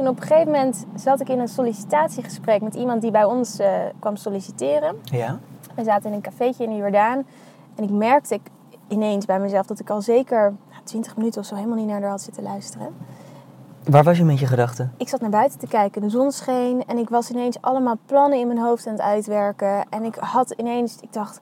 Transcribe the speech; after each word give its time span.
Toen 0.00 0.08
op 0.08 0.20
een 0.20 0.26
gegeven 0.26 0.52
moment 0.52 0.86
zat 0.94 1.20
ik 1.20 1.28
in 1.28 1.38
een 1.38 1.48
sollicitatiegesprek 1.48 2.62
met 2.62 2.74
iemand 2.74 3.02
die 3.02 3.10
bij 3.10 3.24
ons 3.24 3.58
eh, 3.58 3.72
kwam 3.98 4.16
solliciteren. 4.16 4.96
Ja? 5.02 5.38
We 5.74 5.84
zaten 5.84 6.10
in 6.10 6.16
een 6.16 6.22
cafeetje 6.22 6.64
in 6.64 6.70
de 6.70 6.76
Jordaan. 6.76 7.26
En 7.76 7.84
ik 7.84 7.90
merkte 7.90 8.34
ik 8.34 8.40
ineens 8.88 9.24
bij 9.24 9.38
mezelf 9.38 9.66
dat 9.66 9.80
ik 9.80 9.90
al 9.90 10.02
zeker 10.02 10.52
nou, 10.70 10.82
20 10.84 11.16
minuten 11.16 11.40
of 11.40 11.46
zo 11.46 11.54
helemaal 11.54 11.76
niet 11.76 11.86
naar 11.86 12.00
haar 12.00 12.10
had 12.10 12.22
zitten 12.22 12.42
luisteren. 12.42 12.94
Waar 13.84 14.04
was 14.04 14.16
je 14.16 14.24
met 14.24 14.38
je 14.38 14.46
gedachten? 14.46 14.92
Ik 14.96 15.08
zat 15.08 15.20
naar 15.20 15.30
buiten 15.30 15.58
te 15.58 15.66
kijken, 15.66 16.02
de 16.02 16.10
zon 16.10 16.32
scheen 16.32 16.86
en 16.86 16.98
ik 16.98 17.08
was 17.08 17.30
ineens 17.30 17.56
allemaal 17.60 17.98
plannen 18.06 18.38
in 18.38 18.46
mijn 18.46 18.58
hoofd 18.58 18.86
aan 18.86 18.92
het 18.92 19.02
uitwerken. 19.02 19.84
En 19.90 20.04
ik 20.04 20.14
had 20.14 20.50
ineens, 20.50 20.96
ik 21.00 21.12
dacht, 21.12 21.40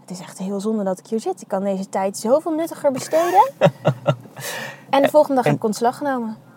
het 0.00 0.10
is 0.10 0.20
echt 0.20 0.38
heel 0.38 0.60
zonde 0.60 0.84
dat 0.84 0.98
ik 0.98 1.06
hier 1.06 1.20
zit. 1.20 1.40
Ik 1.40 1.48
kan 1.48 1.62
deze 1.62 1.88
tijd 1.88 2.16
zoveel 2.16 2.52
nuttiger 2.52 2.92
besteden. 2.92 3.50
en 4.90 5.02
de 5.02 5.08
volgende 5.08 5.34
dag 5.34 5.44
heb 5.44 5.54
ik 5.54 5.64
ontslag 5.64 5.96
genomen. 5.96 6.48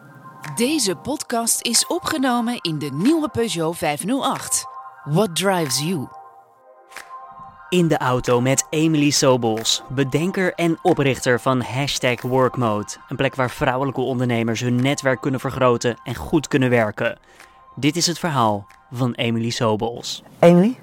Deze 0.51 0.95
podcast 0.95 1.61
is 1.61 1.87
opgenomen 1.87 2.57
in 2.61 2.79
de 2.79 2.89
nieuwe 2.93 3.29
Peugeot 3.29 3.77
508. 3.77 4.65
What 5.03 5.35
drives 5.35 5.79
you? 5.79 6.07
In 7.69 7.87
de 7.87 7.97
auto 7.97 8.41
met 8.41 8.67
Emily 8.69 9.09
Sobels, 9.09 9.83
bedenker 9.89 10.53
en 10.53 10.79
oprichter 10.81 11.39
van 11.39 11.61
Hashtag 11.61 12.21
Workmode. 12.21 12.87
Een 13.07 13.15
plek 13.15 13.35
waar 13.35 13.49
vrouwelijke 13.49 14.01
ondernemers 14.01 14.59
hun 14.59 14.75
netwerk 14.75 15.21
kunnen 15.21 15.39
vergroten 15.39 15.97
en 16.03 16.15
goed 16.15 16.47
kunnen 16.47 16.69
werken. 16.69 17.17
Dit 17.75 17.95
is 17.95 18.07
het 18.07 18.19
verhaal 18.19 18.67
van 18.91 19.13
Emily 19.13 19.49
Sobels. 19.49 20.23
Emily, 20.39 20.79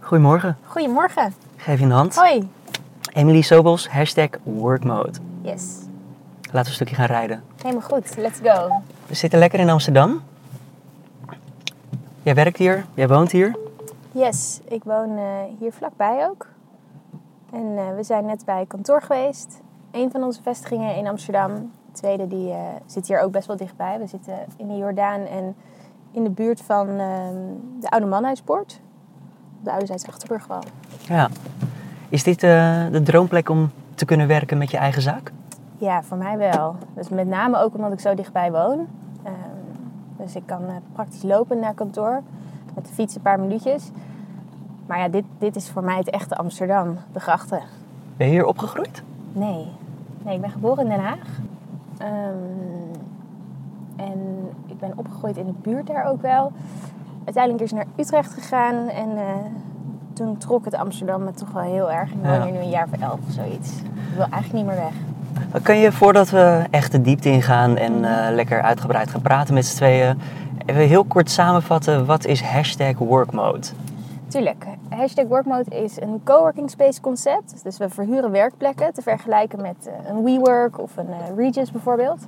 goedemorgen. 0.00 0.58
Goedemorgen. 0.64 1.34
Geef 1.56 1.78
je 1.78 1.84
een 1.84 1.90
hand. 1.90 2.14
Hoi. 2.16 2.48
Emily 3.12 3.40
Sobels, 3.40 3.88
Hashtag 3.88 4.28
Workmode. 4.42 5.18
Yes. 5.42 5.83
Laten 6.54 6.72
we 6.72 6.78
een 6.78 6.86
stukje 6.86 7.02
gaan 7.02 7.16
rijden. 7.16 7.42
Helemaal 7.62 7.88
goed, 7.88 8.16
let's 8.16 8.38
go. 8.42 8.82
We 9.06 9.14
zitten 9.14 9.38
lekker 9.38 9.58
in 9.58 9.70
Amsterdam. 9.70 10.22
Jij 12.22 12.34
werkt 12.34 12.58
hier, 12.58 12.84
jij 12.94 13.08
woont 13.08 13.32
hier. 13.32 13.56
Yes, 14.12 14.60
ik 14.68 14.84
woon 14.84 15.18
eh, 15.18 15.24
hier 15.58 15.72
vlakbij 15.72 16.26
ook. 16.28 16.46
En 17.52 17.76
eh, 17.76 17.96
we 17.96 18.02
zijn 18.02 18.26
net 18.26 18.44
bij 18.44 18.64
kantoor 18.68 19.02
geweest. 19.02 19.60
Een 19.90 20.10
van 20.10 20.22
onze 20.22 20.42
vestigingen 20.42 20.96
in 20.96 21.06
Amsterdam. 21.06 21.54
De 21.54 21.92
tweede 21.92 22.26
die, 22.26 22.50
eh, 22.50 22.58
zit 22.86 23.08
hier 23.08 23.20
ook 23.20 23.32
best 23.32 23.46
wel 23.46 23.56
dichtbij. 23.56 23.98
We 23.98 24.06
zitten 24.06 24.34
in 24.56 24.68
de 24.68 24.76
Jordaan 24.76 25.20
en 25.26 25.56
in 26.10 26.24
de 26.24 26.30
buurt 26.30 26.60
van 26.60 26.88
ehm, 26.88 27.34
de 27.80 27.90
Oude 27.90 28.06
Manhuispoort. 28.06 28.80
Op 29.58 29.64
de 29.64 29.70
Oude 29.70 29.86
Zijds 29.86 30.06
Achterburgwal. 30.06 30.62
Ja. 31.08 31.28
Is 32.08 32.22
dit 32.22 32.40
de 32.40 33.00
droomplek 33.04 33.48
om 33.48 33.70
te 33.94 34.04
kunnen 34.04 34.26
werken 34.26 34.58
met 34.58 34.70
je 34.70 34.76
eigen 34.76 35.02
zaak? 35.02 35.32
Ja, 35.84 36.02
voor 36.02 36.16
mij 36.16 36.38
wel. 36.38 36.76
Dus 36.94 37.08
met 37.08 37.26
name 37.26 37.58
ook 37.58 37.74
omdat 37.74 37.92
ik 37.92 38.00
zo 38.00 38.14
dichtbij 38.14 38.52
woon. 38.52 38.86
Ehm, 39.22 39.34
dus 40.16 40.36
ik 40.36 40.42
kan 40.46 40.62
eh, 40.66 40.74
praktisch 40.92 41.22
lopen 41.22 41.58
naar 41.58 41.74
kantoor. 41.74 42.22
Met 42.74 42.86
de 42.86 42.92
fiets 42.92 43.14
een 43.14 43.22
paar 43.22 43.40
minuutjes. 43.40 43.90
Maar 44.86 44.98
ja, 44.98 45.08
dit, 45.08 45.24
dit 45.38 45.56
is 45.56 45.70
voor 45.70 45.84
mij 45.84 45.96
het 45.96 46.10
echte 46.10 46.36
Amsterdam. 46.36 46.96
De 47.12 47.20
grachten. 47.20 47.60
Ben 48.16 48.26
je 48.26 48.32
hier 48.32 48.46
opgegroeid? 48.46 49.02
Nee. 49.32 49.66
Nee, 50.22 50.34
ik 50.34 50.40
ben 50.40 50.50
geboren 50.50 50.84
in 50.84 50.90
Den 50.90 51.00
Haag. 51.00 51.18
Ehm, 51.98 52.34
en 53.96 54.48
ik 54.66 54.78
ben 54.78 54.92
opgegroeid 54.96 55.36
in 55.36 55.46
de 55.46 55.54
buurt 55.62 55.86
daar 55.86 56.04
ook 56.06 56.22
wel. 56.22 56.52
Uiteindelijk 57.24 57.64
is 57.64 57.72
naar 57.72 57.86
Utrecht 57.96 58.32
gegaan. 58.32 58.88
En 58.88 59.16
eh, 59.16 59.24
toen 60.12 60.36
trok 60.36 60.64
het 60.64 60.74
Amsterdam 60.74 61.24
me 61.24 61.30
toch 61.32 61.52
wel 61.52 61.62
heel 61.62 61.90
erg. 61.92 62.10
Ik 62.10 62.18
woon 62.22 62.32
Ja. 62.32 62.42
hier 62.42 62.52
nu 62.52 62.58
een 62.58 62.68
jaar 62.70 62.88
of 62.92 63.00
elf 63.00 63.20
of 63.26 63.32
zoiets. 63.32 63.80
Ik 63.80 64.14
wil 64.14 64.26
eigenlijk 64.30 64.52
niet 64.52 64.66
meer 64.66 64.76
weg. 64.84 64.94
Kan 65.62 65.78
je 65.78 65.92
voordat 65.92 66.30
we 66.30 66.64
echt 66.70 66.92
de 66.92 67.00
diepte 67.00 67.28
ingaan 67.28 67.76
en 67.76 68.04
eh, 68.04 68.34
lekker 68.34 68.62
uitgebreid 68.62 69.10
gaan 69.10 69.20
praten 69.20 69.54
met 69.54 69.66
z'n 69.66 69.76
tweeën, 69.76 70.20
even 70.66 70.82
heel 70.82 71.04
kort 71.04 71.30
samenvatten 71.30 72.06
wat 72.06 72.24
is 72.24 72.40
hashtag 72.40 72.98
workmode? 72.98 73.66
Tuurlijk. 74.28 74.66
Hashtag 74.88 75.26
Workmode 75.26 75.82
is 75.82 76.00
een 76.00 76.20
coworking 76.24 76.70
space 76.70 77.00
concept. 77.00 77.60
Dus 77.62 77.78
we 77.78 77.88
verhuren 77.88 78.30
werkplekken 78.30 78.92
te 78.92 79.02
vergelijken 79.02 79.60
met 79.60 79.76
eh, 79.86 80.10
een 80.10 80.24
WeWork 80.24 80.78
of 80.78 80.96
een 80.96 81.08
eh, 81.08 81.36
Regis 81.36 81.70
bijvoorbeeld. 81.70 82.26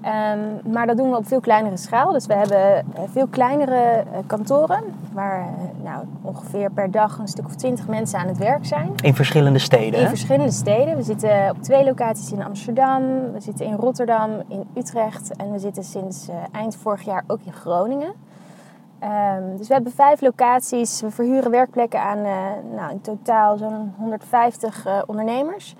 Ehm, 0.00 0.72
maar 0.72 0.86
dat 0.86 0.96
doen 0.96 1.10
we 1.10 1.16
op 1.16 1.26
veel 1.26 1.40
kleinere 1.40 1.76
schaal. 1.76 2.12
Dus 2.12 2.26
we 2.26 2.34
hebben 2.34 2.58
eh, 2.94 3.02
veel 3.12 3.26
kleinere 3.26 3.74
eh, 3.76 4.18
kantoren 4.26 4.82
waar 5.12 5.40
eh, 5.40 5.84
nou, 5.84 6.04
ongeveer 6.22 6.70
per 6.70 6.90
dag 6.90 7.18
een 7.18 7.28
stuk 7.28 7.44
of 7.44 7.54
twintig 7.54 7.88
mensen 7.88 8.18
aan 8.18 8.26
het 8.26 8.38
werk 8.38 8.66
zijn. 8.66 8.92
In 9.02 9.14
verschillende 9.14 9.58
steden, 9.58 9.98
In 9.98 10.02
hè? 10.02 10.08
verschillende 10.08 10.52
steden. 10.52 10.96
We 10.96 11.02
zitten 11.02 11.50
op 11.50 11.62
twee 11.62 11.84
locaties 11.84 12.32
in 12.32 12.44
Amsterdam, 12.44 13.02
we 13.32 13.40
zitten 13.40 13.66
in 13.66 13.74
Rotterdam, 13.74 14.30
in 14.48 14.64
Utrecht 14.76 15.36
en 15.36 15.52
we 15.52 15.58
zitten 15.58 15.84
sinds 15.84 16.28
eind 16.52 16.76
vorig 16.76 17.02
jaar 17.02 17.24
ook 17.26 17.40
in 17.44 17.52
Groningen. 17.52 18.12
Ehm, 18.98 19.56
dus 19.56 19.68
we 19.68 19.74
hebben 19.74 19.92
vijf 19.92 20.20
locaties. 20.20 21.00
We 21.00 21.10
verhuren 21.10 21.50
werkplekken 21.50 22.00
aan 22.00 22.22
nou, 22.74 22.90
in 22.90 23.00
totaal 23.00 23.56
zo'n 23.56 23.94
150 23.96 24.86
eh, 24.86 25.02
ondernemers. 25.06 25.74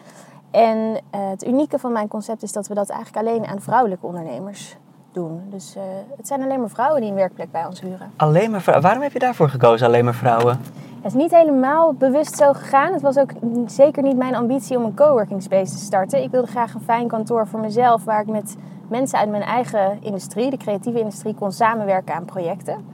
En 0.50 1.00
eh, 1.10 1.20
het 1.30 1.46
unieke 1.46 1.78
van 1.78 1.92
mijn 1.92 2.08
concept 2.08 2.42
is 2.42 2.52
dat 2.52 2.68
we 2.68 2.74
dat 2.74 2.88
eigenlijk 2.88 3.26
alleen 3.28 3.46
aan 3.46 3.60
vrouwelijke 3.60 4.06
ondernemers 4.06 4.76
doen. 5.12 5.42
Dus 5.50 5.76
eh, 5.76 5.82
het 6.16 6.26
zijn 6.26 6.42
alleen 6.42 6.60
maar 6.60 6.68
vrouwen 6.68 7.00
die 7.00 7.10
een 7.10 7.16
werkplek 7.16 7.50
bij 7.50 7.66
ons 7.66 7.80
huren. 7.80 8.10
Alleen 8.16 8.50
maar 8.50 8.60
vrou- 8.60 8.80
Waarom 8.80 9.02
heb 9.02 9.12
je 9.12 9.18
daarvoor 9.18 9.48
gekozen, 9.48 9.86
alleen 9.86 10.04
maar 10.04 10.14
vrouwen? 10.14 10.58
Het 11.02 11.06
is 11.16 11.22
niet 11.22 11.30
helemaal 11.30 11.92
bewust 11.94 12.36
zo 12.36 12.52
gegaan. 12.52 12.92
Het 12.92 13.02
was 13.02 13.18
ook 13.18 13.30
zeker 13.66 14.02
niet 14.02 14.16
mijn 14.16 14.34
ambitie 14.34 14.76
om 14.76 14.84
een 14.84 14.94
coworking 14.94 15.42
space 15.42 15.72
te 15.72 15.78
starten. 15.78 16.22
Ik 16.22 16.30
wilde 16.30 16.46
graag 16.46 16.74
een 16.74 16.80
fijn 16.80 17.08
kantoor 17.08 17.46
voor 17.46 17.60
mezelf 17.60 18.04
waar 18.04 18.20
ik 18.20 18.26
met 18.26 18.56
mensen 18.88 19.18
uit 19.18 19.30
mijn 19.30 19.42
eigen 19.42 19.98
industrie, 20.02 20.50
de 20.50 20.56
creatieve 20.56 20.98
industrie, 20.98 21.34
kon 21.34 21.52
samenwerken 21.52 22.14
aan 22.14 22.24
projecten. 22.24 22.84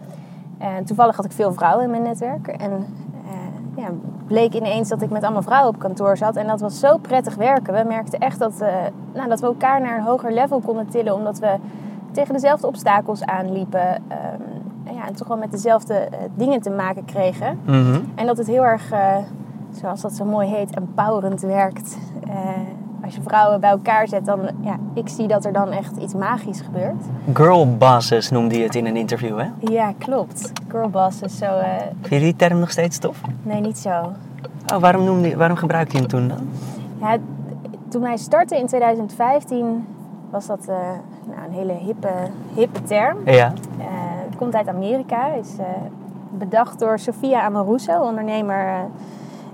En 0.58 0.84
toevallig 0.84 1.16
had 1.16 1.24
ik 1.24 1.32
veel 1.32 1.52
vrouwen 1.52 1.84
in 1.84 1.90
mijn 1.90 2.02
netwerk. 2.02 2.46
En 2.46 2.70
eh, 3.24 3.82
ja, 3.84 3.88
bleek 4.34 4.54
ineens 4.54 4.88
dat 4.88 5.02
ik 5.02 5.10
met 5.10 5.22
allemaal 5.22 5.42
vrouwen 5.42 5.74
op 5.74 5.78
kantoor 5.78 6.16
zat. 6.16 6.36
En 6.36 6.46
dat 6.46 6.60
was 6.60 6.78
zo 6.78 6.96
prettig 6.96 7.34
werken. 7.34 7.74
We 7.74 7.84
merkten 7.88 8.18
echt 8.18 8.38
dat, 8.38 8.60
eh, 8.60 8.74
nou, 9.14 9.28
dat 9.28 9.40
we 9.40 9.46
elkaar 9.46 9.80
naar 9.80 9.96
een 9.96 10.04
hoger 10.04 10.32
level 10.32 10.60
konden 10.60 10.88
tillen. 10.88 11.14
Omdat 11.14 11.38
we 11.38 11.56
tegen 12.12 12.34
dezelfde 12.34 12.66
obstakels 12.66 13.24
aanliepen. 13.24 13.80
ehm, 14.08 14.42
en 14.84 14.94
ja, 14.94 15.06
en 15.06 15.14
toch 15.14 15.28
wel 15.28 15.36
met 15.36 15.50
dezelfde 15.50 15.94
eh, 15.94 16.18
dingen 16.34 16.60
te 16.60 16.70
maken 16.70 17.04
kregen. 17.04 17.58
Mhm. 17.64 18.00
En 18.14 18.26
dat 18.26 18.36
het 18.36 18.46
heel 18.46 18.64
erg, 18.64 18.90
eh, 18.90 19.16
zoals 19.70 20.00
dat 20.00 20.12
zo 20.12 20.24
mooi 20.24 20.48
heet, 20.48 20.74
empowerend 20.74 21.40
werkt. 21.40 21.98
Als 23.04 23.14
je 23.14 23.22
vrouwen 23.22 23.60
bij 23.60 23.70
elkaar 23.70 24.08
zet, 24.08 24.24
dan, 24.24 24.40
ja, 24.60 24.76
ik 24.94 25.08
zie 25.08 25.26
dat 25.26 25.44
er 25.44 25.52
dan 25.52 25.70
echt 25.70 25.96
iets 25.96 26.14
magisch 26.14 26.60
gebeurt. 26.60 27.04
Girl 27.32 27.76
bosses 27.76 28.30
noemde 28.30 28.58
je 28.58 28.64
het 28.64 28.74
in 28.74 28.86
een 28.86 28.96
interview, 28.96 29.38
hè? 29.38 29.46
Ja, 29.60 29.92
klopt. 29.98 30.52
Girlboss 30.68 31.22
is 31.22 31.38
zo, 31.38 31.44
eh, 31.44 31.70
Vind 32.00 32.14
je 32.14 32.18
die 32.18 32.36
term 32.36 32.58
nog 32.58 32.70
steeds 32.70 32.98
tof? 32.98 33.20
nee, 33.42 33.60
niet 33.60 33.78
zo. 33.78 34.12
Oh, 34.74 34.80
waarom, 34.80 35.04
noemde 35.04 35.36
waarom 35.36 35.56
gebruikte 35.56 35.92
je 35.92 35.98
hem 35.98 36.08
toen 36.08 36.28
dan? 36.28 36.48
Ja, 37.00 37.16
toen 37.88 38.02
wij 38.02 38.16
startten 38.16 38.58
in 38.58 38.66
2015 38.66 39.86
was 40.30 40.46
dat 40.46 40.66
eh, 40.68 40.76
nou, 41.26 41.46
een 41.46 41.52
hele 41.52 41.72
hippe, 41.72 42.12
hippe 42.54 42.82
term. 42.82 43.18
Ja. 43.24 43.52
Eh, 43.78 43.86
het 44.26 44.36
komt 44.36 44.54
uit 44.54 44.68
Amerika. 44.68 45.26
Is 45.26 45.50
bedacht 46.30 46.78
door 46.78 46.98
Sofia 46.98 47.42
Amoruso, 47.42 48.00
ondernemer 48.00 48.86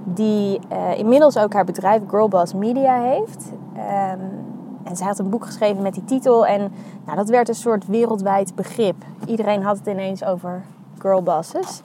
die 0.04 0.60
eh, 0.68 0.98
inmiddels 0.98 1.36
ook 1.36 1.52
haar 1.52 1.64
bedrijf 1.64 2.02
Girlboss 2.08 2.54
Media 2.54 3.00
heeft. 3.00 3.52
Ehm, 3.76 4.20
en 4.84 4.96
zij 4.96 5.06
had 5.06 5.18
een 5.18 5.30
boek 5.30 5.44
geschreven 5.44 5.82
met 5.82 5.94
die 5.94 6.04
titel. 6.04 6.46
En 6.46 6.72
nou, 7.04 7.16
dat 7.16 7.28
werd 7.28 7.48
een 7.48 7.54
soort 7.54 7.86
wereldwijd 7.86 8.54
begrip. 8.54 8.96
Iedereen 9.26 9.62
had 9.62 9.78
het 9.78 9.86
ineens 9.86 10.24
over 10.24 10.62
girlbosses. 10.98 11.80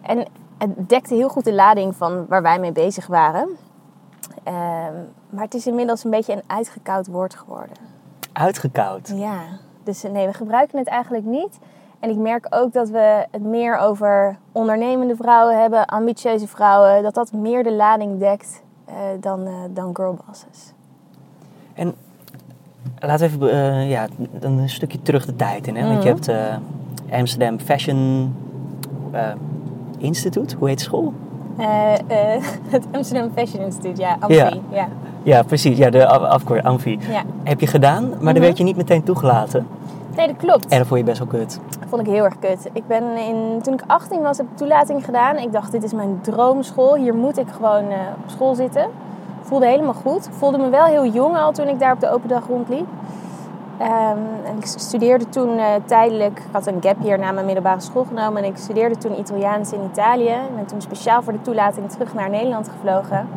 En 0.00 0.26
het 0.58 0.88
dekte 0.88 1.14
heel 1.14 1.28
goed 1.28 1.44
de 1.44 1.54
lading 1.54 1.96
van 1.96 2.26
waar 2.26 2.42
wij 2.42 2.58
mee 2.58 2.72
bezig 2.72 3.06
waren. 3.06 3.48
Ehm, 4.42 4.94
maar 5.30 5.44
het 5.44 5.54
is 5.54 5.66
inmiddels 5.66 6.04
een 6.04 6.10
beetje 6.10 6.32
een 6.32 6.42
uitgekoud 6.46 7.06
woord 7.06 7.34
geworden. 7.34 7.76
Uitgekoud. 8.32 9.12
Ja, 9.14 9.40
dus 9.82 10.02
nee, 10.02 10.26
we 10.26 10.32
gebruiken 10.32 10.78
het 10.78 10.88
eigenlijk 10.88 11.24
niet. 11.24 11.58
En 12.04 12.10
ik 12.10 12.16
merk 12.16 12.46
ook 12.50 12.72
dat 12.72 12.88
we 12.88 13.26
het 13.30 13.42
meer 13.42 13.76
over 13.78 14.36
ondernemende 14.52 15.16
vrouwen 15.16 15.60
hebben, 15.60 15.86
ambitieuze 15.86 16.46
vrouwen, 16.48 17.02
dat 17.02 17.14
dat 17.14 17.32
meer 17.32 17.62
de 17.62 17.72
lading 17.72 18.18
dekt 18.18 18.62
eh, 18.84 18.94
dan, 19.20 19.46
eh, 19.46 19.52
dan 19.70 19.90
girlbosses. 19.96 20.72
En 21.74 21.94
laten 22.98 23.28
we 23.28 23.34
even 23.34 23.50
eh, 23.50 23.90
ja, 23.90 24.06
dan 24.38 24.58
een 24.58 24.68
stukje 24.68 25.02
terug 25.02 25.26
de 25.26 25.36
tijd 25.36 25.66
in. 25.66 25.76
Hè? 25.76 25.88
Want 25.88 26.02
je 26.02 26.10
Mhm. 26.14 26.18
hebt 26.28 26.60
Amsterdam 27.12 27.58
Fashion 27.58 28.34
Institute, 29.98 30.56
hoe 30.56 30.68
heet 30.68 30.78
de 30.78 30.84
school? 30.84 31.12
Het 32.74 32.84
Amsterdam 32.92 33.30
Fashion 33.34 33.64
Institute, 33.64 34.00
ja, 34.00 34.16
Amfi. 34.20 34.34
Ja. 34.36 34.50
Ja. 34.70 34.88
Ja, 35.22 35.42
precies. 35.42 35.78
Ja, 35.78 35.90
de 35.90 36.06
af- 36.06 36.22
afkort, 36.22 36.64
Amfi. 36.64 36.98
Ja. 37.10 37.22
Heb 37.42 37.60
je 37.60 37.66
gedaan, 37.66 38.08
maar 38.08 38.18
Mhm. 38.18 38.32
dan 38.32 38.40
werd 38.42 38.58
je 38.58 38.64
niet 38.64 38.76
meteen 38.76 39.02
toegelaten. 39.02 39.66
Nee, 40.16 40.26
dat 40.26 40.36
klopt. 40.36 40.68
En 40.68 40.78
dat 40.78 40.86
vond 40.86 41.00
je 41.00 41.06
best 41.06 41.18
wel 41.18 41.28
kut. 41.28 41.60
vond 41.88 42.06
ik 42.06 42.12
heel 42.12 42.24
erg 42.24 42.38
kut. 42.38 42.68
Ik 42.72 42.86
ben 42.86 43.16
in, 43.16 43.60
toen 43.62 43.74
ik 43.74 43.82
18 43.86 44.20
was, 44.22 44.36
heb 44.36 44.46
ik 44.50 44.56
toelating 44.56 45.04
gedaan. 45.04 45.36
Ik 45.36 45.52
dacht, 45.52 45.72
dit 45.72 45.82
is 45.82 45.92
mijn 45.92 46.18
droomschool. 46.20 46.94
Hier 46.94 47.14
moet 47.14 47.38
ik 47.38 47.48
gewoon 47.48 47.90
eh, 47.90 47.98
op 48.24 48.30
school 48.30 48.54
zitten. 48.54 48.86
Voelde 49.42 49.66
helemaal 49.66 49.94
goed. 49.94 50.26
Ik 50.26 50.32
voelde 50.32 50.58
me 50.58 50.68
wel 50.68 50.84
heel 50.84 51.06
jong 51.06 51.36
al 51.36 51.52
toen 51.52 51.68
ik 51.68 51.78
daar 51.78 51.92
op 51.92 52.00
de 52.00 52.10
open 52.10 52.28
dag 52.28 52.46
rondliep. 52.46 52.86
Ehm, 53.78 54.18
en 54.44 54.56
ik 54.56 54.66
studeerde 54.66 55.28
toen 55.28 55.58
eh, 55.58 55.66
tijdelijk, 55.84 56.38
ik 56.38 56.44
had 56.52 56.66
een 56.66 56.78
gap 56.80 56.96
hier 57.00 57.18
na 57.18 57.32
mijn 57.32 57.46
middelbare 57.46 57.80
school 57.80 58.04
genomen 58.04 58.42
en 58.42 58.48
ik 58.48 58.56
studeerde 58.56 58.96
toen 58.96 59.18
Italiaans 59.18 59.72
in 59.72 59.80
Italië. 59.92 60.30
Ik 60.30 60.54
ben 60.56 60.66
toen 60.66 60.80
speciaal 60.80 61.22
voor 61.22 61.32
de 61.32 61.40
toelating 61.42 61.90
terug 61.90 62.14
naar 62.14 62.30
Nederland 62.30 62.68
gevlogen. 62.68 63.28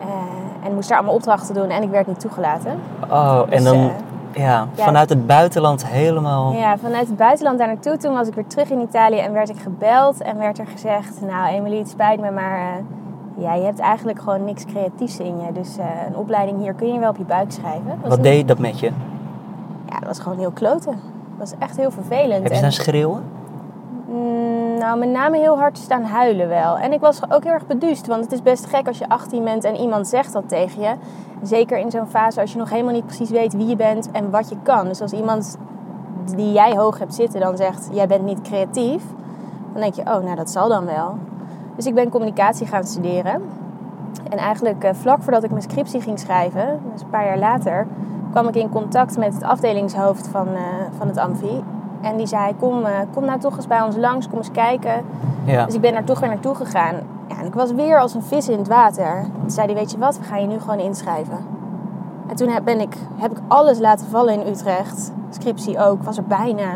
Eh, 0.00 0.66
en 0.66 0.74
moest 0.74 0.88
daar 0.88 0.98
allemaal 0.98 1.16
opdrachten 1.16 1.54
doen 1.54 1.68
en 1.68 1.82
ik 1.82 1.90
werd 1.90 2.06
niet 2.06 2.20
toegelaten. 2.20 2.80
Oh, 3.10 3.40
en 3.40 3.50
Dus, 3.50 3.62
dan 3.64 3.90
ja, 4.36 4.68
ja. 4.76 4.84
vanuit 4.84 5.08
het 5.08 5.26
buitenland 5.26 5.86
helemaal... 5.86 6.52
Ja, 6.52 6.78
vanuit 6.78 7.06
het 7.06 7.16
buitenland 7.16 7.58
daar 7.58 7.66
naartoe. 7.66 7.96
Toen 7.96 8.12
was 8.12 8.28
ik 8.28 8.34
weer 8.34 8.46
terug 8.46 8.70
in 8.70 8.80
Italië 8.80 9.18
en 9.18 9.32
werd 9.32 9.48
ik 9.48 9.58
gebeld 9.58 10.20
en 10.22 10.38
werd 10.38 10.58
er 10.58 10.66
gezegd: 10.66 11.20
Nou, 11.20 11.48
Emily, 11.48 11.78
het 11.78 11.88
spijt 11.88 12.20
me, 12.20 12.30
maar 12.30 12.82
ja, 13.38 13.54
je 13.54 13.64
hebt 13.64 13.78
eigenlijk 13.78 14.18
gewoon 14.18 14.44
niks 14.44 14.64
creatiefs 14.64 15.18
in 15.18 15.40
je. 15.40 15.52
Dus 15.52 15.78
eh, 15.78 15.86
een 16.08 16.16
opleiding 16.16 16.60
hier 16.60 16.74
kun 16.74 16.92
je 16.92 16.98
wel 16.98 17.10
op 17.10 17.16
je 17.16 17.24
buik 17.24 17.52
schrijven. 17.52 17.98
Was 18.00 18.10
Wat 18.10 18.22
deed 18.22 18.48
dat 18.48 18.58
met 18.58 18.80
je? 18.80 18.90
Ja, 19.88 19.98
dat 19.98 20.08
was 20.08 20.18
gewoon 20.18 20.38
heel 20.38 20.50
kloten. 20.50 20.92
Dat 21.38 21.48
was 21.50 21.52
echt 21.58 21.76
heel 21.76 21.90
vervelend. 21.90 22.32
Heb 22.32 22.46
je 22.46 22.50
En- 22.50 22.56
staan 22.56 22.72
schreeuwen? 22.72 23.22
Mm, 24.08 24.65
nou, 24.78 24.98
met 24.98 25.08
name 25.08 25.38
heel 25.38 25.58
hard 25.58 25.78
staan 25.78 26.02
huilen 26.02 26.48
wel. 26.48 26.78
En 26.78 26.92
ik 26.92 27.00
was 27.00 27.30
ook 27.30 27.44
heel 27.44 27.52
erg 27.52 27.66
beduust, 27.66 28.06
want 28.06 28.24
het 28.24 28.32
is 28.32 28.42
best 28.42 28.66
gek 28.66 28.86
als 28.86 28.98
je 28.98 29.08
18 29.08 29.44
bent 29.44 29.64
en 29.64 29.76
iemand 29.76 30.08
zegt 30.08 30.32
dat 30.32 30.48
tegen 30.48 30.82
je. 30.82 30.94
Zeker 31.42 31.78
in 31.78 31.90
zo'n 31.90 32.06
fase 32.06 32.40
als 32.40 32.52
je 32.52 32.58
nog 32.58 32.70
helemaal 32.70 32.92
niet 32.92 33.06
precies 33.06 33.30
weet 33.30 33.52
wie 33.52 33.66
je 33.66 33.76
bent 33.76 34.10
en 34.10 34.30
wat 34.30 34.48
je 34.48 34.56
kan. 34.62 34.88
Dus 34.88 35.00
als 35.00 35.12
iemand 35.12 35.56
die 36.34 36.52
jij 36.52 36.76
hoog 36.76 36.98
hebt 36.98 37.14
zitten 37.14 37.40
dan 37.40 37.56
zegt, 37.56 37.88
jij 37.92 38.06
bent 38.06 38.24
niet 38.24 38.40
creatief, 38.40 39.02
dan 39.72 39.80
denk 39.80 39.94
je, 39.94 40.02
oh, 40.02 40.24
nou 40.24 40.34
dat 40.34 40.50
zal 40.50 40.68
dan 40.68 40.84
wel. 40.84 41.18
Dus 41.76 41.86
ik 41.86 41.94
ben 41.94 42.08
communicatie 42.08 42.66
gaan 42.66 42.84
studeren. 42.84 43.42
En 44.30 44.38
eigenlijk 44.38 44.84
eh, 44.84 44.94
vlak 44.94 45.22
voordat 45.22 45.44
ik 45.44 45.50
mijn 45.50 45.62
scriptie 45.62 46.00
ging 46.00 46.18
schrijven, 46.18 46.80
dus 46.92 47.02
een 47.02 47.10
paar 47.10 47.24
jaar 47.24 47.38
later, 47.38 47.86
kwam 48.30 48.48
ik 48.48 48.54
in 48.54 48.68
contact 48.68 49.18
met 49.18 49.34
het 49.34 49.42
afdelingshoofd 49.42 50.28
van, 50.28 50.46
eh, 50.46 50.62
van 50.98 51.08
het 51.08 51.16
Amfi. 51.16 51.62
En 52.10 52.16
die 52.16 52.26
zei, 52.26 52.52
kom, 52.58 52.84
eh, 52.84 52.92
kom 53.14 53.24
nou 53.24 53.40
toch 53.40 53.56
eens 53.56 53.66
bij 53.66 53.82
ons 53.82 53.96
langs, 53.96 54.28
kom 54.28 54.38
eens 54.38 54.50
kijken. 54.50 55.04
Ja. 55.44 55.64
Dus 55.64 55.74
ik 55.74 55.80
ben 55.80 55.92
daar 55.92 56.04
toch 56.04 56.20
weer 56.20 56.28
naartoe 56.28 56.54
gegaan. 56.54 56.94
Ja, 57.28 57.38
en 57.40 57.46
ik 57.46 57.54
was 57.54 57.72
weer 57.72 58.00
als 58.00 58.14
een 58.14 58.22
vis 58.22 58.48
in 58.48 58.58
het 58.58 58.68
water. 58.68 59.24
Toen 59.40 59.50
zei 59.50 59.66
hij, 59.66 59.74
weet 59.74 59.90
je 59.90 59.98
wat, 59.98 60.18
we 60.18 60.24
gaan 60.24 60.40
je 60.40 60.46
nu 60.46 60.58
gewoon 60.60 60.78
inschrijven. 60.78 61.38
En 62.26 62.36
toen 62.36 62.48
heb, 62.48 62.64
ben 62.64 62.80
ik, 62.80 62.96
heb 63.16 63.30
ik 63.30 63.38
alles 63.48 63.78
laten 63.78 64.06
vallen 64.06 64.34
in 64.34 64.52
Utrecht. 64.52 65.12
Scriptie 65.30 65.78
ook, 65.78 66.02
was 66.02 66.16
er 66.16 66.24
bijna. 66.24 66.72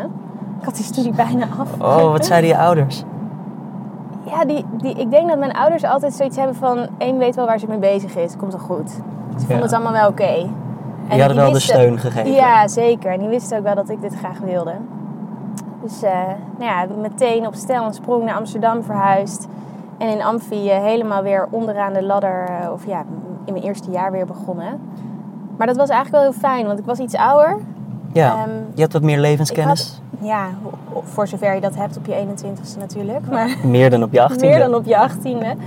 Ik 0.59 0.65
had 0.65 0.75
die 0.75 0.85
studie 0.85 1.13
bijna 1.13 1.45
af. 1.59 1.69
Oh, 1.81 2.11
wat 2.11 2.25
zeiden 2.25 2.49
je 2.49 2.57
ouders? 2.57 3.03
Ja, 4.23 4.45
die, 4.45 4.65
die, 4.71 4.93
ik 4.93 5.11
denk 5.11 5.29
dat 5.29 5.39
mijn 5.39 5.53
ouders 5.53 5.83
altijd 5.83 6.13
zoiets 6.13 6.37
hebben 6.37 6.55
van... 6.55 6.87
één 6.97 7.17
weet 7.17 7.35
wel 7.35 7.45
waar 7.45 7.59
ze 7.59 7.65
mee 7.67 7.77
bezig 7.77 8.15
is, 8.15 8.35
komt 8.37 8.51
wel 8.51 8.61
goed. 8.61 8.89
Ze 8.89 8.99
vonden 9.37 9.57
Ja. 9.57 9.61
het 9.63 9.73
allemaal 9.73 9.91
wel 9.91 10.07
oké. 10.09 10.23
En 10.23 10.49
Die 11.09 11.19
hadden 11.19 11.37
wel 11.43 11.51
de 11.51 11.59
steun 11.59 11.97
gegeven. 11.99 12.31
Ja, 12.31 12.67
zeker. 12.67 13.11
En 13.11 13.19
die 13.19 13.27
wisten 13.27 13.57
ook 13.57 13.63
wel 13.63 13.75
dat 13.75 13.89
ik 13.89 14.01
dit 14.01 14.15
graag 14.15 14.39
wilde. 14.39 14.73
Dus 15.81 16.03
eh, 16.03 16.11
nou 16.57 16.71
ja, 16.71 16.85
meteen 17.01 17.47
op 17.47 17.53
stel 17.53 17.85
en 17.85 17.93
sprong 17.93 18.23
naar 18.23 18.35
Amsterdam 18.35 18.83
verhuisd. 18.83 19.47
En 19.97 20.09
in 20.09 20.21
Amfi 20.23 20.69
eh, 20.69 20.81
helemaal 20.83 21.23
weer 21.23 21.47
onderaan 21.49 21.93
de 21.93 22.03
ladder, 22.03 22.45
eh, 22.45 22.71
of 22.71 22.85
ja, 22.85 23.03
in 23.45 23.53
mijn 23.53 23.65
eerste 23.65 23.91
jaar 23.91 24.11
weer 24.11 24.25
begonnen. 24.25 24.79
Maar 25.57 25.67
dat 25.67 25.75
was 25.75 25.89
eigenlijk 25.89 26.23
wel 26.23 26.31
heel 26.31 26.41
fijn, 26.41 26.65
want 26.65 26.79
ik 26.79 26.85
was 26.85 26.99
iets 26.99 27.15
ouder. 27.15 27.57
Ja, 28.13 28.31
Ehm, 28.35 28.49
je 28.73 28.81
hebt 28.81 28.93
wat 28.93 29.01
meer 29.01 29.19
levenskennis. 29.19 30.01
Ja, 30.19 30.47
voor 31.03 31.27
zover 31.27 31.55
je 31.55 31.61
dat 31.61 31.75
hebt 31.75 31.97
op 31.97 32.05
je 32.05 32.13
21ste 32.13 32.79
natuurlijk. 32.79 33.29
Maar 33.29 33.57
Meer 33.63 33.89
dan 33.89 34.03
op 34.03 34.13
je 34.13 34.29
18e. 34.29 34.39
meer 34.39 34.59
dan 34.59 34.75
op 34.75 34.85
je 34.85 35.09
18e. 35.09 35.57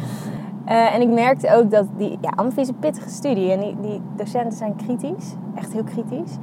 Eh, 0.65 0.95
en 0.95 1.01
ik 1.01 1.09
merkte 1.09 1.55
ook 1.55 1.71
dat 1.71 1.87
die 1.97 2.19
ja, 2.21 2.33
Amfi 2.37 2.61
is 2.61 2.69
een 2.69 2.79
pittige 2.79 3.09
studie. 3.09 3.53
En 3.53 3.61
die, 3.61 3.77
die 3.81 4.01
docenten 4.17 4.53
zijn 4.53 4.77
kritisch. 4.77 5.35
Echt 5.55 5.73
heel 5.73 5.85
kritisch. 5.85 6.37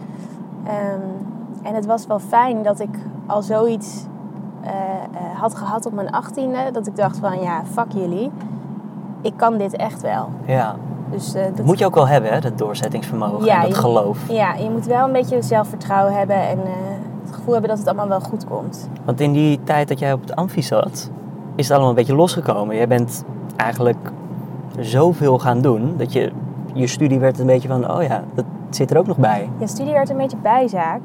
Ehm, 0.66 1.00
en 1.64 1.76
het 1.76 1.86
was 1.86 2.08
wel 2.08 2.20
fijn 2.20 2.64
dat 2.64 2.80
ik 2.80 2.90
al 3.26 3.42
zoiets 3.42 4.06
eh, 4.62 4.72
eh, 4.72 5.40
had 5.40 5.56
gehad 5.56 5.86
op 5.86 5.94
mijn 5.94 6.08
18e. 6.08 6.72
Dat 6.72 6.88
ik 6.88 6.96
dacht 6.96 7.18
van 7.18 7.42
ja, 7.42 7.62
fuck 7.72 7.92
jullie. 7.94 8.32
Ik 9.22 9.34
kan 9.36 9.58
dit 9.58 9.76
echt 9.76 10.02
wel. 10.02 10.30
Ja, 10.46 10.76
Dus, 11.10 11.34
eh, 11.34 11.44
dat 11.56 11.66
moet 11.66 11.80
je 11.80 11.86
ook 11.86 11.96
wel 11.96 12.08
hebben, 12.08 12.32
hè, 12.34 12.40
dat 12.40 12.58
doorzettingsvermogen 12.58 13.46
Ja, 13.46 13.56
en 13.56 13.62
dat 13.62 13.70
je- 13.70 13.76
geloof. 13.82 14.30
Ja, 14.30 14.54
je 14.54 14.70
moet 14.70 14.86
wel 14.86 15.06
een 15.06 15.12
beetje 15.12 15.42
zelfvertrouwen 15.42 16.14
hebben. 16.18 16.36
En 16.36 16.58
het 17.26 17.36
gevoel 17.36 17.52
hebben 17.52 17.70
dat 17.70 17.80
het 17.80 17.88
allemaal 17.88 18.08
wel 18.08 18.20
goed 18.20 18.46
komt. 18.46 18.90
Want 19.06 19.20
in 19.20 19.32
die 19.32 19.60
tijd 19.64 19.88
dat 19.88 20.00
jij 20.00 20.14
op 20.14 20.22
het 20.22 20.36
amfi 20.36 20.62
zat, 20.64 21.10
is 21.56 21.64
het 21.64 21.72
allemaal 21.72 21.90
een 21.90 21.96
beetje 21.96 22.16
losgekomen. 22.16 22.76
Jij 22.76 22.88
bent 22.88 23.24
eigenlijk 23.56 24.12
zoveel 24.80 25.40
gaan 25.40 25.62
doen, 25.62 25.94
dat 25.98 26.14
je, 26.14 26.32
je 26.74 26.88
studie 26.88 27.20
werd 27.20 27.40
een 27.40 27.46
beetje 27.46 27.68
van, 27.68 27.92
oh 27.92 28.04
ja, 28.04 28.24
dat 28.34 28.46
zit 28.70 28.92
er 28.92 28.98
ook 28.98 29.08
nog 29.08 29.18
bij. 29.18 29.50
Ja, 29.58 29.68
studie 29.68 29.94
werd 29.94 30.10
een 30.10 30.18
beetje 30.18 30.38
bijzaak. 30.38 31.02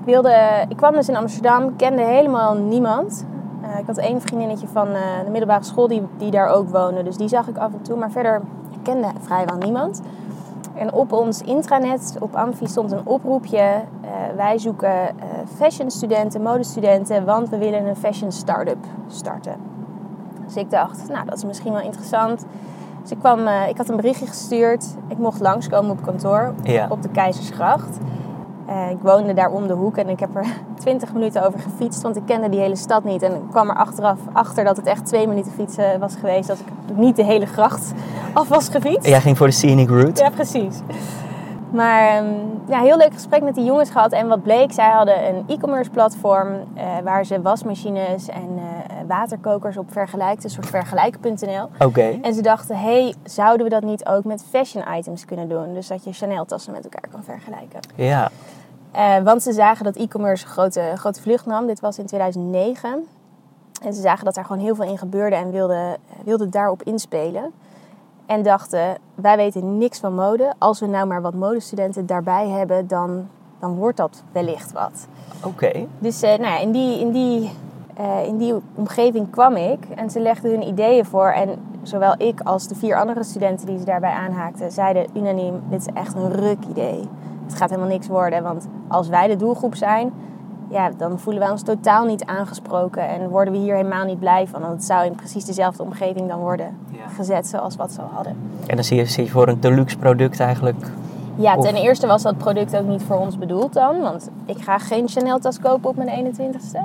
Ik, 0.00 0.06
wilde, 0.06 0.64
ik 0.68 0.76
kwam 0.76 0.92
dus 0.92 1.08
in 1.08 1.16
Amsterdam, 1.16 1.76
kende 1.76 2.02
helemaal 2.02 2.54
niemand. 2.54 3.24
Eh, 3.62 3.78
ik 3.78 3.86
had 3.86 3.96
één 3.98 4.20
vriendinnetje 4.20 4.66
van 4.68 4.88
eh, 4.88 5.00
de 5.24 5.30
middelbare 5.30 5.64
school 5.64 5.88
die, 5.88 6.02
die 6.18 6.30
daar 6.30 6.48
ook 6.48 6.68
woonde. 6.68 7.02
Dus 7.02 7.16
die 7.16 7.28
zag 7.28 7.48
ik 7.48 7.56
af 7.58 7.72
en 7.72 7.82
toe. 7.82 7.96
Maar 7.96 8.10
verder 8.10 8.40
ik 8.70 8.78
kende 8.82 9.06
vrijwel 9.20 9.56
niemand. 9.56 10.00
En 10.74 10.92
op 10.92 11.12
ons 11.12 11.42
intranet, 11.42 12.16
op 12.20 12.34
Amfi, 12.34 12.66
stond 12.66 12.92
een 12.92 13.06
oproepje. 13.06 13.58
eh, 13.58 14.10
wij 14.36 14.58
zoeken 14.58 14.92
fashionstudenten, 15.56 16.42
modestudenten, 16.42 17.24
want 17.24 17.48
we 17.48 17.58
willen 17.58 17.86
een 17.86 17.96
fashion 17.96 18.32
start-up 18.32 18.84
starten. 19.08 19.54
Dus 20.46 20.56
ik 20.56 20.70
dacht, 20.70 21.08
nou, 21.08 21.24
dat 21.24 21.36
is 21.36 21.44
misschien 21.44 21.72
wel 21.72 21.82
interessant. 21.82 22.44
Dus 23.02 23.10
ik, 23.10 23.18
kwam, 23.18 23.38
ik 23.68 23.76
had 23.76 23.88
een 23.88 23.96
berichtje 23.96 24.26
gestuurd. 24.26 24.84
Ik 25.08 25.18
mocht 25.18 25.40
langskomen 25.40 25.90
op 25.90 26.02
kantoor 26.02 26.54
Ja. 26.62 26.86
op 26.88 27.02
de 27.02 27.08
Keizersgracht. 27.08 27.98
Eh, 28.70 28.90
ik 28.90 28.98
woonde 29.02 29.34
daar 29.34 29.50
om 29.50 29.66
de 29.66 29.72
hoek 29.72 29.96
en 29.96 30.08
ik 30.08 30.20
heb 30.20 30.36
er 30.36 30.46
20 30.78 31.12
minuten 31.12 31.46
over 31.46 31.60
gefietst, 31.60 32.02
want 32.02 32.16
ik 32.16 32.22
kende 32.26 32.48
die 32.48 32.60
hele 32.60 32.76
stad 32.76 33.04
niet. 33.04 33.22
En 33.22 33.34
ik 33.34 33.50
kwam 33.50 33.68
er 33.68 33.76
achteraf 33.76 34.18
achter 34.32 34.64
dat 34.64 34.76
het 34.76 34.86
echt 34.86 35.06
twee 35.06 35.26
minuten 35.28 35.52
fietsen 35.52 36.00
was 36.00 36.14
geweest, 36.14 36.48
dat 36.48 36.58
ik 36.58 36.96
niet 36.96 37.16
de 37.16 37.24
hele 37.24 37.46
gracht 37.46 37.92
af 38.32 38.48
was 38.48 38.68
gefietst. 38.68 39.06
Jij 39.06 39.20
ging 39.20 39.36
voor 39.36 39.46
de 39.46 39.52
scenic 39.52 39.88
route. 39.88 40.22
Ja, 40.22 40.30
precies. 40.30 40.80
Maar 41.72 42.08
ehm, 42.08 42.34
ja, 42.68 42.80
heel 42.80 42.96
leuk 42.96 43.12
gesprek 43.12 43.42
met 43.42 43.54
die 43.54 43.64
jongens 43.64 43.90
gehad. 43.90 44.12
En 44.12 44.28
wat 44.28 44.42
bleek, 44.42 44.72
zij 44.72 44.90
hadden 44.90 45.28
een 45.28 45.44
e-commerce 45.46 45.90
platform 45.90 46.48
eh, 46.74 46.84
waar 47.04 47.24
ze 47.24 47.42
wasmachines 47.42 48.28
en 48.28 48.48
eh, 48.56 48.96
waterkokers 49.06 49.76
op 49.76 49.92
vergelijkten, 49.92 50.44
een 50.44 50.50
soort 50.50 50.66
vergelijken.nl. 50.66 51.68
Oké. 51.78 52.18
En 52.22 52.34
ze 52.34 52.42
dachten, 52.42 52.76
hey, 52.78 53.14
zouden 53.24 53.64
we 53.64 53.70
dat 53.72 53.82
niet 53.82 54.06
ook 54.06 54.24
met 54.24 54.44
fashion 54.50 54.84
items 54.98 55.24
kunnen 55.24 55.48
doen? 55.48 55.74
Dus 55.74 55.86
dat 55.88 56.04
je 56.04 56.12
Chanel 56.12 56.44
tassen 56.44 56.72
met 56.72 56.84
elkaar 56.84 57.10
kan 57.10 57.24
vergelijken. 57.24 57.80
Ja. 57.94 58.30
Eh, 58.92 59.18
want 59.18 59.42
ze 59.42 59.52
zagen 59.52 59.84
dat 59.84 59.96
e-commerce 59.96 60.44
een 60.44 60.50
grote, 60.50 60.92
grote 60.96 61.22
vlucht 61.22 61.46
nam. 61.46 61.66
Dit 61.66 61.80
was 61.80 61.98
in 61.98 62.06
2009. 62.06 63.06
En 63.82 63.94
ze 63.94 64.00
zagen 64.00 64.24
dat 64.24 64.34
daar 64.34 64.44
gewoon 64.44 64.62
heel 64.62 64.74
veel 64.74 64.84
in 64.84 64.98
gebeurde 64.98 65.36
en 65.36 65.50
wilden, 65.50 65.96
wilden 66.24 66.50
daarop 66.50 66.82
inspelen. 66.82 67.52
En 68.26 68.42
dachten, 68.42 68.98
wij 69.14 69.36
weten 69.36 69.78
niks 69.78 69.98
van 69.98 70.14
mode. 70.14 70.54
Als 70.58 70.80
we 70.80 70.86
nou 70.86 71.06
maar 71.06 71.22
wat 71.22 71.34
modestudenten 71.34 72.06
daarbij 72.06 72.48
hebben, 72.48 72.86
dan, 72.88 73.28
dan 73.58 73.74
wordt 73.74 73.96
dat 73.96 74.22
wellicht 74.32 74.72
wat. 74.72 75.06
Oké. 75.44 75.86
Dus 75.98 76.22
eh, 76.22 76.38
nou 76.38 76.52
ja, 76.52 76.58
in, 76.58 76.72
die, 76.72 77.00
in, 77.00 77.12
die, 77.12 77.50
eh, 77.94 78.26
in 78.26 78.36
die 78.36 78.54
omgeving 78.74 79.30
kwam 79.30 79.56
ik 79.56 79.84
en 79.96 80.10
ze 80.10 80.20
legden 80.20 80.50
hun 80.50 80.68
ideeën 80.68 81.04
voor. 81.04 81.28
En 81.28 81.48
zowel 81.82 82.14
ik 82.18 82.40
als 82.40 82.68
de 82.68 82.74
vier 82.74 82.96
andere 82.96 83.24
studenten 83.24 83.66
die 83.66 83.78
ze 83.78 83.84
daarbij 83.84 84.12
aanhaakten, 84.12 84.72
zeiden 84.72 85.06
unaniem: 85.14 85.62
dit 85.70 85.80
is 85.80 85.92
echt 85.94 86.14
een 86.14 86.32
ruk 86.32 86.64
idee. 86.70 87.08
Het 87.50 87.58
gaat 87.58 87.70
helemaal 87.70 87.90
niks 87.90 88.06
worden, 88.06 88.42
want 88.42 88.66
als 88.88 89.08
wij 89.08 89.26
de 89.28 89.36
doelgroep 89.36 89.74
zijn, 89.74 90.12
ja, 90.68 90.90
dan 90.96 91.18
voelen 91.18 91.42
wij 91.42 91.50
ons 91.50 91.62
totaal 91.62 92.04
niet 92.04 92.24
aangesproken 92.24 93.08
en 93.08 93.28
worden 93.28 93.52
we 93.52 93.58
hier 93.58 93.74
helemaal 93.76 94.04
niet 94.04 94.18
blij 94.18 94.46
van. 94.46 94.60
Want 94.60 94.72
het 94.72 94.84
zou 94.84 95.04
in 95.06 95.14
precies 95.14 95.44
dezelfde 95.44 95.82
omgeving 95.82 96.28
dan 96.28 96.38
worden 96.38 96.76
Ja. 96.90 97.08
gezet 97.16 97.46
zoals 97.46 97.76
wat 97.76 97.92
ze 97.92 98.00
al 98.00 98.10
hadden. 98.12 98.36
En 98.66 98.74
dan 98.74 98.84
zie 98.84 98.96
je, 98.96 99.04
zie 99.04 99.24
je 99.24 99.30
voor 99.30 99.48
een 99.48 99.60
deluxe 99.60 99.98
product 99.98 100.40
eigenlijk. 100.40 100.86
Ja, 101.34 101.56
Of- 101.56 101.64
ten 101.64 101.74
eerste 101.74 102.06
was 102.06 102.22
dat 102.22 102.38
product 102.38 102.76
ook 102.76 102.86
niet 102.86 103.02
voor 103.02 103.16
ons 103.18 103.38
bedoeld 103.38 103.72
dan. 103.72 104.00
Want 104.00 104.28
ik 104.44 104.58
ga 104.62 104.78
geen 104.78 105.08
Chanel-tas 105.08 105.58
kopen 105.60 105.90
op 105.90 105.96
mijn 105.96 106.08
21ste. 106.08 106.78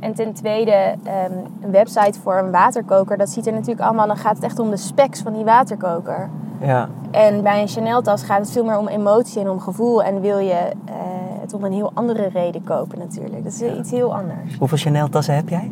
En 0.00 0.14
ten 0.14 0.32
tweede, 0.32 0.94
ehm, 1.04 1.32
een 1.62 1.70
website 1.70 2.20
voor 2.20 2.36
een 2.38 2.50
waterkoker. 2.50 3.16
Dat 3.18 3.28
ziet 3.30 3.46
er 3.46 3.52
natuurlijk 3.52 3.80
allemaal... 3.80 4.06
Dan 4.06 4.16
gaat 4.16 4.34
het 4.34 4.44
echt 4.44 4.58
om 4.58 4.70
de 4.70 4.76
specs 4.76 5.20
van 5.20 5.32
die 5.32 5.44
waterkoker. 5.44 6.28
Ja. 6.60 6.88
En 7.10 7.42
bij 7.42 7.60
een 7.62 7.68
Chanel-tas 7.68 8.22
gaat 8.22 8.38
het 8.38 8.50
veel 8.50 8.64
meer 8.64 8.78
om 8.78 8.88
emotie 8.88 9.40
en 9.40 9.48
om 9.50 9.60
gevoel. 9.60 10.02
En 10.02 10.20
wil 10.20 10.38
je 10.38 10.52
eh, 10.52 10.94
het 11.40 11.54
om 11.54 11.64
een 11.64 11.72
heel 11.72 11.90
andere 11.94 12.28
reden 12.28 12.64
kopen 12.64 12.98
natuurlijk. 12.98 13.44
Dat 13.44 13.52
is 13.52 13.58
Ja. 13.60 13.72
iets 13.72 13.90
heel 13.90 14.14
anders. 14.14 14.56
Hoeveel 14.58 14.78
Chanel 14.78 15.08
tassen 15.08 15.34
heb 15.34 15.48
jij? 15.48 15.70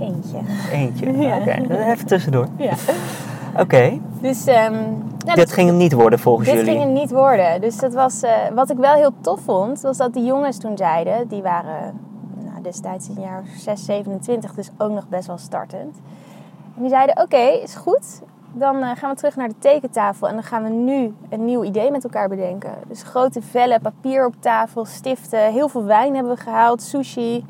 Eentje. 0.00 0.38
Eentje. 0.72 1.12
Ja. 1.26 1.36
Oké. 1.38 1.50
Even 1.90 2.06
tussendoor. 2.06 2.46
Ja. 2.56 2.72
Oké. 3.58 3.98
Dus 4.20 4.46
ehm, 4.46 4.74
Dit 5.34 5.52
ging 5.52 5.68
hem 5.68 5.76
niet 5.76 5.92
worden 5.92 6.18
volgens 6.18 6.48
Dit 6.48 6.56
jullie. 6.58 6.70
ging 6.72 6.84
het 6.84 6.92
niet 6.92 7.10
worden. 7.10 7.60
Dus 7.60 7.76
dat 7.76 7.92
was, 7.94 8.22
eh, 8.22 8.30
wat 8.54 8.70
ik 8.70 8.76
wel 8.76 8.94
heel 8.94 9.12
tof 9.20 9.40
vond, 9.40 9.80
was 9.80 9.96
dat 9.96 10.12
die 10.12 10.24
jongens 10.24 10.58
toen 10.58 10.76
zeiden, 10.76 11.28
die 11.28 11.42
waren 11.42 12.00
nou, 12.44 12.62
destijds 12.62 13.08
in 13.08 13.20
jaar 13.20 13.42
6, 13.56 13.84
27, 13.84 14.54
dus 14.54 14.70
ook 14.78 14.90
nog 14.90 15.08
best 15.08 15.26
wel 15.26 15.38
startend. 15.38 15.96
En 16.76 16.80
die 16.80 16.90
zeiden, 16.90 17.22
oké, 17.22 17.36
is 17.62 17.74
goed. 17.74 18.20
Dan 18.54 18.82
eh, 18.82 18.90
gaan 18.96 19.10
we 19.10 19.16
terug 19.16 19.36
naar 19.36 19.48
de 19.48 19.58
tekentafel 19.58 20.28
en 20.28 20.34
dan 20.34 20.42
gaan 20.42 20.62
we 20.62 20.68
nu 20.68 21.14
een 21.28 21.44
nieuw 21.44 21.64
idee 21.64 21.90
met 21.90 22.04
elkaar 22.04 22.28
bedenken. 22.28 22.72
Dus 22.88 23.02
grote 23.02 23.42
vellen, 23.42 23.80
papier 23.80 24.26
op 24.26 24.34
tafel, 24.40 24.84
stiften, 24.84 25.52
heel 25.52 25.68
veel 25.68 25.84
wijn 25.84 26.14
hebben 26.14 26.34
we 26.34 26.40
gehaald, 26.40 26.82
sushi. 26.82 27.44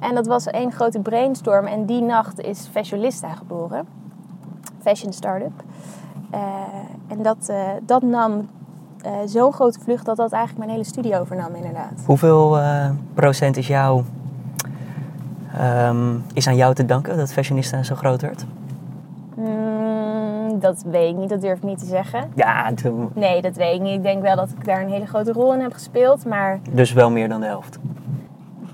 En 0.00 0.14
dat 0.14 0.26
was 0.26 0.46
één 0.46 0.72
grote 0.72 1.00
brainstorm. 1.00 1.66
En 1.66 1.86
die 1.86 2.02
nacht 2.02 2.40
is 2.40 2.68
Fashionista 2.70 3.34
geboren. 3.34 3.86
Fashion 4.80 5.12
Startup. 5.12 5.62
Uh, 6.34 6.40
en 7.08 7.22
dat, 7.22 7.48
uh, 7.50 7.68
dat 7.82 8.02
nam 8.02 8.48
zo'n 9.24 9.52
grote 9.52 9.80
vlucht 9.80 10.04
dat 10.04 10.16
dat 10.16 10.32
eigenlijk 10.32 10.58
mijn 10.64 10.78
hele 10.78 10.90
studie 10.90 11.18
overnam 11.18 11.54
inderdaad. 11.54 12.02
Hoeveel 12.04 12.58
procent 13.14 13.56
is, 13.56 13.66
jou, 13.66 14.02
um, 15.60 16.24
is 16.32 16.46
aan 16.46 16.56
jou 16.56 16.74
te 16.74 16.84
danken 16.84 17.16
dat 17.16 17.32
Fashionista 17.32 17.82
zo 17.82 17.94
groot 17.94 18.20
werd? 18.20 18.46
Dat 20.60 20.82
weet 20.86 21.10
ik 21.10 21.16
niet, 21.16 21.28
dat 21.28 21.40
durf 21.40 21.56
ik 21.56 21.62
niet 21.62 21.78
te 21.78 21.86
zeggen. 21.86 22.30
Ja, 22.34 22.72
Nee, 23.14 23.42
dat 23.42 23.56
weet 23.56 23.74
ik 23.74 23.80
niet. 23.80 23.94
Ik 23.94 24.02
denk 24.02 24.22
wel 24.22 24.36
dat 24.36 24.50
ik 24.50 24.64
daar 24.64 24.82
een 24.82 24.90
hele 24.90 25.06
grote 25.06 25.32
rol 25.32 25.54
in 25.54 25.60
heb 25.60 25.72
gespeeld, 25.72 26.26
maar... 26.26 26.60
Dus 26.70 26.92
wel 26.92 27.10
meer 27.10 27.28
dan 27.28 27.40
de 27.40 27.46
helft? 27.46 27.78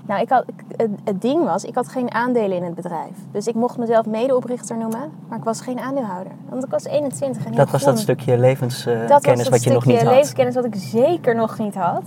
Nou, 0.07 0.21
ik 0.21 0.29
had, 0.29 0.45
het, 0.75 0.89
het, 1.03 1.21
ding 1.21 1.43
was, 1.43 1.63
ik 1.63 1.75
had 1.75 1.87
geen 1.87 2.13
aandelen 2.13 2.57
in 2.57 2.63
het 2.63 2.75
bedrijf. 2.75 3.11
Dus 3.31 3.47
ik 3.47 3.55
mocht 3.55 3.77
mezelf 3.77 4.05
medeoprichter 4.05 4.77
noemen, 4.77 5.11
maar 5.27 5.37
ik 5.37 5.43
was 5.43 5.61
geen 5.61 5.79
aandeelhouder. 5.79 6.31
Want 6.49 6.63
ik 6.63 6.69
was 6.69 6.85
21 6.85 7.45
en 7.45 7.51
Dat 7.51 7.69
was 7.69 7.83
dat 7.83 7.99
stukje 7.99 8.37
levenskennis 8.37 9.45
uh, 9.45 9.51
wat 9.51 9.63
je 9.63 9.71
nog 9.71 9.85
niet 9.85 9.95
had? 9.95 10.03
Dat 10.03 10.13
was 10.13 10.13
levenskennis 10.13 10.55
wat 10.55 10.65
ik 10.65 10.75
zeker 10.75 11.35
nog 11.35 11.57
niet 11.57 11.75
had. 11.75 12.03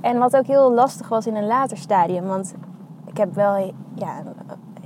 En 0.00 0.18
wat 0.18 0.36
ook 0.36 0.46
heel 0.46 0.72
lastig 0.72 1.08
was 1.08 1.26
in 1.26 1.36
een 1.36 1.46
later 1.46 1.76
stadium. 1.76 2.24
Want 2.24 2.54
ik 3.06 3.16
heb 3.16 3.34
wel 3.34 3.74
ja, 3.94 4.22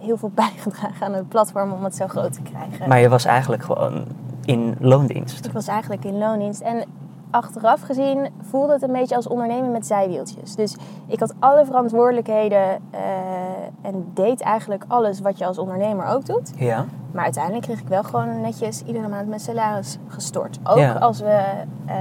heel 0.00 0.16
veel 0.16 0.30
bijgedragen 0.44 1.06
aan 1.06 1.14
het 1.14 1.28
platform 1.28 1.72
om 1.72 1.84
het 1.84 1.96
zo 1.96 2.06
groot 2.06 2.32
te 2.32 2.42
krijgen. 2.42 2.88
Maar 2.88 3.00
je 3.00 3.08
was 3.08 3.24
eigenlijk 3.24 3.62
gewoon 3.62 4.06
in 4.48 4.76
loondienst? 4.80 5.46
Ik 5.46 5.52
was 5.52 5.66
eigenlijk 5.66 6.04
in 6.04 6.18
loondienst. 6.18 6.60
En 6.60 6.84
achteraf 7.30 7.80
gezien 7.80 8.28
voelde 8.40 8.72
het 8.72 8.82
een 8.82 8.92
beetje 8.92 9.16
als 9.16 9.26
ondernemen 9.26 9.72
met 9.72 9.86
zijwieltjes. 9.86 10.54
Dus 10.54 10.76
ik 11.06 11.20
had 11.20 11.34
alle 11.38 11.64
verantwoordelijkheden 11.64 12.80
uh, 12.94 13.00
en 13.82 14.10
deed 14.14 14.40
eigenlijk 14.40 14.84
alles 14.86 15.20
wat 15.20 15.38
je 15.38 15.46
als 15.46 15.58
ondernemer 15.58 16.06
ook 16.06 16.26
doet. 16.26 16.52
Ja. 16.56 16.86
Maar 17.12 17.24
uiteindelijk 17.24 17.64
kreeg 17.64 17.78
ik 17.80 17.88
wel 17.88 18.02
gewoon 18.02 18.40
netjes 18.40 18.82
iedere 18.86 19.08
maand 19.08 19.28
mijn 19.28 19.40
salaris 19.40 19.98
gestort. 20.08 20.58
Ook 20.64 20.96
als, 21.00 21.20
we, 21.20 21.40
uh, 21.86 21.94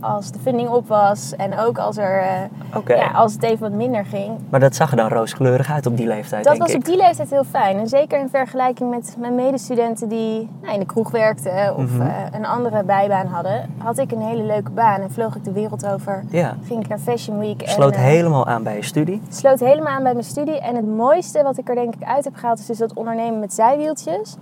als 0.00 0.30
de 0.32 0.38
funding 0.38 0.68
op 0.68 0.88
was 0.88 1.36
en 1.36 1.58
ook 1.58 1.78
als, 1.78 1.96
er, 1.96 2.22
uh, 2.22 2.76
okay. 2.76 2.96
ja, 2.98 3.10
als 3.10 3.32
het 3.32 3.42
even 3.42 3.60
wat 3.60 3.72
minder 3.72 4.04
ging. 4.04 4.38
Maar 4.48 4.60
dat 4.60 4.74
zag 4.74 4.90
er 4.90 4.96
dan 4.96 5.08
rooskleurig 5.08 5.70
uit 5.70 5.86
op 5.86 5.96
die 5.96 6.06
leeftijd, 6.06 6.44
Dat 6.44 6.52
denk 6.52 6.64
was 6.66 6.72
ik. 6.74 6.78
op 6.78 6.84
die 6.84 6.96
leeftijd 6.96 7.30
heel 7.30 7.44
fijn. 7.44 7.78
En 7.78 7.88
zeker 7.88 8.20
in 8.20 8.28
vergelijking 8.28 8.90
met 8.90 9.16
mijn 9.18 9.34
medestudenten 9.34 10.08
die 10.08 10.48
nou, 10.62 10.74
in 10.74 10.80
de 10.80 10.86
kroeg 10.86 11.10
werkten 11.10 11.76
of 11.76 11.90
Mhm. 11.92 12.00
uh, 12.02 12.14
een 12.32 12.46
andere 12.46 12.82
bijbaan 12.84 13.26
hadden, 13.26 13.70
had 13.78 13.98
ik 13.98 14.12
een 14.12 14.22
hele 14.22 14.42
leuke 14.42 14.70
baan 14.70 15.00
en 15.00 15.10
vloog 15.10 15.34
ik 15.36 15.44
de 15.44 15.52
wereld 15.52 15.86
over. 15.86 16.24
Ja. 16.30 16.54
Ging 16.66 16.80
ik 16.82 16.88
naar 16.88 16.98
Fashion 16.98 17.38
Week. 17.38 17.62
Sloot 17.64 17.94
en, 17.94 18.00
helemaal 18.00 18.46
aan 18.46 18.62
bij 18.62 18.76
je 18.76 18.82
studie. 18.82 19.22
sloot 19.28 19.60
helemaal 19.60 19.92
aan 19.94 20.02
bij 20.02 20.12
mijn 20.12 20.24
studie. 20.24 20.60
En 20.60 20.74
het 20.76 20.86
mooiste 20.86 21.42
wat 21.42 21.58
ik 21.58 21.68
er 21.68 21.74
denk 21.74 21.94
ik 21.94 22.02
uit 22.02 22.24
heb 22.24 22.34
gehaald 22.34 22.58
is 22.58 22.66
dus 22.66 22.78
dat 22.78 22.92
ondernemen 22.94 23.40
met 23.40 23.52
zijwieltjes. 23.54 24.36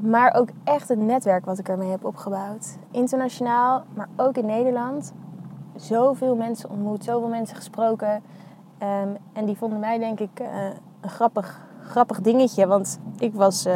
Maar 0.00 0.34
ook 0.34 0.48
echt 0.64 0.88
het 0.88 0.98
netwerk 0.98 1.44
wat 1.44 1.58
ik 1.58 1.68
ermee 1.68 1.90
heb 1.90 2.04
opgebouwd. 2.04 2.76
Internationaal, 2.90 3.84
maar 3.94 4.08
ook 4.16 4.36
in 4.36 4.46
Nederland. 4.46 5.12
Zoveel 5.76 6.36
mensen 6.36 6.70
ontmoet, 6.70 7.04
zoveel 7.04 7.28
mensen 7.28 7.56
gesproken. 7.56 8.22
Um, 8.82 9.16
en 9.32 9.44
die 9.44 9.56
vonden 9.56 9.78
mij 9.80 9.98
denk 9.98 10.20
ik 10.20 10.40
uh, 10.40 10.46
een 11.00 11.10
grappig, 11.10 11.60
grappig 11.82 12.20
dingetje. 12.20 12.66
Want 12.66 12.98
ik 13.18 13.34
was 13.34 13.66
uh, 13.66 13.74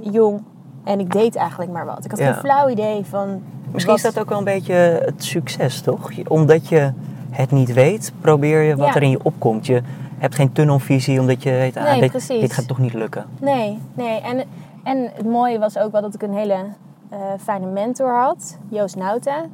jong 0.00 0.42
en 0.84 1.00
ik 1.00 1.12
deed 1.12 1.36
eigenlijk 1.36 1.70
maar 1.70 1.86
wat. 1.86 2.04
Ik 2.04 2.10
had 2.10 2.20
Ja. 2.20 2.32
geen 2.32 2.40
flauw 2.40 2.68
idee 2.68 3.04
van... 3.04 3.42
Misschien 3.72 3.94
is 3.94 4.02
dat 4.02 4.18
ook 4.18 4.28
wel 4.28 4.38
een 4.38 4.44
beetje 4.44 4.74
het 4.74 5.24
succes, 5.24 5.80
toch? 5.80 6.10
Omdat 6.28 6.68
je 6.68 6.92
het 7.30 7.50
niet 7.50 7.72
weet, 7.72 8.12
probeer 8.20 8.62
je 8.62 8.76
wat 8.76 8.86
Ja. 8.86 8.94
er 8.94 9.02
in 9.02 9.10
je 9.10 9.22
opkomt. 9.22 9.66
Je 9.66 9.82
hebt 10.18 10.34
geen 10.34 10.52
tunnelvisie 10.52 11.20
omdat 11.20 11.42
je 11.42 11.50
weet, 11.50 11.76
ah, 11.76 11.84
Nee, 11.84 12.00
dit, 12.10 12.28
dit 12.28 12.52
gaat 12.52 12.68
toch 12.68 12.78
niet 12.78 12.94
lukken. 12.94 13.24
Nee, 13.40 13.78
nee. 13.94 14.20
En, 14.20 14.44
en 14.84 15.10
het 15.14 15.26
mooie 15.26 15.58
was 15.58 15.78
ook 15.78 15.92
wel 15.92 16.00
dat 16.00 16.14
ik 16.14 16.22
een 16.22 16.34
hele 16.34 16.64
eh, 17.08 17.18
fijne 17.40 17.66
mentor 17.66 18.14
had. 18.14 18.58
Joost 18.68 18.96
Nauta. 18.96 19.44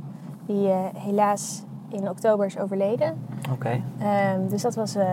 Die 0.47 0.69
eh, 0.69 0.77
helaas 0.95 1.63
in 1.89 2.09
oktober 2.09 2.47
is 2.47 2.59
overleden. 2.59 3.15
Oké. 3.53 3.81
Ehm, 3.99 4.49
dus 4.49 4.63
dat 4.63 4.75
was, 4.75 4.95
eh, 4.95 5.07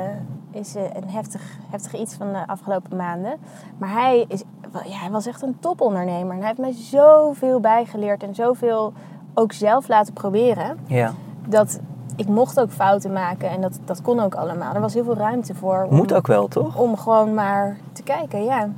is 0.52 0.74
een 0.76 1.10
heftig, 1.10 1.42
heftig 1.70 1.94
iets 1.96 2.14
van 2.16 2.32
de 2.32 2.48
afgelopen 2.48 2.98
maanden. 2.98 3.34
Maar 3.78 3.92
hij, 3.92 4.26
is, 4.28 4.44
wel- 4.72 4.82
ja, 4.86 4.98
hij 4.98 5.10
was 5.12 5.26
echt 5.26 5.42
een 5.42 5.56
topondernemer. 5.60 6.32
En 6.32 6.38
hij 6.38 6.48
heeft 6.48 6.60
mij 6.60 6.74
zoveel 6.74 7.60
bijgeleerd 7.60 8.24
en 8.24 8.36
zoveel 8.36 8.94
ook 9.34 9.52
zelf 9.54 9.88
laten 9.88 10.14
proberen. 10.14 10.78
Ja. 10.86 11.12
Dat 11.48 11.80
ik 12.16 12.28
mocht 12.28 12.60
ook 12.60 12.72
fouten 12.72 13.14
maken 13.14 13.50
en 13.50 13.62
dat, 13.62 13.80
dat 13.86 14.02
kon 14.02 14.20
ook 14.20 14.36
allemaal. 14.36 14.74
Er 14.74 14.82
was 14.82 14.94
heel 14.94 15.04
veel 15.04 15.16
ruimte 15.18 15.56
voor. 15.56 15.86
om- 15.90 15.96
Moet 15.96 16.14
ook 16.14 16.28
wel, 16.28 16.48
toch? 16.48 16.78
om 16.78 16.98
gewoon 16.98 17.34
maar 17.34 17.78
te 17.92 18.04
kijken, 18.04 18.44
ja. 18.44 18.70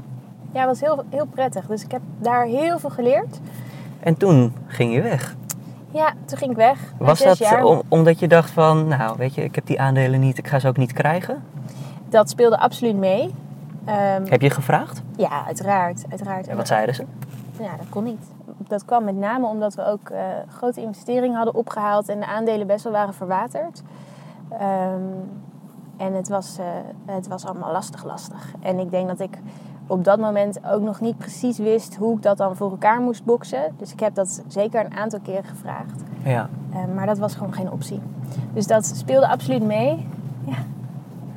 Ja, 0.54 0.60
het 0.60 0.68
was 0.68 0.80
heel, 0.80 1.04
heel 1.10 1.26
prettig. 1.26 1.66
Dus 1.66 1.84
ik 1.84 1.92
heb 1.92 2.02
daar 2.18 2.46
heel 2.46 2.80
veel 2.80 2.90
geleerd. 2.90 3.40
En 4.00 4.18
toen 4.18 4.54
ging 4.68 4.94
je 4.94 5.02
weg. 5.02 5.36
Ja, 5.92 6.14
toen 6.26 6.38
ging 6.38 6.52
ik 6.52 6.58
weg. 6.58 6.94
Was 6.98 7.20
dat 7.20 7.38
jaar. 7.38 7.64
om- 7.64 7.82
omdat 7.88 8.20
je 8.20 8.28
dacht 8.28 8.50
van, 8.52 8.88
nou 8.88 9.16
weet 9.18 9.34
je, 9.36 9.44
ik 9.44 9.56
heb 9.56 9.66
die 9.66 9.82
aandelen 9.82 10.20
niet, 10.20 10.38
ik 10.38 10.48
ga 10.48 10.60
ze 10.60 10.68
ook 10.68 10.78
niet 10.78 10.94
krijgen? 10.94 11.44
Dat 12.10 12.30
speelde 12.30 12.58
absoluut 12.60 12.96
mee. 12.96 13.34
Ehm, 13.86 14.26
Heb 14.26 14.42
je 14.42 14.50
gevraagd? 14.50 15.02
ja, 15.18 15.46
uiteraard. 15.46 16.04
uiteraard. 16.10 16.48
En 16.48 16.58
wat 16.58 16.68
zeiden 16.68 16.96
ze? 16.96 17.06
Ja, 17.60 17.76
dat 17.78 17.90
kon 17.90 18.04
niet. 18.04 18.26
Dat 18.68 18.86
kwam 18.86 19.04
met 19.04 19.16
name 19.16 19.48
omdat 19.48 19.76
we 19.76 19.86
ook 19.86 20.10
eh, 20.10 20.20
grote 20.56 20.82
investeringen 20.82 21.36
hadden 21.36 21.56
opgehaald 21.56 22.10
en 22.10 22.20
de 22.20 22.26
aandelen 22.26 22.68
best 22.68 22.84
wel 22.84 22.94
waren 22.94 23.14
verwaterd. 23.14 23.82
Ehm, 24.50 25.00
en 25.98 26.14
het 26.14 26.28
was, 26.30 26.58
eh, 26.60 26.66
het 27.16 27.28
was 27.28 27.46
allemaal 27.46 27.72
lastig, 27.72 28.04
lastig. 28.06 28.52
En 28.62 28.80
ik 28.80 28.92
denk 28.92 29.08
dat 29.08 29.20
ik 29.20 29.38
op 29.88 30.04
dat 30.04 30.20
moment 30.20 30.60
ook 30.66 30.82
nog 30.82 31.02
niet 31.02 31.18
precies 31.18 31.58
wist 31.58 31.96
hoe 31.96 32.16
ik 32.16 32.22
dat 32.22 32.38
dan 32.38 32.56
voor 32.56 32.70
elkaar 32.72 33.02
moest 33.02 33.24
boksen. 33.26 33.62
Dus 33.78 33.92
ik 33.92 34.00
heb 34.00 34.16
dat 34.16 34.42
zeker 34.48 34.86
een 34.86 34.98
aantal 34.98 35.20
keren 35.20 35.44
gevraagd. 35.44 36.02
Ja. 36.24 36.50
Eh, 36.74 36.80
maar 36.96 37.06
dat 37.06 37.18
was 37.18 37.36
gewoon 37.36 37.54
geen 37.54 37.72
optie. 37.72 38.00
Dus 38.54 38.68
dat 38.68 38.86
speelde 38.86 39.28
absoluut 39.28 39.64
mee. 39.64 40.08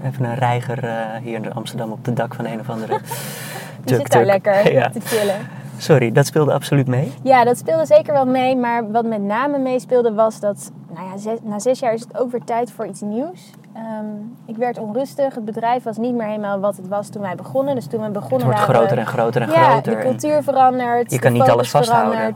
Even 0.03 0.25
een 0.25 0.35
reiger 0.35 0.85
eh, 0.85 1.15
hier 1.23 1.35
in 1.35 1.53
Amsterdam 1.53 1.93
op 1.93 2.05
het 2.05 2.17
dak 2.17 2.35
van 2.35 2.45
een 2.47 2.61
of 2.61 2.71
andere 2.71 2.99
Die 3.85 3.97
zit 3.97 4.11
daar 4.13 4.25
lekker 4.25 4.73
Ja. 4.73 4.89
te 4.91 5.01
chillen. 5.01 5.37
Sorry, 5.79 6.13
dat 6.13 6.27
speelde 6.27 6.53
absoluut 6.53 6.87
mee. 6.87 7.13
Ja, 7.23 7.45
dat 7.45 7.59
speelde 7.59 7.87
zeker 7.87 8.13
wel 8.13 8.27
mee. 8.27 8.57
Maar 8.57 8.91
wat 8.91 9.05
met 9.05 9.23
name 9.23 9.59
meespeelde 9.59 10.13
was 10.15 10.41
dat... 10.41 10.71
Nou 10.95 11.07
ja, 11.09 11.17
zes- 11.17 11.39
na 11.43 11.59
zes 11.59 11.79
jaar 11.79 11.93
is 11.93 12.01
het 12.01 12.19
ook 12.19 12.31
weer 12.31 12.45
tijd 12.45 12.71
voor 12.73 12.87
iets 12.87 13.01
nieuws. 13.01 13.51
Ehm, 13.77 14.07
ik 14.45 14.57
werd 14.57 14.79
onrustig. 14.79 15.35
Het 15.35 15.45
bedrijf 15.45 15.83
was 15.83 15.97
niet 15.97 16.15
meer 16.15 16.27
helemaal 16.27 16.61
wat 16.61 16.77
het 16.77 16.89
was 16.89 17.09
toen 17.09 17.23
wij 17.23 17.35
begonnen. 17.35 17.75
Dus 17.75 17.87
toen 17.87 17.99
we 17.99 18.05
Het 18.05 18.15
begonnen 18.15 18.47
wordt 18.47 18.59
waren 18.61 18.73
we- 18.75 18.79
groter 18.79 18.99
en 18.99 19.07
groter 19.07 19.43
en 19.43 19.51
ja, 19.51 19.71
groter. 19.71 19.97
de 19.97 20.03
cultuur 20.03 20.43
verandert. 20.43 21.11
Je 21.11 21.19
kan 21.19 21.33
niet 21.33 21.51
alles 21.51 21.71
vasthouden. 21.71 22.35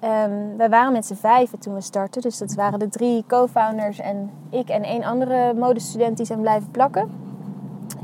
Ehm, 0.00 0.30
wij 0.56 0.68
waren 0.68 0.92
met 0.92 1.06
z'n 1.06 1.14
vijven 1.14 1.58
toen 1.58 1.74
we 1.74 1.80
startten. 1.80 2.22
Dus 2.22 2.38
dat 2.38 2.54
waren 2.54 2.78
de 2.78 2.88
drie 2.88 3.24
co-founders 3.28 3.98
en 3.98 4.30
ik 4.50 4.68
en 4.68 4.82
één 4.82 5.04
andere 5.04 5.54
modestudent 5.54 6.16
die 6.16 6.26
zijn 6.26 6.40
blijven 6.40 6.70
plakken. 6.70 7.10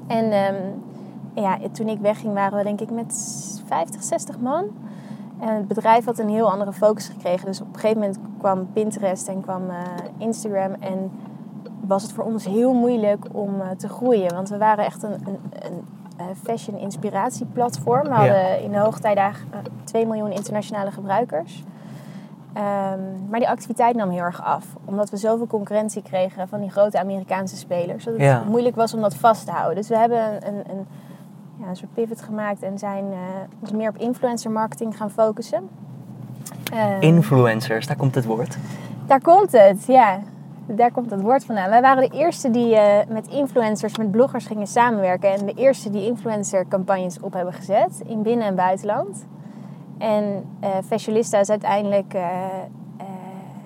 En 0.07 0.33
ehm, 0.33 0.55
ja, 1.35 1.59
toen 1.73 1.89
ik 1.89 1.99
wegging 2.01 2.35
waren 2.35 2.59
we 2.59 2.65
denk 2.65 2.81
ik 2.81 2.91
met 2.91 3.15
50, 3.67 4.03
60 4.03 4.39
man. 4.39 4.65
En 5.41 5.55
het 5.55 5.69
bedrijf 5.69 6.05
had 6.05 6.19
een 6.19 6.29
heel 6.29 6.51
andere 6.51 6.73
focus 6.73 7.09
gekregen. 7.09 7.47
Dus 7.47 7.61
op 7.61 7.67
een 7.75 7.81
gegeven 7.81 8.01
moment 8.01 8.19
kwam 8.39 8.69
Pinterest 8.73 9.29
en 9.29 9.41
kwam 9.41 9.63
eh, 9.71 9.77
Instagram. 10.19 10.73
En 10.81 11.11
was 11.91 12.03
het 12.03 12.13
voor 12.13 12.25
ons 12.25 12.45
heel 12.45 12.73
moeilijk 12.75 13.25
om 13.33 13.61
eh, 13.61 13.69
te 13.77 13.89
groeien. 13.89 14.35
Want 14.35 14.49
we 14.49 14.59
waren 14.59 14.85
echt 14.85 15.03
een, 15.03 15.13
een, 15.13 15.39
een 15.53 15.85
eh, 16.17 16.25
fashion 16.43 16.79
inspiratieplatform. 16.79 18.03
We 18.03 18.09
Ja. 18.09 18.15
hadden 18.15 18.63
in 18.63 18.71
de 18.73 18.79
hoogtijdagen 18.79 19.49
eh, 19.53 19.59
2 19.85 20.07
miljoen 20.07 20.33
internationale 20.33 20.91
gebruikers. 20.91 21.65
Ehm, 22.53 22.99
maar 23.29 23.39
die 23.41 23.49
activiteit 23.49 23.97
nam 23.97 24.11
heel 24.11 24.23
erg 24.23 24.43
af. 24.45 24.65
Omdat 24.85 25.11
we 25.11 25.17
zoveel 25.17 25.47
concurrentie 25.47 26.03
kregen 26.03 26.49
van 26.49 26.61
die 26.61 26.71
grote 26.71 26.99
Amerikaanse 26.99 27.57
spelers. 27.57 28.05
Dat 28.05 28.15
het 28.15 28.23
Ja. 28.23 28.43
moeilijk 28.47 28.77
was 28.77 28.95
om 28.95 29.01
dat 29.01 29.15
vast 29.15 29.45
te 29.47 29.53
houden. 29.53 29.77
Dus 29.77 29.89
we 29.89 29.97
hebben 29.97 30.19
een, 30.49 30.55
een, 30.55 30.63
een, 30.71 30.87
ja, 31.57 31.67
een 31.69 31.77
soort 31.77 31.95
pivot 31.95 32.23
gemaakt. 32.23 32.63
En 32.63 32.79
zijn 32.79 33.05
eh, 33.13 33.19
ons 33.61 33.71
meer 33.73 33.89
op 33.89 33.97
influencer 33.97 34.51
marketing 34.51 34.97
gaan 34.97 35.11
focussen. 35.11 35.69
Ehm, 36.73 37.01
Influencers, 37.01 37.87
daar 37.87 37.97
komt 37.97 38.15
het 38.15 38.25
woord. 38.25 38.59
daar 39.07 39.21
komt 39.21 39.53
het, 39.53 39.85
ja. 39.87 40.19
Daar 40.77 40.91
komt 40.93 41.11
het 41.11 41.21
woord 41.21 41.45
vandaan. 41.45 41.71
Wij 41.71 41.81
waren 41.81 42.11
de 42.11 42.17
eerste 42.17 42.51
die 42.51 42.77
eh, 42.77 43.09
met 43.09 43.29
influencers, 43.29 43.97
met 43.97 44.11
bloggers 44.11 44.47
gingen 44.47 44.67
samenwerken. 44.67 45.33
En 45.33 45.47
de 45.47 45.55
eerste 45.55 45.91
die 45.91 46.07
influencer 46.07 46.69
campagnes 46.69 47.21
op 47.21 47.33
hebben 47.33 47.55
gezet 47.55 48.03
in 48.07 48.23
binnen- 48.23 48.47
en 48.47 48.55
buitenland. 48.55 49.27
En 49.99 50.45
eh 50.61 50.69
Fashionista 50.87 51.39
is 51.39 51.51
uiteindelijk 51.51 52.15
eh, 52.15 52.23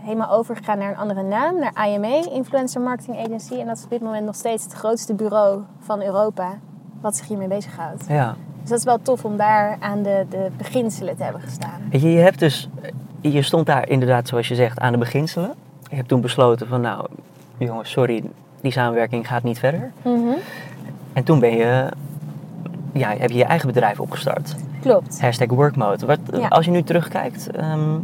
helemaal 0.04 0.30
overgegaan 0.30 0.78
naar 0.78 0.90
een 0.90 0.96
andere 0.96 1.22
naam, 1.22 1.58
naar 1.58 1.88
IMA, 1.88 2.30
Influencer 2.32 2.80
Marketing 2.80 3.18
Agency. 3.18 3.54
En 3.54 3.66
dat 3.66 3.76
is 3.76 3.84
op 3.84 3.90
dit 3.90 4.00
moment 4.00 4.24
nog 4.24 4.34
steeds 4.34 4.64
het 4.64 4.72
grootste 4.72 5.14
bureau 5.14 5.62
van 5.80 6.02
Europa 6.02 6.58
wat 7.00 7.16
zich 7.16 7.28
hiermee 7.28 7.48
bezighoudt. 7.48 8.04
Ja. 8.08 8.34
Dus 8.60 8.68
dat 8.68 8.78
is 8.78 8.84
wel 8.84 9.02
tof 9.02 9.24
om 9.24 9.36
daar 9.36 9.76
aan 9.80 10.02
de, 10.02 10.26
de 10.28 10.50
beginselen 10.56 11.16
te 11.16 11.22
hebben 11.22 11.40
gestaan. 11.40 11.80
Je 11.90 12.06
hebt 12.06 12.38
dus, 12.38 12.68
je 13.20 13.42
stond 13.42 13.66
daar 13.66 13.88
inderdaad, 13.88 14.28
zoals 14.28 14.48
je 14.48 14.54
zegt, 14.54 14.78
aan 14.78 14.92
de 14.92 14.98
beginselen. 14.98 15.54
Je 15.94 16.00
hebt 16.00 16.12
toen 16.12 16.20
besloten 16.20 16.66
van, 16.66 16.80
nou, 16.80 17.06
jongens, 17.58 17.90
sorry, 17.90 18.24
die 18.60 18.72
samenwerking 18.72 19.26
gaat 19.26 19.42
niet 19.42 19.58
verder. 19.58 19.92
Mhm. 20.02 20.36
En 21.12 21.24
toen 21.24 21.38
ben 21.40 21.56
je, 21.56 21.88
ja, 22.92 23.08
heb 23.18 23.30
je 23.30 23.36
je 23.36 23.44
eigen 23.44 23.66
bedrijf 23.66 24.00
opgestart. 24.00 24.54
Klopt. 24.80 25.20
Hashtag 25.20 25.48
workmode. 25.48 26.06
Wat, 26.06 26.18
Ja. 26.32 26.48
Als 26.48 26.64
je 26.64 26.70
nu 26.70 26.82
terugkijkt, 26.82 27.50
ehm, 27.50 27.98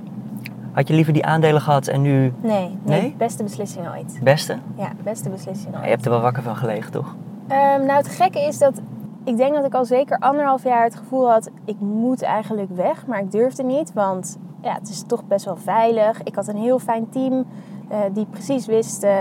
had 0.72 0.88
je 0.88 0.94
liever 0.94 1.12
die 1.12 1.24
aandelen 1.24 1.60
gehad 1.60 1.86
en 1.86 2.02
nu 2.02 2.32
Nee, 2.40 2.78
nee, 2.82 3.00
Nee? 3.00 3.14
beste 3.18 3.42
beslissing 3.42 3.88
ooit. 3.88 4.20
beste? 4.22 4.58
Ja, 4.76 4.90
beste 5.02 5.28
beslissing 5.28 5.74
ooit. 5.74 5.84
Je 5.84 5.90
hebt 5.90 6.04
er 6.04 6.10
wel 6.10 6.20
wakker 6.20 6.42
van 6.42 6.56
gelegen, 6.56 6.92
toch? 6.92 7.14
Ehm, 7.48 7.84
nou, 7.86 7.92
het 7.92 8.08
gekke 8.08 8.40
is 8.40 8.58
dat 8.58 8.80
ik 9.24 9.36
denk 9.36 9.54
dat 9.54 9.64
ik 9.64 9.74
al 9.74 9.84
zeker 9.84 10.18
anderhalf 10.18 10.64
jaar 10.64 10.84
het 10.84 10.96
gevoel 10.96 11.30
had... 11.30 11.50
ik 11.64 11.80
moet 11.80 12.22
eigenlijk 12.22 12.70
weg, 12.76 13.06
maar 13.06 13.20
ik 13.20 13.30
durfde 13.30 13.62
niet. 13.62 13.92
Want 13.92 14.38
ja, 14.62 14.74
het 14.74 14.88
is 14.88 15.02
toch 15.06 15.24
best 15.24 15.44
wel 15.44 15.56
veilig. 15.56 16.22
Ik 16.22 16.34
had 16.34 16.48
een 16.48 16.56
heel 16.56 16.78
fijn 16.78 17.08
team 17.08 17.44
eh, 17.90 17.98
die 18.12 18.26
precies 18.26 18.66
wist 18.66 19.02
eh, 19.02 19.12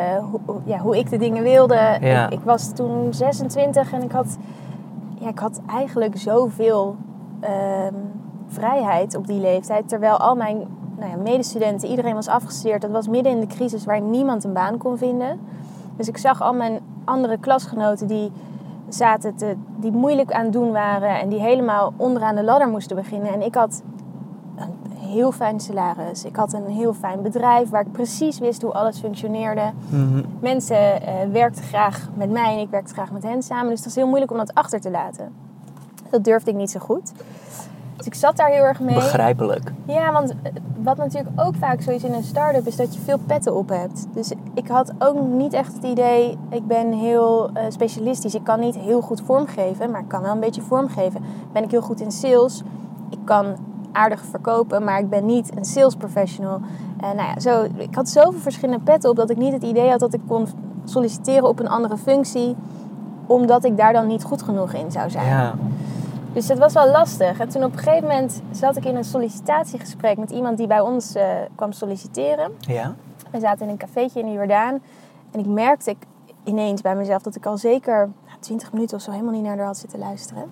hoe, 0.46 0.62
ja, 0.64 0.78
hoe 0.78 0.98
ik 0.98 1.10
de 1.10 1.18
dingen 1.18 1.44
wilde. 1.44 1.98
Ja. 2.02 2.26
Ik, 2.26 2.32
ik 2.32 2.40
was 2.44 2.74
toen 2.74 3.14
26 3.14 3.94
en 3.94 4.02
ik 4.04 4.12
had, 4.12 4.38
ja, 5.20 5.30
ik 5.30 5.40
had 5.40 5.62
eigenlijk 5.68 6.18
zoveel 6.18 6.96
ehm, 7.40 7.94
vrijheid 8.48 9.16
op 9.16 9.28
die 9.28 9.40
leeftijd. 9.40 9.90
Terwijl 9.90 10.18
al 10.18 10.36
mijn 10.36 10.58
nou 10.98 11.12
ja, 11.12 11.18
medestudenten, 11.18 11.90
iedereen 11.90 12.14
was 12.14 12.28
afgestudeerd. 12.28 12.82
Dat 12.82 12.92
was 12.92 13.08
midden 13.08 13.32
in 13.32 13.40
de 13.40 13.48
crisis 13.48 13.86
waar 13.86 14.02
niemand 14.02 14.44
een 14.44 14.54
baan 14.54 14.78
kon 14.78 14.98
vinden. 14.98 15.40
Dus 15.96 16.08
ik 16.08 16.18
zag 16.18 16.42
al 16.42 16.54
mijn 16.54 16.80
andere 17.06 17.38
klasgenoten 17.38 18.08
die 18.08 18.32
zaten 18.88 19.36
te, 19.36 19.56
die 19.78 19.92
moeilijk 19.92 20.32
aan 20.32 20.44
het 20.44 20.54
doen 20.54 20.72
waren 20.72 21.20
en 21.20 21.30
die 21.30 21.40
helemaal 21.40 21.94
onderaan 21.98 22.36
de 22.36 22.44
ladder 22.44 22.70
moesten 22.70 22.96
beginnen. 22.96 23.34
En 23.34 23.42
ik 23.42 23.56
had 23.56 23.82
een 24.56 24.89
heel 25.00 25.32
fijn 25.32 25.60
salaris. 25.60 26.26
Ik 26.26 26.36
had 26.36 26.54
een 26.54 26.68
heel 26.68 26.94
fijn 26.94 27.22
bedrijf 27.22 27.70
waar 27.70 27.82
ik 27.82 27.92
precies 27.92 28.40
wist 28.40 28.62
hoe 28.62 28.74
alles 28.74 29.00
functioneerde. 29.00 29.72
Mhm. 29.90 30.24
Mensen 30.40 31.02
eh, 31.02 31.14
werkten 31.32 31.64
graag 31.64 32.10
met 32.14 32.30
mij 32.30 32.54
en 32.54 32.60
ik 32.60 32.70
werkte 32.70 32.94
graag 32.94 33.12
met 33.12 33.24
hen 33.24 33.44
samen. 33.44 33.70
Dus 33.70 33.78
het 33.78 33.86
was 33.86 33.96
heel 33.96 34.08
moeilijk 34.08 34.32
om 34.32 34.38
dat 34.38 34.54
achter 34.54 34.82
te 34.82 34.90
laten. 34.92 35.32
Dat 36.10 36.24
durfde 36.24 36.52
ik 36.52 36.58
niet 36.58 36.72
zo 36.72 36.80
goed. 36.80 37.12
Dus 38.00 38.08
ik 38.08 38.14
zat 38.14 38.38
daar 38.38 38.50
heel 38.50 38.64
erg 38.64 38.80
mee. 38.80 38.96
Begrijpelijk. 38.96 39.72
Ja, 39.86 40.12
want 40.12 40.30
eh, 40.30 40.52
wat 40.84 40.98
natuurlijk 40.98 41.30
ook 41.36 41.56
vaak 41.56 41.82
zo 41.82 41.92
is 41.92 42.04
in 42.04 42.14
een 42.14 42.24
start-up, 42.24 42.68
is 42.68 42.76
dat 42.76 42.94
je 42.94 43.00
veel 43.00 43.18
petten 43.26 43.56
op 43.56 43.70
hebt. 43.70 44.06
Dus 44.14 44.32
ik 44.54 44.68
had 44.68 44.94
ook 45.00 45.20
niet 45.28 45.54
echt 45.54 45.74
het 45.74 45.84
idee, 45.84 46.38
ik 46.50 46.68
ben 46.68 46.92
heel 46.92 47.50
eh, 47.54 47.64
specialistisch. 47.70 48.36
Ik 48.36 48.44
kan 48.44 48.60
niet 48.60 48.76
heel 48.76 49.02
goed 49.02 49.22
vormgeven, 49.22 49.92
maar 49.92 50.02
ik 50.02 50.08
kan 50.08 50.22
wel 50.22 50.32
een 50.32 50.40
beetje 50.40 50.62
vormgeven. 50.62 51.22
Ben 51.52 51.64
ik 51.64 51.72
heel 51.72 51.82
goed 51.82 52.02
in 52.02 52.12
sales. 52.12 52.64
Ik 53.10 53.20
kan 53.24 53.56
aardig 53.92 54.26
verkopen, 54.26 54.84
maar 54.84 55.00
ik 55.00 55.10
ben 55.10 55.26
niet 55.26 55.58
een 55.58 55.66
sales 55.66 55.96
professional. 55.96 56.62
En 57.00 57.16
nou 57.16 57.28
ja, 57.28 57.40
zo, 57.40 57.68
ik 57.78 57.96
had 57.96 58.10
zoveel 58.10 58.40
verschillende 58.40 58.84
petten 58.84 59.10
op 59.10 59.16
dat 59.16 59.30
ik 59.30 59.38
niet 59.38 59.54
het 59.54 59.64
idee 59.64 59.90
had 59.90 60.00
dat 60.00 60.14
ik 60.14 60.22
kon 60.28 60.48
solliciteren 60.84 61.48
op 61.48 61.60
een 61.60 61.70
andere 61.70 61.98
functie. 61.98 62.56
Omdat 63.26 63.64
ik 63.64 63.78
daar 63.78 63.94
dan 63.94 64.08
niet 64.08 64.24
goed 64.24 64.42
genoeg 64.42 64.74
in 64.74 64.92
zou 64.92 65.10
zijn. 65.10 65.28
Ja. 65.28 65.54
Dus 66.34 66.48
dat 66.48 66.58
was 66.58 66.74
wel 66.74 66.92
lastig. 66.92 67.40
En 67.40 67.50
toen 67.50 67.64
op 67.64 67.72
een 67.72 67.78
gegeven 67.78 68.08
moment 68.08 68.42
zat 68.52 68.76
ik 68.76 68.86
in 68.86 68.96
een 68.96 69.04
sollicitatiegesprek 69.04 70.18
met 70.18 70.32
iemand 70.32 70.58
die 70.58 70.68
bij 70.68 70.80
ons 70.80 71.16
eh, 71.16 71.26
kwam 71.56 71.72
solliciteren. 71.72 72.52
Ja? 72.60 72.96
We 73.32 73.40
zaten 73.40 73.66
in 73.66 73.72
een 73.72 73.78
cafeetje 73.78 74.20
in 74.20 74.26
de 74.26 74.32
Jordaan. 74.32 74.80
En 75.32 75.40
ik 75.40 75.46
merkte 75.46 75.96
ineens 76.44 76.82
bij 76.82 76.96
mezelf 76.96 77.22
dat 77.22 77.36
ik 77.36 77.46
al 77.46 77.58
zeker 77.58 78.10
nou, 78.26 78.40
20 78.40 78.72
minuten 78.72 78.98
of 78.98 79.04
zo 79.04 79.12
helemaal 79.12 79.34
niet 79.34 79.44
naar 79.44 79.58
haar 79.58 79.66
had 79.66 79.78
zitten 79.78 80.00
luisteren. 80.00 80.44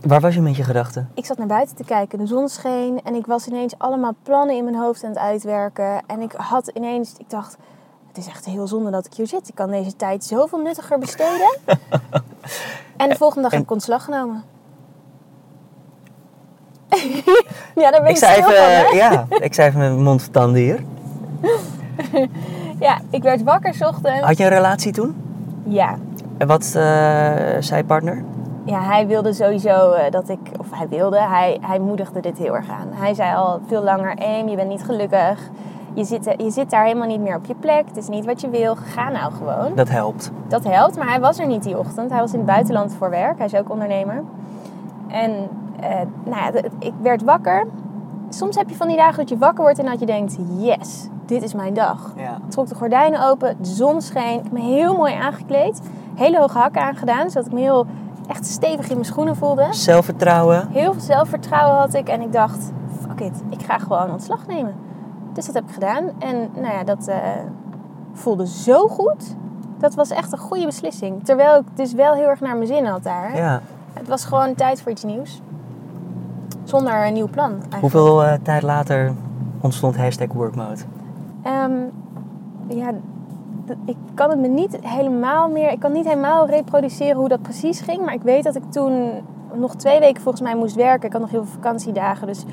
Waar 0.00 0.20
was 0.20 0.34
je 0.34 0.40
met 0.40 0.56
je 0.56 0.64
gedachten? 0.64 1.10
Ik 1.14 1.26
zat 1.26 1.38
naar 1.38 1.46
buiten 1.46 1.76
te 1.76 1.84
kijken, 1.84 2.18
de 2.18 2.26
zon 2.26 2.48
scheen 2.48 3.00
en 3.04 3.14
ik 3.14 3.26
was 3.26 3.46
ineens 3.46 3.74
allemaal 3.78 4.14
plannen 4.22 4.56
in 4.56 4.64
mijn 4.64 4.76
hoofd 4.76 5.04
aan 5.04 5.10
het 5.10 5.18
uitwerken. 5.18 6.02
En 6.06 6.20
ik 6.20 6.32
had 6.32 6.68
ineens, 6.68 7.14
ik 7.18 7.30
dacht, 7.30 7.56
het 8.08 8.16
is 8.16 8.26
echt 8.26 8.44
heel 8.44 8.66
zonde 8.66 8.90
dat 8.90 9.06
ik 9.06 9.14
hier 9.14 9.26
zit. 9.26 9.48
Ik 9.48 9.54
kan 9.54 9.70
deze 9.70 9.96
tijd 9.96 10.24
zoveel 10.24 10.58
nuttiger 10.58 10.98
besteden. 10.98 11.58
en 12.96 13.08
de 13.08 13.14
volgende 13.14 13.42
dag 13.42 13.50
heb 13.52 13.62
ik 13.62 13.70
ontslag 13.70 14.04
genomen. 14.04 14.42
ja, 17.82 17.90
daar 17.90 18.00
ben 18.00 18.04
Ik 18.04 18.08
ik 18.08 18.16
zei 18.16 18.32
stil 18.32 18.50
even, 18.50 18.62
van, 18.62 18.72
hè? 18.72 18.96
ja, 18.96 19.26
ik 19.28 19.54
zei 19.54 19.68
even 19.68 19.80
met 19.80 19.90
mijn 19.90 20.02
mond 20.02 20.32
tanden 20.32 20.60
hier. 20.60 20.84
Ja, 22.80 23.00
ik 23.10 23.22
werd 23.22 23.42
wakker 23.42 23.74
's 23.74 23.80
ochtends. 23.80 24.20
Had 24.20 24.36
je 24.36 24.44
een 24.44 24.50
relatie 24.50 24.92
toen? 24.92 25.16
Ja. 25.64 25.98
En 26.38 26.46
wat 26.46 26.64
eh, 26.64 27.56
zei 27.60 27.84
partner? 27.86 28.24
Ja, 28.64 28.82
hij 28.82 29.06
wilde 29.06 29.32
sowieso 29.32 29.92
eh, 29.92 30.10
dat 30.10 30.28
ik, 30.28 30.38
of 30.58 30.66
hij 30.70 30.88
wilde, 30.88 31.20
hij, 31.20 31.58
hij 31.60 31.78
moedigde 31.78 32.20
dit 32.20 32.38
heel 32.38 32.54
erg 32.54 32.70
aan. 32.70 32.88
Hij 32.90 33.14
zei 33.14 33.34
al 33.36 33.60
veel 33.66 33.82
langer, 33.82 34.14
Eem, 34.18 34.48
je 34.48 34.56
bent 34.56 34.68
niet 34.68 34.84
gelukkig. 34.84 35.50
Je 35.94 36.04
zit, 36.04 36.34
je 36.36 36.50
zit 36.50 36.70
daar 36.70 36.84
helemaal 36.84 37.06
niet 37.06 37.20
meer 37.20 37.36
op 37.36 37.44
je 37.44 37.54
plek. 37.54 37.86
Het 37.86 37.96
is 37.96 38.08
niet 38.08 38.24
wat 38.24 38.40
je 38.40 38.48
wil. 38.48 38.74
Ga 38.76 39.10
nou 39.10 39.32
gewoon. 39.32 39.74
Dat 39.74 39.88
helpt. 39.88 40.30
Dat 40.48 40.64
helpt, 40.64 40.96
maar 40.96 41.08
hij 41.08 41.20
was 41.20 41.38
er 41.38 41.46
niet 41.46 41.62
die 41.62 41.78
ochtend. 41.78 42.10
Hij 42.10 42.20
was 42.20 42.32
in 42.32 42.38
het 42.38 42.46
buitenland 42.46 42.94
voor 42.94 43.10
werk. 43.10 43.36
Hij 43.36 43.46
is 43.46 43.54
ook 43.54 43.70
ondernemer. 43.70 44.22
En 45.08 45.48
eh, 45.80 45.90
nou 46.24 46.54
ja, 46.54 46.62
ik 46.78 46.92
werd 47.02 47.22
wakker. 47.22 47.66
Soms 48.28 48.56
heb 48.56 48.68
je 48.68 48.74
van 48.76 48.88
die 48.88 48.96
dagen 48.96 49.16
dat 49.16 49.28
je 49.28 49.38
wakker 49.38 49.62
wordt 49.62 49.78
en 49.78 49.86
dat 49.86 50.00
je 50.00 50.06
denkt... 50.06 50.36
Yes, 50.58 51.08
dit 51.26 51.42
is 51.42 51.54
mijn 51.54 51.74
dag. 51.74 52.12
Ja. 52.16 52.36
Ik 52.36 52.50
trok 52.50 52.68
de 52.68 52.74
gordijnen 52.74 53.28
open, 53.28 53.56
de 53.60 53.68
zon 53.68 54.00
scheen. 54.00 54.38
Ik 54.38 54.42
heb 54.42 54.52
me 54.52 54.60
heel 54.60 54.96
mooi 54.96 55.14
aangekleed. 55.14 55.80
Hele 56.14 56.38
hoge 56.38 56.58
hakken 56.58 56.82
aangedaan, 56.82 57.30
zodat 57.30 57.46
ik 57.46 57.52
me 57.52 57.60
heel 57.60 57.86
echt 58.30 58.46
stevig 58.46 58.88
in 58.88 58.94
mijn 58.94 59.04
schoenen 59.04 59.36
voelde. 59.36 59.66
Zelfvertrouwen. 59.70 60.68
Heel 60.68 60.92
veel 60.92 61.02
zelfvertrouwen 61.02 61.78
had 61.78 61.94
ik. 61.94 62.08
En 62.08 62.20
ik 62.20 62.32
dacht, 62.32 62.72
fuck 63.00 63.20
it, 63.20 63.42
ik 63.48 63.62
ga 63.62 63.78
gewoon 63.78 64.10
ontslag 64.10 64.46
nemen. 64.46 64.74
Dus 65.32 65.46
dat 65.46 65.54
heb 65.54 65.64
ik 65.64 65.74
gedaan. 65.74 66.04
En 66.18 66.48
nou 66.54 66.74
ja, 66.74 66.84
dat 66.84 67.06
eh, 67.06 67.18
voelde 68.12 68.46
zo 68.46 68.88
goed. 68.88 69.36
Dat 69.78 69.94
was 69.94 70.10
echt 70.10 70.32
een 70.32 70.38
goede 70.38 70.66
beslissing. 70.66 71.24
Terwijl 71.24 71.58
ik 71.58 71.66
dus 71.74 71.92
wel 71.92 72.14
heel 72.14 72.28
erg 72.28 72.40
naar 72.40 72.56
mijn 72.56 72.66
zin 72.66 72.84
had 72.84 73.02
daar. 73.02 73.36
Ja. 73.36 73.60
Het 73.92 74.08
was 74.08 74.24
gewoon 74.24 74.54
tijd 74.54 74.82
voor 74.82 74.92
iets 74.92 75.04
nieuws. 75.04 75.40
Zonder 76.64 77.06
een 77.06 77.12
nieuw 77.12 77.28
plan. 77.28 77.50
Eigenlijk. 77.50 77.80
Hoeveel 77.80 78.24
eh, 78.24 78.32
tijd 78.42 78.62
later 78.62 79.12
ontstond 79.60 79.96
hashtag 79.96 80.32
workmode? 80.32 80.80
Ehm, 81.42 81.72
ja, 82.68 82.92
ik 83.84 83.96
kan 84.14 84.30
het 84.30 84.38
me 84.38 84.48
niet 84.48 84.78
helemaal 84.82 85.48
meer... 85.48 85.70
Ik 85.70 85.80
kan 85.80 85.92
niet 85.92 86.04
helemaal 86.04 86.46
reproduceren 86.46 87.16
hoe 87.16 87.28
dat 87.28 87.42
precies 87.42 87.80
ging. 87.80 88.04
Maar 88.04 88.14
ik 88.14 88.22
weet 88.22 88.44
dat 88.44 88.54
ik 88.54 88.62
toen 88.70 89.10
nog 89.54 89.74
twee 89.74 89.98
weken 90.00 90.22
volgens 90.22 90.42
mij 90.44 90.54
moest 90.56 90.74
werken. 90.74 91.06
Ik 91.06 91.12
had 91.12 91.20
nog 91.20 91.30
heel 91.30 91.44
veel 91.44 91.52
vakantiedagen. 91.52 92.26
Dus 92.26 92.44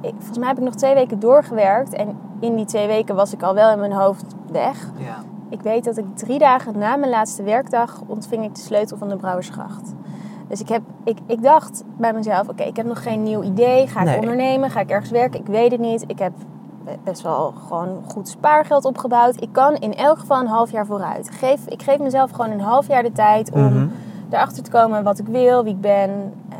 ik, 0.00 0.14
volgens 0.16 0.38
mij 0.38 0.48
heb 0.48 0.58
ik 0.58 0.64
nog 0.64 0.74
twee 0.74 0.94
weken 0.94 1.18
doorgewerkt. 1.20 1.92
En 1.92 2.16
in 2.40 2.56
die 2.56 2.64
twee 2.64 2.86
weken 2.86 3.14
was 3.14 3.32
ik 3.32 3.42
al 3.42 3.54
wel 3.54 3.72
in 3.72 3.78
mijn 3.78 3.92
hoofd 3.92 4.34
weg. 4.52 4.90
Ja. 4.98 5.16
Ik 5.48 5.60
weet 5.62 5.84
dat 5.84 5.96
ik 5.96 6.04
drie 6.14 6.38
dagen 6.38 6.78
na 6.78 6.96
mijn 6.96 7.10
laatste 7.10 7.42
werkdag 7.42 8.02
ontving 8.06 8.44
ik 8.44 8.54
de 8.54 8.60
sleutel 8.60 8.96
van 8.96 9.08
de 9.08 9.16
Brouwersgracht. 9.16 9.94
Dus 10.48 10.60
ik, 10.60 10.68
heb, 10.68 10.82
ik, 11.04 11.18
ik 11.26 11.42
dacht 11.42 11.84
bij 11.96 12.12
mezelf, 12.12 12.48
oké, 12.48 12.62
ik 12.62 12.76
heb 12.76 12.86
nog 12.86 13.02
geen 13.02 13.22
nieuw 13.22 13.42
idee. 13.42 13.86
Ga 13.86 14.00
ik 14.00 14.06
Nee. 14.06 14.18
ondernemen? 14.18 14.70
Ga 14.70 14.80
ik 14.80 14.90
ergens 14.90 15.10
werken? 15.10 15.40
Ik 15.40 15.46
weet 15.46 15.70
het 15.70 15.80
niet. 15.80 16.04
Ik 16.06 16.18
heb 16.18 16.32
best 17.04 17.22
wel 17.22 17.54
gewoon 17.68 18.02
goed 18.06 18.28
spaargeld 18.28 18.84
opgebouwd. 18.84 19.42
Ik 19.42 19.48
kan 19.52 19.74
in 19.74 19.94
elk 19.94 20.18
geval 20.18 20.40
een 20.40 20.46
half 20.46 20.70
jaar 20.70 20.86
vooruit. 20.86 21.30
Geef, 21.30 21.66
ik 21.66 21.82
geef 21.82 21.98
mezelf 21.98 22.30
gewoon 22.30 22.50
een 22.50 22.60
half 22.60 22.86
jaar 22.86 23.02
de 23.02 23.12
tijd 23.12 23.50
om 23.52 23.64
Mhm. 23.64 23.86
erachter 24.30 24.62
te 24.62 24.70
komen 24.70 25.02
wat 25.02 25.18
ik 25.18 25.26
wil, 25.26 25.64
wie 25.64 25.72
ik 25.74 25.80
ben. 25.80 26.10
Eh, 26.48 26.58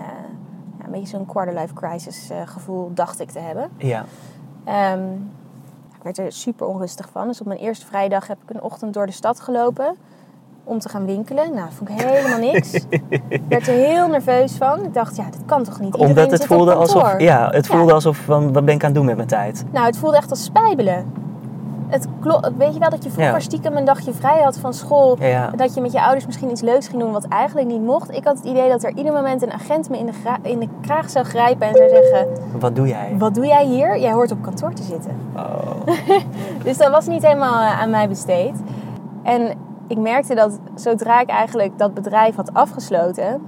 ja, 0.78 0.84
een 0.84 0.90
beetje 0.90 1.06
zo'n 1.16 1.26
quarter-life 1.26 1.74
crisis 1.74 2.30
eh, 2.30 2.36
gevoel 2.44 2.90
dacht 2.94 3.20
ik 3.20 3.30
te 3.30 3.38
hebben. 3.38 3.68
Ja. 3.76 4.04
Ehm, 4.64 5.12
ik 5.96 6.02
werd 6.02 6.18
er 6.18 6.32
super 6.32 6.66
onrustig 6.66 7.08
van. 7.12 7.26
Dus 7.26 7.40
op 7.40 7.46
mijn 7.46 7.58
eerste 7.60 7.86
vrijdag 7.86 8.26
heb 8.26 8.38
ik 8.46 8.54
een 8.54 8.62
ochtend 8.62 8.94
door 8.94 9.06
de 9.06 9.12
stad 9.12 9.40
gelopen 9.40 9.96
om 10.64 10.78
te 10.78 10.88
gaan 10.88 11.06
winkelen. 11.06 11.54
Nou, 11.54 11.68
vond 11.76 11.90
ik 11.90 12.00
helemaal 12.00 12.38
niks. 12.38 12.72
Ik 13.28 13.42
werd 13.48 13.66
er 13.68 13.74
heel 13.74 14.08
nerveus 14.08 14.52
van. 14.52 14.84
Ik 14.84 14.94
dacht, 14.94 15.16
ja, 15.16 15.24
dit 15.24 15.40
kan 15.46 15.62
toch 15.64 15.80
niet? 15.80 15.94
Iedereen 15.94 16.08
Omdat 16.08 16.30
het 16.30 16.46
voelde 16.46 16.74
alsof, 16.74 17.20
ja, 17.20 17.48
het 17.50 17.66
Ja. 17.66 17.76
voelde 17.76 17.92
alsof 17.92 18.16
van, 18.16 18.52
wat 18.52 18.64
ben 18.64 18.74
ik 18.74 18.80
aan 18.80 18.86
het 18.88 18.94
doen 18.96 19.04
met 19.06 19.16
mijn 19.16 19.28
tijd? 19.28 19.64
Nou, 19.72 19.86
het 19.86 19.96
voelde 19.96 20.16
echt 20.16 20.30
als 20.30 20.44
spijbelen. 20.44 21.22
Het 21.88 22.08
weet 22.56 22.72
je 22.74 22.78
wel 22.78 22.90
dat 22.90 23.04
je 23.04 23.10
vroeger 23.10 23.34
Ja. 23.34 23.40
stiekem 23.40 23.76
een 23.76 23.84
dagje 23.84 24.12
vrij 24.12 24.42
had 24.42 24.58
van 24.58 24.74
school. 24.74 25.16
Ja. 25.20 25.50
Dat 25.56 25.74
je 25.74 25.80
met 25.80 25.92
je 25.92 26.02
ouders 26.02 26.26
misschien 26.26 26.50
iets 26.50 26.60
leuks 26.60 26.88
ging 26.88 27.02
doen 27.02 27.12
wat 27.12 27.24
eigenlijk 27.28 27.66
niet 27.68 27.80
mocht. 27.82 28.10
Ik 28.16 28.24
had 28.24 28.36
het 28.36 28.44
idee 28.46 28.68
dat 28.68 28.82
er 28.84 28.92
ieder 28.96 29.12
moment 29.12 29.42
een 29.42 29.52
agent 29.52 29.90
me 29.90 29.98
in 29.98 30.06
de, 30.06 30.12
in 30.42 30.58
de 30.58 30.68
kraag 30.80 31.10
zou 31.10 31.24
grijpen 31.24 31.66
en 31.66 31.74
zou 31.74 31.88
zeggen... 31.88 32.26
Wat 32.60 32.76
doe 32.76 32.86
jij? 32.88 33.14
Wat 33.18 33.34
doe 33.34 33.46
jij 33.46 33.64
hier? 33.64 33.98
Jij 33.98 34.12
hoort 34.12 34.30
op 34.30 34.42
kantoor 34.42 34.72
te 34.72 34.82
zitten. 34.82 35.10
Oh. 35.36 35.96
Dus 36.64 36.76
dat 36.76 36.90
was 36.90 37.06
niet 37.06 37.22
helemaal 37.22 37.60
eh, 37.60 37.80
aan 37.80 37.90
mij 37.90 38.08
besteed. 38.08 38.54
En 39.22 39.50
ik 39.86 39.98
merkte 39.98 40.34
dat 40.34 40.58
zodra 40.74 41.20
ik 41.20 41.28
eigenlijk 41.28 41.78
dat 41.78 41.94
bedrijf 41.94 42.36
had 42.36 42.54
afgesloten, 42.54 43.42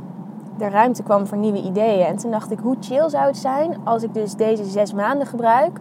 er 0.59 0.71
ruimte 0.71 1.03
kwam 1.03 1.27
voor 1.27 1.39
nieuwe 1.39 1.63
ideeën. 1.63 2.07
En 2.07 2.17
toen 2.17 2.31
dacht 2.31 2.51
ik, 2.51 2.59
hoe 2.59 2.77
chill 2.81 3.09
zou 3.09 3.27
het 3.27 3.37
zijn 3.37 3.77
als 3.85 4.03
ik 4.03 4.15
dus 4.15 4.35
deze 4.35 4.65
zes 4.65 4.93
maanden 4.93 5.27
gebruik, 5.27 5.79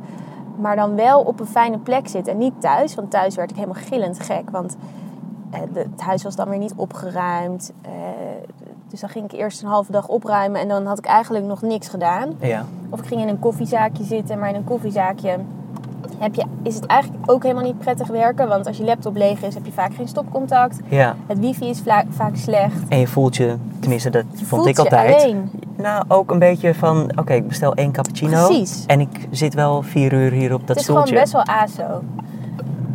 maar 0.58 0.76
dan 0.76 0.96
wel 0.96 1.22
op 1.22 1.40
een 1.40 1.46
fijne 1.46 1.78
plek 1.78 2.08
zit 2.08 2.28
en 2.28 2.38
niet 2.38 2.62
thuis. 2.62 2.96
Want 2.96 3.12
thuis 3.12 3.36
werd 3.36 3.50
ik 3.50 3.56
helemaal 3.56 3.82
gillend 3.84 4.20
gek, 4.20 4.50
want 4.50 4.78
eh, 5.52 5.60
het 5.74 6.02
huis 6.02 6.24
was 6.24 6.36
dan 6.36 6.50
weer 6.50 6.60
niet 6.60 6.74
opgeruimd. 6.76 7.72
Eh, 7.82 7.92
Dus 8.90 9.00
dan 9.00 9.10
ging 9.10 9.26
ik 9.26 9.40
eerst 9.40 9.62
een 9.62 9.68
halve 9.68 9.92
dag 9.92 10.08
opruimen 10.08 10.62
en 10.62 10.68
dan 10.68 10.86
had 10.86 10.98
ik 10.98 11.06
eigenlijk 11.06 11.46
nog 11.46 11.62
niks 11.62 11.88
gedaan. 11.88 12.34
Ja. 12.40 12.66
Of 12.90 13.00
ik 13.00 13.06
ging 13.06 13.22
in 13.22 13.28
een 13.28 13.40
koffiezaakje 13.40 14.04
zitten, 14.04 14.40
maar 14.40 14.50
in 14.50 14.56
een 14.56 14.64
koffiezaakje 14.64 15.38
heb 16.20 16.36
je, 16.36 16.44
is 16.64 16.76
het 16.76 16.86
eigenlijk 16.86 17.32
ook 17.32 17.44
helemaal 17.44 17.64
niet 17.64 17.78
prettig 17.80 18.08
werken. 18.08 18.48
Want 18.48 18.68
als 18.68 18.78
je 18.78 18.84
laptop 18.84 19.16
leeg 19.16 19.42
is, 19.42 19.54
heb 19.54 19.66
je 19.66 19.72
vaak 19.72 19.94
geen 19.96 20.08
stopcontact. 20.08 20.80
ja. 20.90 21.16
Het 21.28 21.40
wifi 21.40 21.70
is 21.70 21.82
vaak 22.10 22.36
slecht. 22.36 22.80
En 22.90 23.00
je 23.00 23.08
voelt 23.08 23.36
je, 23.36 23.56
tenminste 23.80 24.10
dat 24.10 24.24
Je 24.32 24.38
vond 24.38 24.48
voelt 24.48 24.68
ik 24.68 24.76
je 24.76 24.82
altijd. 24.82 25.24
alleen. 25.24 25.50
Nou, 25.78 26.04
ook 26.08 26.32
een 26.32 26.40
beetje 26.40 26.74
van, 26.74 27.12
oké, 27.16 27.34
ik 27.34 27.48
bestel 27.48 27.74
één 27.74 27.92
cappuccino. 27.92 28.48
Precies. 28.48 28.84
En 28.88 29.00
ik 29.00 29.28
zit 29.32 29.54
wel 29.54 29.82
vier 29.82 30.14
uur 30.14 30.32
hier 30.32 30.54
op 30.54 30.60
dat 30.60 30.68
het 30.70 30.78
is 30.78 30.84
stoeltje. 30.84 31.06
gewoon 31.08 31.22
best 31.22 31.34
wel 31.34 31.46
aso. 31.56 32.04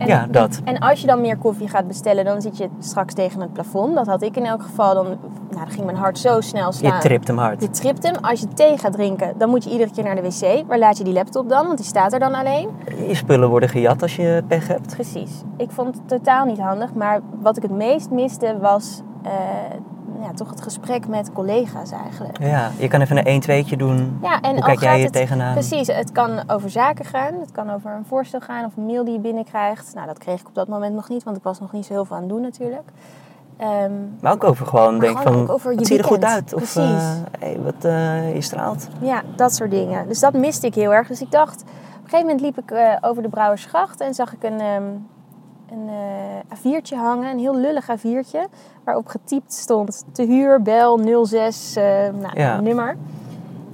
En, 0.01 0.07
Ja, 0.07 0.27
dat. 0.31 0.61
En 0.65 0.79
als 0.79 1.01
je 1.01 1.07
dan 1.07 1.21
meer 1.21 1.37
koffie 1.37 1.69
gaat 1.69 1.87
bestellen, 1.87 2.25
dan 2.25 2.43
zit 2.43 2.57
je 2.57 2.69
straks 2.79 3.15
tegen 3.15 3.41
het 3.41 3.53
plafond. 3.53 3.95
Dat 3.95 4.07
had 4.07 4.23
ik 4.23 4.37
in 4.37 4.45
elk 4.45 4.63
geval. 4.63 4.95
Dan, 4.95 5.05
nou, 5.05 5.19
dan 5.51 5.71
ging 5.71 5.85
mijn 5.85 5.97
hart 5.97 6.19
zo 6.19 6.41
snel 6.41 6.73
slaan. 6.73 6.95
Je 6.95 7.01
tript 7.01 7.27
hem 7.27 7.39
hard. 7.39 7.63
Je 7.63 7.71
tript 7.71 8.03
hem. 8.03 8.15
Als 8.21 8.41
je 8.41 8.49
thee 8.49 8.79
gaat 8.79 8.93
drinken, 8.93 9.33
dan 9.39 9.49
moet 9.49 9.65
je 9.65 9.71
iedere 9.71 9.91
keer 9.91 10.05
naar 10.05 10.15
de 10.15 10.23
wc. 10.23 10.65
Waar 10.67 10.79
laat 10.79 10.99
je 10.99 11.05
die 11.05 11.13
laptop 11.13 11.49
dan? 11.49 11.67
Want 11.67 11.79
die 11.79 11.87
staat 11.87 12.13
er 12.13 12.19
dan 12.19 12.35
alleen. 12.35 12.69
Je 13.07 13.15
spullen 13.15 13.49
worden 13.49 13.69
gejat 13.69 14.03
als 14.03 14.17
je 14.17 14.43
pech 14.47 14.69
hebt. 14.69 14.95
Precies. 14.95 15.43
Ik 15.57 15.71
vond 15.71 15.95
het 15.95 16.09
totaal 16.09 16.45
niet 16.45 16.59
handig. 16.59 16.95
Maar 16.95 17.21
wat 17.41 17.57
ik 17.57 17.63
het 17.63 17.73
meest 17.73 18.11
miste 18.11 18.57
was 18.61 19.01
eh, 19.23 19.31
ja, 20.23 20.33
toch 20.35 20.51
het 20.51 20.61
gesprek 20.63 21.09
met 21.09 21.33
collega's 21.33 21.91
eigenlijk. 21.91 22.39
Ja, 22.39 22.71
je 22.79 22.89
kan 22.89 23.01
even 23.01 23.17
een 23.17 23.25
1 23.25 23.41
2 23.41 23.77
doen. 23.77 24.19
Ja, 24.23 24.41
en 24.41 24.53
Hoe 24.53 24.63
kijk 24.65 24.81
jij 24.81 24.95
hier 24.95 25.05
het, 25.05 25.13
tegenaan? 25.13 25.53
Precies, 25.53 25.87
het 25.87 26.13
kan 26.13 26.43
over 26.47 26.71
zaken 26.71 27.05
gaan. 27.05 27.35
Het 27.41 27.53
kan 27.53 27.71
over 27.71 27.91
een 27.91 28.05
voorstel 28.09 28.41
gaan 28.41 28.65
of 28.65 28.77
een 28.77 28.87
mail 28.87 29.05
die 29.05 29.13
je 29.15 29.21
binnenkrijgt. 29.21 29.95
Nou, 29.95 30.07
dat 30.07 30.19
kreeg 30.19 30.41
ik 30.41 30.49
op 30.49 30.55
dat 30.55 30.69
moment 30.69 30.95
nog 30.95 31.09
niet, 31.09 31.23
want 31.23 31.37
ik 31.37 31.43
was 31.43 31.61
nog 31.61 31.73
niet 31.73 31.87
zo 31.87 31.93
heel 31.93 32.05
veel 32.05 32.17
aan 32.17 32.23
het 32.23 32.31
doen 32.31 32.41
natuurlijk. 32.41 32.89
Ehm, 33.57 33.93
Maar 34.21 34.33
ook 34.33 34.45
over 34.45 34.67
gewoon, 34.67 34.99
denk 34.99 35.19
gewoon 35.19 35.47
van, 35.47 35.55
over 35.55 35.71
wat 35.71 35.81
je 35.81 35.87
zie 35.87 35.97
je 35.97 36.03
er 36.03 36.09
goed 36.09 36.25
uit? 36.25 36.55
Of 36.55 36.73
Precies. 36.73 36.77
eh, 37.01 37.13
hey, 37.39 37.59
wat 37.65 37.85
uh, 37.85 38.35
je 38.35 38.41
straalt. 38.41 38.89
ja, 39.01 39.23
dat 39.37 39.55
soort 39.55 39.71
dingen. 39.71 40.09
Dus 40.09 40.21
dat 40.21 40.33
miste 40.33 40.67
ik 40.67 40.75
heel 40.75 40.95
erg. 40.95 41.09
Dus 41.09 41.21
ik 41.21 41.31
dacht, 41.31 41.63
op 41.63 41.69
een 42.05 42.11
gegeven 42.11 42.27
moment 42.27 42.41
liep 42.41 42.59
ik 42.59 42.71
uh, 42.71 42.97
over 43.01 43.23
de 43.23 43.29
Brouwersgracht 43.29 44.01
en 44.01 44.15
zag 44.15 44.33
ik 44.33 44.43
een, 44.43 44.61
um, 44.61 45.07
een 45.71 45.89
uh, 45.89 46.81
A4'tje 46.81 46.97
hangen. 46.97 47.31
Een 47.31 47.39
heel 47.39 47.57
lullig 47.57 47.89
A4'tje. 47.91 48.41
Waarop 48.85 49.07
getypt 49.07 49.53
stond 49.53 50.05
te 50.13 50.23
huur, 50.23 50.63
bel 50.63 51.25
06, 51.25 51.77
uh, 51.77 51.85
nou, 52.09 52.41
ja. 52.41 52.61
nummer. 52.61 52.97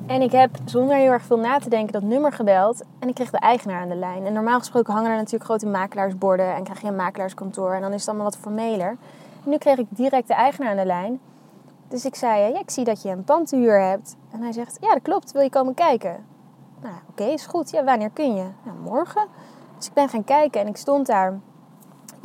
En 0.06 0.22
ik 0.22 0.32
heb 0.32 0.50
zonder 0.64 0.96
heel 0.96 1.10
erg 1.10 1.22
veel 1.22 1.38
na 1.38 1.58
te 1.58 1.68
denken 1.68 1.92
dat 1.92 2.02
nummer 2.02 2.32
gebeld. 2.32 2.82
En 2.98 3.08
ik 3.08 3.14
kreeg 3.14 3.30
de 3.30 3.38
eigenaar 3.38 3.80
aan 3.80 3.88
de 3.88 3.94
lijn. 3.94 4.26
En 4.26 4.32
normaal 4.32 4.58
gesproken 4.58 4.92
hangen 4.92 5.10
er 5.10 5.16
natuurlijk 5.16 5.44
grote 5.44 5.66
makelaarsborden. 5.66 6.54
En 6.54 6.62
krijg 6.62 6.80
je 6.80 6.86
een 6.86 6.96
makelaarskantoor. 6.96 7.72
En 7.72 7.80
dan 7.80 7.92
is 7.92 8.00
het 8.00 8.08
allemaal 8.08 8.26
wat 8.26 8.36
formeler. 8.36 8.96
En 9.44 9.50
nu 9.50 9.56
kreeg 9.58 9.78
ik 9.78 9.86
direct 9.88 10.28
de 10.28 10.34
eigenaar 10.34 10.70
aan 10.70 10.76
de 10.76 10.84
lijn. 10.84 11.20
Dus 11.88 12.04
ik 12.04 12.14
zei, 12.14 12.52
ja, 12.52 12.58
ik 12.58 12.70
zie 12.70 12.84
dat 12.84 13.02
je 13.02 13.08
een 13.08 13.24
pand 13.24 13.48
te 13.48 13.56
huur 13.56 13.80
hebt. 13.80 14.16
En 14.32 14.42
hij 14.42 14.52
zegt, 14.52 14.76
ja, 14.80 14.92
dat 14.92 15.02
klopt. 15.02 15.32
Wil 15.32 15.42
je 15.42 15.50
komen 15.50 15.74
kijken? 15.74 16.24
Nou, 16.82 16.94
oké, 16.94 17.22
okay, 17.22 17.32
is 17.32 17.46
goed. 17.46 17.70
Ja, 17.70 17.84
wanneer 17.84 18.10
kun 18.10 18.34
je? 18.34 18.44
Nou, 18.62 18.78
morgen. 18.82 19.26
Dus 19.76 19.86
ik 19.86 19.92
ben 19.92 20.08
gaan 20.08 20.24
kijken. 20.24 20.60
En 20.60 20.66
ik 20.66 20.76
stond 20.76 21.06
daar 21.06 21.38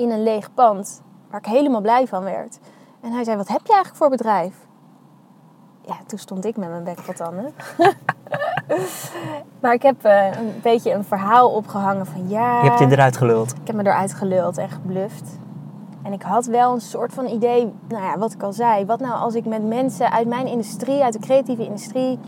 in 0.02 0.12
een 0.12 0.24
leeg 0.24 0.54
pand. 0.54 1.02
Waar 1.30 1.40
ik 1.40 1.46
helemaal 1.46 1.82
blij 1.82 2.08
van 2.08 2.24
werd. 2.24 2.60
En 3.02 3.12
hij 3.12 3.24
zei, 3.24 3.38
wat 3.38 3.48
heb 3.48 3.62
je 3.64 3.74
eigenlijk 3.74 3.98
voor 3.98 4.10
bedrijf? 4.10 4.54
ja, 5.86 5.96
toen 6.06 6.20
stond 6.20 6.46
ik 6.46 6.58
met 6.58 6.70
mijn 6.70 6.84
bek 6.84 7.00
vol 7.00 7.14
tanden. 7.14 7.54
maar 9.62 9.74
ik 9.74 9.82
heb 9.82 10.06
uh, 10.06 10.26
een 10.26 10.54
beetje 10.62 10.92
een 10.92 11.04
verhaal 11.04 11.50
opgehangen 11.50 12.06
van 12.06 12.30
ja... 12.30 12.64
Je 12.64 12.68
hebt 12.68 12.80
je 12.80 12.92
eruit 12.92 13.18
geluld. 13.18 13.52
Ik 13.52 13.68
heb 13.68 13.76
me 13.76 13.82
eruit 13.82 14.14
geluld 14.14 14.58
en 14.58 14.70
gebluft. 14.70 15.40
En 16.04 16.14
ik 16.14 16.22
had 16.22 16.46
wel 16.46 16.74
een 16.74 16.82
soort 16.82 17.14
van 17.14 17.26
idee, 17.26 17.74
nou 17.88 18.04
ja, 18.04 18.18
wat 18.18 18.34
ik 18.34 18.44
al 18.44 18.54
zei. 18.54 18.86
Wat 18.86 19.00
nou 19.00 19.14
als 19.14 19.36
ik 19.36 19.46
met 19.46 19.64
mensen 19.68 20.12
uit 20.12 20.28
mijn 20.28 20.48
industrie, 20.48 21.04
uit 21.04 21.14
de 21.14 21.20
creatieve 21.20 21.66
industrie... 21.66 22.20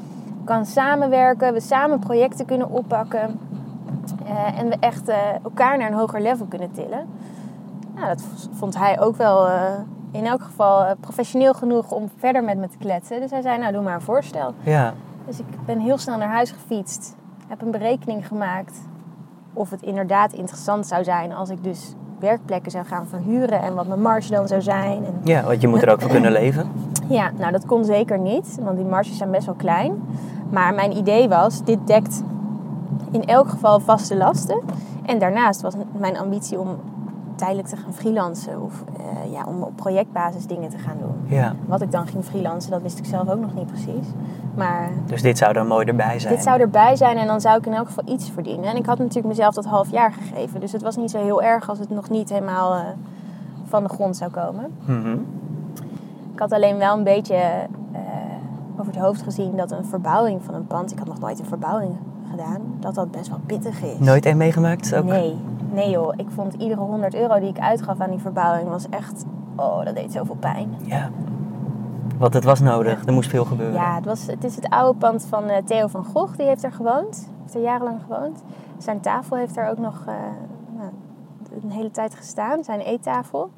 kan 0.44 0.66
samenwerken, 0.66 1.54
we 1.54 1.60
samen 1.60 2.00
projecten 2.00 2.46
kunnen 2.46 2.70
oppakken... 2.70 3.40
Uh, 4.24 4.60
en 4.60 4.70
we 4.70 4.76
echt 4.80 5.10
uh, 5.10 5.16
elkaar 5.44 5.78
naar 5.78 5.88
een 5.88 5.98
hoger 5.98 6.22
level 6.22 6.46
kunnen 6.46 6.72
tillen. 6.72 7.08
Nou, 7.96 8.08
dat 8.08 8.24
vond 8.52 8.78
hij 8.78 9.00
ook 9.00 9.16
wel 9.16 9.48
in 10.12 10.26
elk 10.26 10.42
geval 10.42 10.96
professioneel 11.00 11.54
genoeg 11.54 11.92
om 11.92 12.10
verder 12.18 12.44
met 12.44 12.58
me 12.58 12.68
te 12.68 12.78
kletsen. 12.78 13.22
Dus 13.22 13.32
hij 13.32 13.42
zei, 13.42 13.58
nou 13.58 13.74
doe 13.74 13.82
maar 13.82 13.96
een 13.96 14.02
voorstel. 14.02 14.54
Ja. 14.64 14.94
Dus 15.26 15.40
ik 15.40 15.46
ben 15.66 15.80
heel 15.80 15.98
snel 15.98 16.18
naar 16.18 16.30
huis 16.30 16.52
gefietst. 16.52 17.16
Heb 17.48 17.62
een 17.62 17.72
berekening 17.72 18.28
gemaakt 18.28 18.80
of 19.54 19.70
het 19.70 19.82
inderdaad 19.82 20.34
interessant 20.34 20.88
zou 20.88 21.04
zijn 21.04 21.34
als 21.34 21.50
ik 21.50 21.64
dus 21.64 21.94
werkplekken 22.20 22.72
zou 22.72 22.86
gaan 22.86 23.08
verhuren 23.08 23.62
en 23.62 23.76
wat 23.76 23.88
mijn 23.88 24.02
marge 24.02 24.32
dan 24.32 24.48
zou 24.48 24.62
zijn. 24.62 25.06
En... 25.06 25.22
Ja, 25.24 25.44
want 25.44 25.62
je 25.62 25.68
moet 25.68 25.82
er 25.82 25.90
ook 25.90 26.02
voor 26.02 26.12
kunnen 26.12 26.32
leven. 26.32 26.72
Ja, 27.08 27.32
nou 27.38 27.52
dat 27.52 27.66
kon 27.66 27.86
zeker 27.86 28.20
niet, 28.20 28.58
want 28.62 28.78
die 28.78 28.86
marges 28.86 29.18
zijn 29.18 29.32
best 29.32 29.46
wel 29.46 29.56
klein. 29.56 30.04
Maar 30.50 30.74
mijn 30.74 30.98
idee 30.98 31.30
was, 31.30 31.64
dit 31.64 31.88
dekt 31.88 32.24
in 33.12 33.26
elk 33.26 33.50
geval 33.50 33.80
vaste 33.80 34.18
lasten. 34.18 34.62
En 35.06 35.20
daarnaast 35.20 35.62
was 35.62 35.74
mijn 35.98 36.18
ambitie 36.18 36.60
om 36.60 36.80
tijdelijk 37.36 37.68
te 37.68 37.76
gaan 37.76 37.94
freelancen 37.94 38.62
of 38.62 38.84
uh, 39.00 39.32
ja, 39.32 39.46
om 39.48 39.62
op 39.62 39.76
projectbasis 39.76 40.48
dingen 40.48 40.70
te 40.70 40.78
gaan 40.78 40.98
doen. 41.00 41.38
Ja. 41.38 41.56
Wat 41.66 41.82
ik 41.82 41.92
dan 41.92 42.08
ging 42.08 42.24
freelancen, 42.24 42.72
dat 42.72 42.82
wist 42.82 43.00
ik 43.00 43.06
zelf 43.06 43.30
ook 43.30 43.40
nog 43.40 43.54
niet 43.56 43.68
precies. 43.68 44.08
Maar 44.56 44.90
dus 45.06 45.22
dit 45.22 45.38
zou 45.38 45.56
er 45.56 45.66
mooi 45.66 45.86
erbij 45.86 46.20
zijn? 46.20 46.34
Dit 46.34 46.44
zou 46.44 46.60
erbij 46.60 46.96
zijn 46.96 47.18
en 47.18 47.28
dan 47.28 47.42
zou 47.42 47.58
ik 47.58 47.66
in 47.66 47.74
elk 47.74 47.88
geval 47.88 48.04
iets 48.08 48.30
verdienen. 48.30 48.66
En 48.66 48.76
ik 48.76 48.86
had 48.86 48.98
natuurlijk 48.98 49.28
mezelf 49.28 49.54
dat 49.54 49.66
half 49.66 49.92
jaar 49.92 50.14
gegeven. 50.14 50.60
Dus 50.60 50.72
het 50.72 50.82
was 50.82 50.96
niet 50.96 51.12
zo 51.12 51.24
heel 51.24 51.42
erg 51.42 51.70
als 51.70 51.80
het 51.80 51.90
nog 51.90 52.10
niet 52.10 52.30
helemaal 52.30 52.76
uh, 52.76 52.82
van 53.68 53.84
de 53.84 53.90
grond 53.90 54.18
zou 54.18 54.32
komen. 54.32 54.72
Mm 54.86 55.02
-hmm. 55.02 55.26
Ik 56.34 56.40
had 56.40 56.52
alleen 56.52 56.78
wel 56.78 56.98
een 56.98 57.04
beetje 57.04 57.36
uh, 57.92 58.00
over 58.80 58.94
het 58.94 59.02
hoofd 59.02 59.22
gezien 59.22 59.56
dat 59.56 59.72
een 59.72 59.86
verbouwing 59.86 60.42
van 60.44 60.54
een 60.54 60.68
pand... 60.68 60.92
Ik 60.92 60.98
had 60.98 61.08
nog 61.08 61.20
nooit 61.20 61.40
een 61.40 61.46
verbouwing 61.46 61.96
gedaan. 62.30 62.62
Dat 62.80 62.96
dat 62.96 63.12
best 63.12 63.30
wel 63.30 63.40
pittig 63.46 63.84
is. 63.84 64.00
Nooit 64.00 64.26
één 64.26 64.38
meegemaakt? 64.38 64.96
Ook? 64.96 65.04
Nee. 65.04 65.38
Nee 65.74 65.90
joh, 65.90 66.14
ik 66.18 66.28
vond 66.30 66.54
iedere 66.54 66.82
100 66.82 67.16
euro 67.16 67.40
die 67.40 67.50
ik 67.50 67.60
uitgaf 67.60 68.00
aan 68.00 68.10
die 68.10 68.20
verbouwing 68.20 68.70
was 68.70 68.90
echt... 68.90 69.26
Oh, 69.56 69.86
dat 69.86 69.96
deed 69.96 70.12
zoveel 70.12 70.36
pijn. 70.36 70.76
Ja. 70.84 71.10
Want 72.18 72.34
het 72.34 72.44
was 72.44 72.60
nodig, 72.60 73.06
er 73.06 73.14
moest 73.14 73.30
veel 73.30 73.46
gebeuren. 73.46 73.76
Ja, 73.76 73.96
het, 73.96 74.06
was, 74.06 74.26
het 74.26 74.44
is 74.44 74.56
het 74.56 74.70
oude 74.70 75.00
pand 75.00 75.26
van 75.26 75.50
uh, 75.50 75.58
Theo 75.66 75.88
van 75.88 76.06
Gogh, 76.06 76.38
die 76.38 76.46
heeft 76.46 76.64
er 76.64 76.72
gewoond. 76.72 77.30
Heeft 77.42 77.56
er 77.56 77.62
jarenlang 77.62 78.00
gewoond. 78.02 78.44
Zijn 78.78 79.00
tafel 79.00 79.38
heeft 79.38 79.58
er 79.58 79.70
ook 79.70 79.78
nog 79.78 80.00
uh, 80.08 80.14
nou, 80.78 80.92
een 81.64 81.72
hele 81.72 81.92
tijd 81.92 82.16
gestaan, 82.16 82.64
zijn 82.64 82.80
eettafel. 82.80 83.50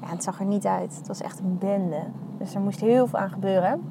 Ja, 0.00 0.08
het 0.08 0.22
zag 0.22 0.40
er 0.40 0.46
niet 0.46 0.66
uit. 0.66 0.96
Het 0.96 1.06
was 1.06 1.20
echt 1.20 1.38
een 1.38 1.58
bende. 1.58 2.02
Dus 2.38 2.54
er 2.54 2.60
moest 2.60 2.80
heel 2.80 3.06
veel 3.06 3.18
aan 3.18 3.30
gebeuren. 3.30 3.82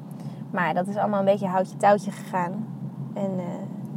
Maar 0.50 0.74
dat 0.74 0.86
is 0.86 0.96
allemaal 0.96 1.18
een 1.18 1.24
beetje 1.24 1.46
houtje 1.46 1.76
touwtje 1.76 2.10
gegaan. 2.10 2.66
En 3.14 3.30
uh, 3.36 3.44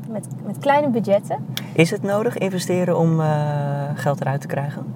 met, 0.09 0.27
met 0.45 0.57
kleine 0.57 0.89
budgetten. 0.89 1.45
Is 1.73 1.91
het 1.91 2.01
nodig 2.01 2.37
investeren 2.37 2.97
om 2.97 3.19
uh, 3.19 3.89
geld 3.95 4.21
eruit 4.21 4.41
te 4.41 4.47
krijgen? 4.47 4.93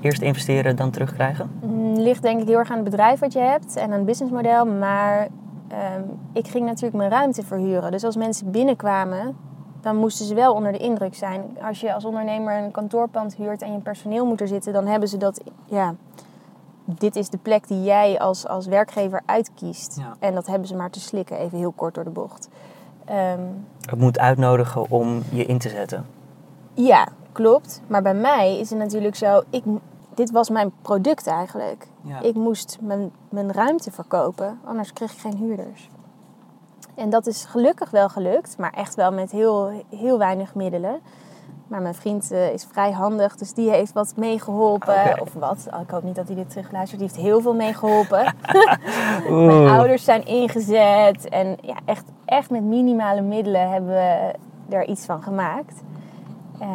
Eerst 0.00 0.22
investeren, 0.22 0.76
dan 0.76 0.90
terugkrijgen? 0.90 1.50
Ligt 1.94 2.22
denk 2.22 2.40
ik 2.40 2.46
heel 2.46 2.58
erg 2.58 2.70
aan 2.70 2.76
het 2.76 2.84
bedrijf 2.84 3.20
wat 3.20 3.32
je 3.32 3.38
hebt 3.38 3.76
en 3.76 3.84
aan 3.84 3.90
het 3.90 4.04
businessmodel. 4.04 4.66
Maar 4.66 5.28
um, 5.72 6.18
ik 6.32 6.48
ging 6.48 6.66
natuurlijk 6.66 6.96
mijn 6.96 7.10
ruimte 7.10 7.42
verhuren. 7.42 7.90
Dus 7.90 8.04
als 8.04 8.16
mensen 8.16 8.50
binnenkwamen, 8.50 9.36
dan 9.80 9.96
moesten 9.96 10.26
ze 10.26 10.34
wel 10.34 10.54
onder 10.54 10.72
de 10.72 10.78
indruk 10.78 11.14
zijn. 11.14 11.42
Als 11.62 11.80
je 11.80 11.94
als 11.94 12.04
ondernemer 12.04 12.58
een 12.58 12.70
kantoorpand 12.70 13.34
huurt 13.36 13.62
en 13.62 13.72
je 13.72 13.78
personeel 13.78 14.26
moet 14.26 14.40
er 14.40 14.48
zitten, 14.48 14.72
dan 14.72 14.86
hebben 14.86 15.08
ze 15.08 15.16
dat. 15.16 15.40
Ja, 15.64 15.94
dit 16.84 17.16
is 17.16 17.28
de 17.28 17.38
plek 17.38 17.68
die 17.68 17.82
jij 17.82 18.18
als, 18.18 18.46
als 18.46 18.66
werkgever 18.66 19.20
uitkiest. 19.26 19.96
Ja. 19.98 20.16
En 20.18 20.34
dat 20.34 20.46
hebben 20.46 20.68
ze 20.68 20.76
maar 20.76 20.90
te 20.90 21.00
slikken, 21.00 21.38
even 21.38 21.58
heel 21.58 21.72
kort 21.76 21.94
door 21.94 22.04
de 22.04 22.10
bocht. 22.10 22.48
Um, 23.10 23.66
het 23.80 23.98
moet 23.98 24.18
uitnodigen 24.18 24.90
om 24.90 25.22
je 25.30 25.44
in 25.44 25.58
te 25.58 25.68
zetten. 25.68 26.06
Ja, 26.74 27.08
klopt. 27.32 27.82
Maar 27.86 28.02
bij 28.02 28.14
mij 28.14 28.58
is 28.58 28.70
het 28.70 28.78
natuurlijk 28.78 29.16
zo, 29.16 29.42
ik, 29.50 29.62
dit 30.14 30.30
was 30.30 30.50
mijn 30.50 30.72
product 30.82 31.26
eigenlijk. 31.26 31.86
Ja. 32.02 32.20
Ik 32.20 32.34
moest 32.34 32.78
mijn, 32.80 33.12
mijn 33.28 33.52
ruimte 33.52 33.90
verkopen, 33.90 34.58
anders 34.64 34.92
kreeg 34.92 35.12
ik 35.12 35.18
geen 35.18 35.36
huurders. 35.36 35.88
En 36.94 37.10
dat 37.10 37.26
is 37.26 37.44
gelukkig 37.44 37.90
wel 37.90 38.08
gelukt, 38.08 38.58
maar 38.58 38.72
echt 38.72 38.94
wel 38.94 39.12
met 39.12 39.30
heel, 39.30 39.84
heel 39.96 40.18
weinig 40.18 40.54
middelen. 40.54 41.00
Maar 41.70 41.82
mijn 41.82 41.94
vriend 41.94 42.32
uh, 42.32 42.52
is 42.52 42.66
vrij 42.70 42.90
handig, 42.90 43.36
dus 43.36 43.52
die 43.52 43.70
heeft 43.70 43.92
wat 43.92 44.12
meegeholpen. 44.16 44.94
Okay. 44.94 45.18
Of 45.20 45.32
wat, 45.32 45.66
oh, 45.74 45.80
ik 45.80 45.90
hoop 45.90 46.02
niet 46.02 46.14
dat 46.14 46.26
hij 46.26 46.36
dit 46.36 46.50
terugluistert. 46.50 47.00
Die 47.00 47.08
heeft 47.08 47.20
heel 47.20 47.40
veel 47.40 47.54
meegeholpen. 47.54 48.34
mijn 49.46 49.68
ouders 49.68 50.04
zijn 50.04 50.26
ingezet. 50.26 51.28
En 51.28 51.56
ja, 51.60 51.74
echt, 51.84 52.04
echt 52.24 52.50
met 52.50 52.62
minimale 52.62 53.20
middelen 53.20 53.70
hebben 53.70 53.90
we 53.90 54.32
er 54.68 54.86
iets 54.86 55.04
van 55.04 55.22
gemaakt. 55.22 55.82
Uh, 56.60 56.66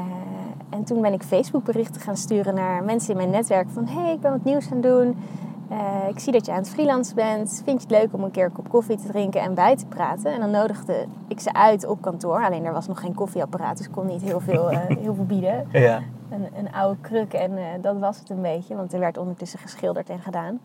en 0.70 0.84
toen 0.84 1.02
ben 1.02 1.14
ik 1.14 1.24
Facebook 1.24 1.64
berichten 1.64 2.02
gaan 2.02 2.18
sturen 2.18 2.54
naar 2.54 2.84
mensen 2.84 3.12
in 3.12 3.18
mijn 3.18 3.30
netwerk. 3.30 3.68
Van, 3.70 3.88
hé, 3.88 4.02
hey, 4.02 4.14
ik 4.14 4.22
ben 4.22 4.32
wat 4.32 4.44
nieuws 4.44 4.66
gaan 4.66 4.82
doen. 4.82 5.18
Uh, 5.72 6.08
ik 6.10 6.20
zie 6.20 6.34
dat 6.34 6.46
je 6.46 6.52
aan 6.52 6.58
het 6.58 6.70
freelancen 6.70 7.16
bent. 7.16 7.62
Vind 7.66 7.82
je 7.82 7.88
het 7.88 8.02
leuk 8.02 8.14
om 8.14 8.24
een 8.24 8.32
keer 8.32 8.46
een 8.46 8.52
kop 8.52 8.70
koffie 8.70 8.98
te 8.98 9.08
drinken 9.08 9.42
en 9.42 9.54
bij 9.54 9.76
te 9.76 9.86
praten? 9.86 10.34
En 10.34 10.40
dan 10.40 10.52
nodigde 10.52 11.06
ik 11.28 11.40
ze 11.40 11.54
uit 11.54 11.88
op 11.88 12.02
kantoor. 12.02 12.44
Alleen 12.44 12.66
er 12.66 12.74
was 12.74 12.88
nog 12.88 13.00
geen 13.00 13.14
koffieapparaat, 13.14 13.78
dus 13.78 13.86
ik 13.86 13.92
kon 13.92 14.06
niet 14.06 14.22
heel 14.22 14.40
veel, 14.40 14.72
uh, 14.72 14.80
heel 15.04 15.16
veel 15.16 15.26
bieden. 15.26 15.68
Ja. 15.72 16.02
Een, 16.30 16.48
een 16.58 16.74
oude 16.74 17.02
kruk 17.02 17.34
en 17.34 17.52
uh, 17.52 17.64
dat 17.82 18.00
was 18.00 18.20
het 18.20 18.30
een 18.30 18.42
beetje. 18.42 18.76
Want 18.76 18.94
er 18.94 19.00
werd 19.00 19.18
ondertussen 19.18 19.60
geschilderd 19.60 20.10
en 20.10 20.20
gedaan. 20.20 20.60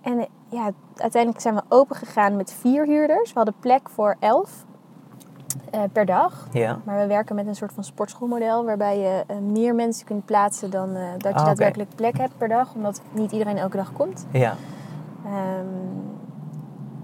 En 0.00 0.18
eh, 0.18 0.26
ja, 0.48 0.70
uiteindelijk 0.96 1.42
zijn 1.42 1.54
we 1.54 1.62
open 1.68 1.96
gegaan 1.96 2.36
met 2.36 2.52
vier 2.52 2.86
huurders. 2.86 3.28
We 3.32 3.36
hadden 3.36 3.54
plek 3.60 3.90
voor 3.90 4.16
elf 4.18 4.64
eh, 5.70 5.80
per 5.92 6.06
dag. 6.06 6.48
Ja. 6.52 6.78
Maar 6.84 6.98
we 6.98 7.06
werken 7.06 7.34
met 7.34 7.46
een 7.46 7.54
soort 7.54 7.72
van 7.72 7.84
sportschoolmodel 7.84 8.64
waarbij 8.64 8.98
je 8.98 9.24
eh, 9.26 9.36
meer 9.36 9.74
mensen 9.74 10.06
kunt 10.06 10.24
plaatsen 10.24 10.70
dan 10.70 10.94
eh, 10.94 11.02
dat 11.18 11.32
je 11.32 11.38
Ah, 11.38 11.44
daadwerkelijk 11.44 11.90
plek 11.94 12.18
hebt 12.18 12.38
per 12.38 12.48
dag, 12.48 12.74
omdat 12.74 13.00
niet 13.12 13.32
iedereen 13.32 13.56
elke 13.56 13.76
dag 13.76 13.92
komt. 13.92 14.26
Ja. 14.30 14.54
Ehm, 15.24 15.66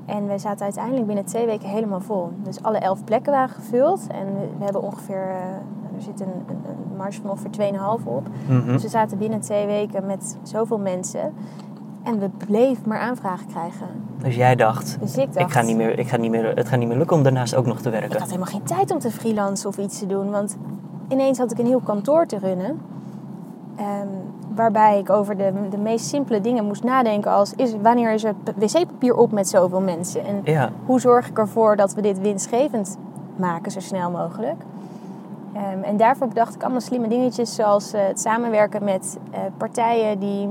en 0.06 0.26
we 0.28 0.38
zaten 0.38 0.64
uiteindelijk 0.64 1.06
binnen 1.06 1.24
twee 1.24 1.46
weken 1.46 1.68
helemaal 1.68 2.00
vol. 2.00 2.30
Dus 2.42 2.62
alle 2.62 2.78
elf 2.78 3.04
plekken 3.04 3.32
waren 3.32 3.54
gevuld 3.54 4.06
en 4.06 4.26
we, 4.26 4.48
we 4.59 4.64
hebben 4.64 4.82
ongeveer, 4.82 5.28
er 5.96 6.02
zit 6.02 6.20
een, 6.20 6.44
een, 6.46 6.61
een 6.66 6.96
marge 6.96 7.20
van 7.20 7.30
ongeveer 7.30 7.72
2,5 8.00 8.04
op. 8.04 8.26
Mhm. 8.48 8.72
Dus 8.72 8.82
we 8.82 8.88
zaten 8.88 9.18
binnen 9.18 9.40
twee 9.40 9.66
weken 9.66 10.06
met 10.06 10.37
zoveel 10.42 10.78
mensen 10.78 11.35
en 12.07 12.19
we 12.19 12.29
bleven 12.47 12.83
maar 12.88 12.99
aanvragen 12.99 13.47
krijgen. 13.47 13.87
Dus 14.19 14.37
jij 14.37 14.55
dacht, 14.57 14.97
Dus 15.01 15.16
ik 15.16 15.33
dacht, 15.33 15.47
ik 15.47 15.53
ga 15.53 15.62
niet 15.62 15.77
meer, 15.77 15.99
ik 15.99 16.09
ga 16.09 16.16
niet 16.16 16.31
meer, 16.31 16.57
het 16.57 16.69
gaat 16.69 16.79
niet 16.79 16.88
meer 16.88 16.97
lukken 16.97 17.16
om 17.16 17.23
daarnaast 17.23 17.55
ook 17.55 17.66
nog 17.66 17.81
te 17.81 17.88
ik 17.88 17.95
werken. 18.01 18.19
had 18.19 18.27
helemaal 18.29 18.47
geen 18.53 18.62
tijd 18.62 18.90
om 18.90 18.99
te 18.99 19.11
freelancen 19.11 19.69
of 19.69 19.79
iets 19.79 19.99
te 19.99 20.07
doen. 20.07 20.31
Want 20.31 20.57
ineens 21.09 21.38
had 21.38 21.51
ik 21.53 21.59
een 21.59 21.66
heel 21.66 21.81
kantoor 21.81 22.27
te 22.27 22.38
runnen. 22.38 22.81
Ehm, 23.77 24.07
waarbij 24.55 24.99
ik 24.99 25.11
over 25.11 25.37
de, 25.37 25.53
de 25.71 25.79
meest 25.79 26.07
simpele 26.07 26.40
dingen 26.40 26.64
moest 26.64 26.85
nadenken 26.85 27.31
als... 27.31 27.53
Is, 27.57 27.75
wanneer 27.83 28.12
is 28.12 28.25
er 28.25 28.35
p- 28.35 28.53
wc-papier 28.57 29.14
op 29.16 29.33
met 29.33 29.49
zoveel 29.49 29.81
mensen? 29.81 30.25
En 30.25 30.40
Ja. 30.45 30.71
hoe 30.87 31.01
zorg 31.01 31.29
ik 31.29 31.38
ervoor 31.38 31.77
dat 31.77 31.95
we 31.95 32.01
dit 32.03 32.21
winstgevend 32.21 32.97
maken 33.37 33.71
zo 33.73 33.81
snel 33.81 34.11
mogelijk? 34.11 34.62
Ehm, 35.53 35.83
en 35.83 35.97
daarvoor 35.97 36.29
bedacht 36.29 36.55
ik 36.55 36.62
allemaal 36.62 36.81
slimme 36.81 37.09
dingetjes... 37.09 37.55
zoals 37.55 37.92
eh, 37.92 38.01
het 38.07 38.21
samenwerken 38.21 38.85
met 38.85 39.19
eh, 39.31 39.40
partijen 39.57 40.19
die 40.19 40.49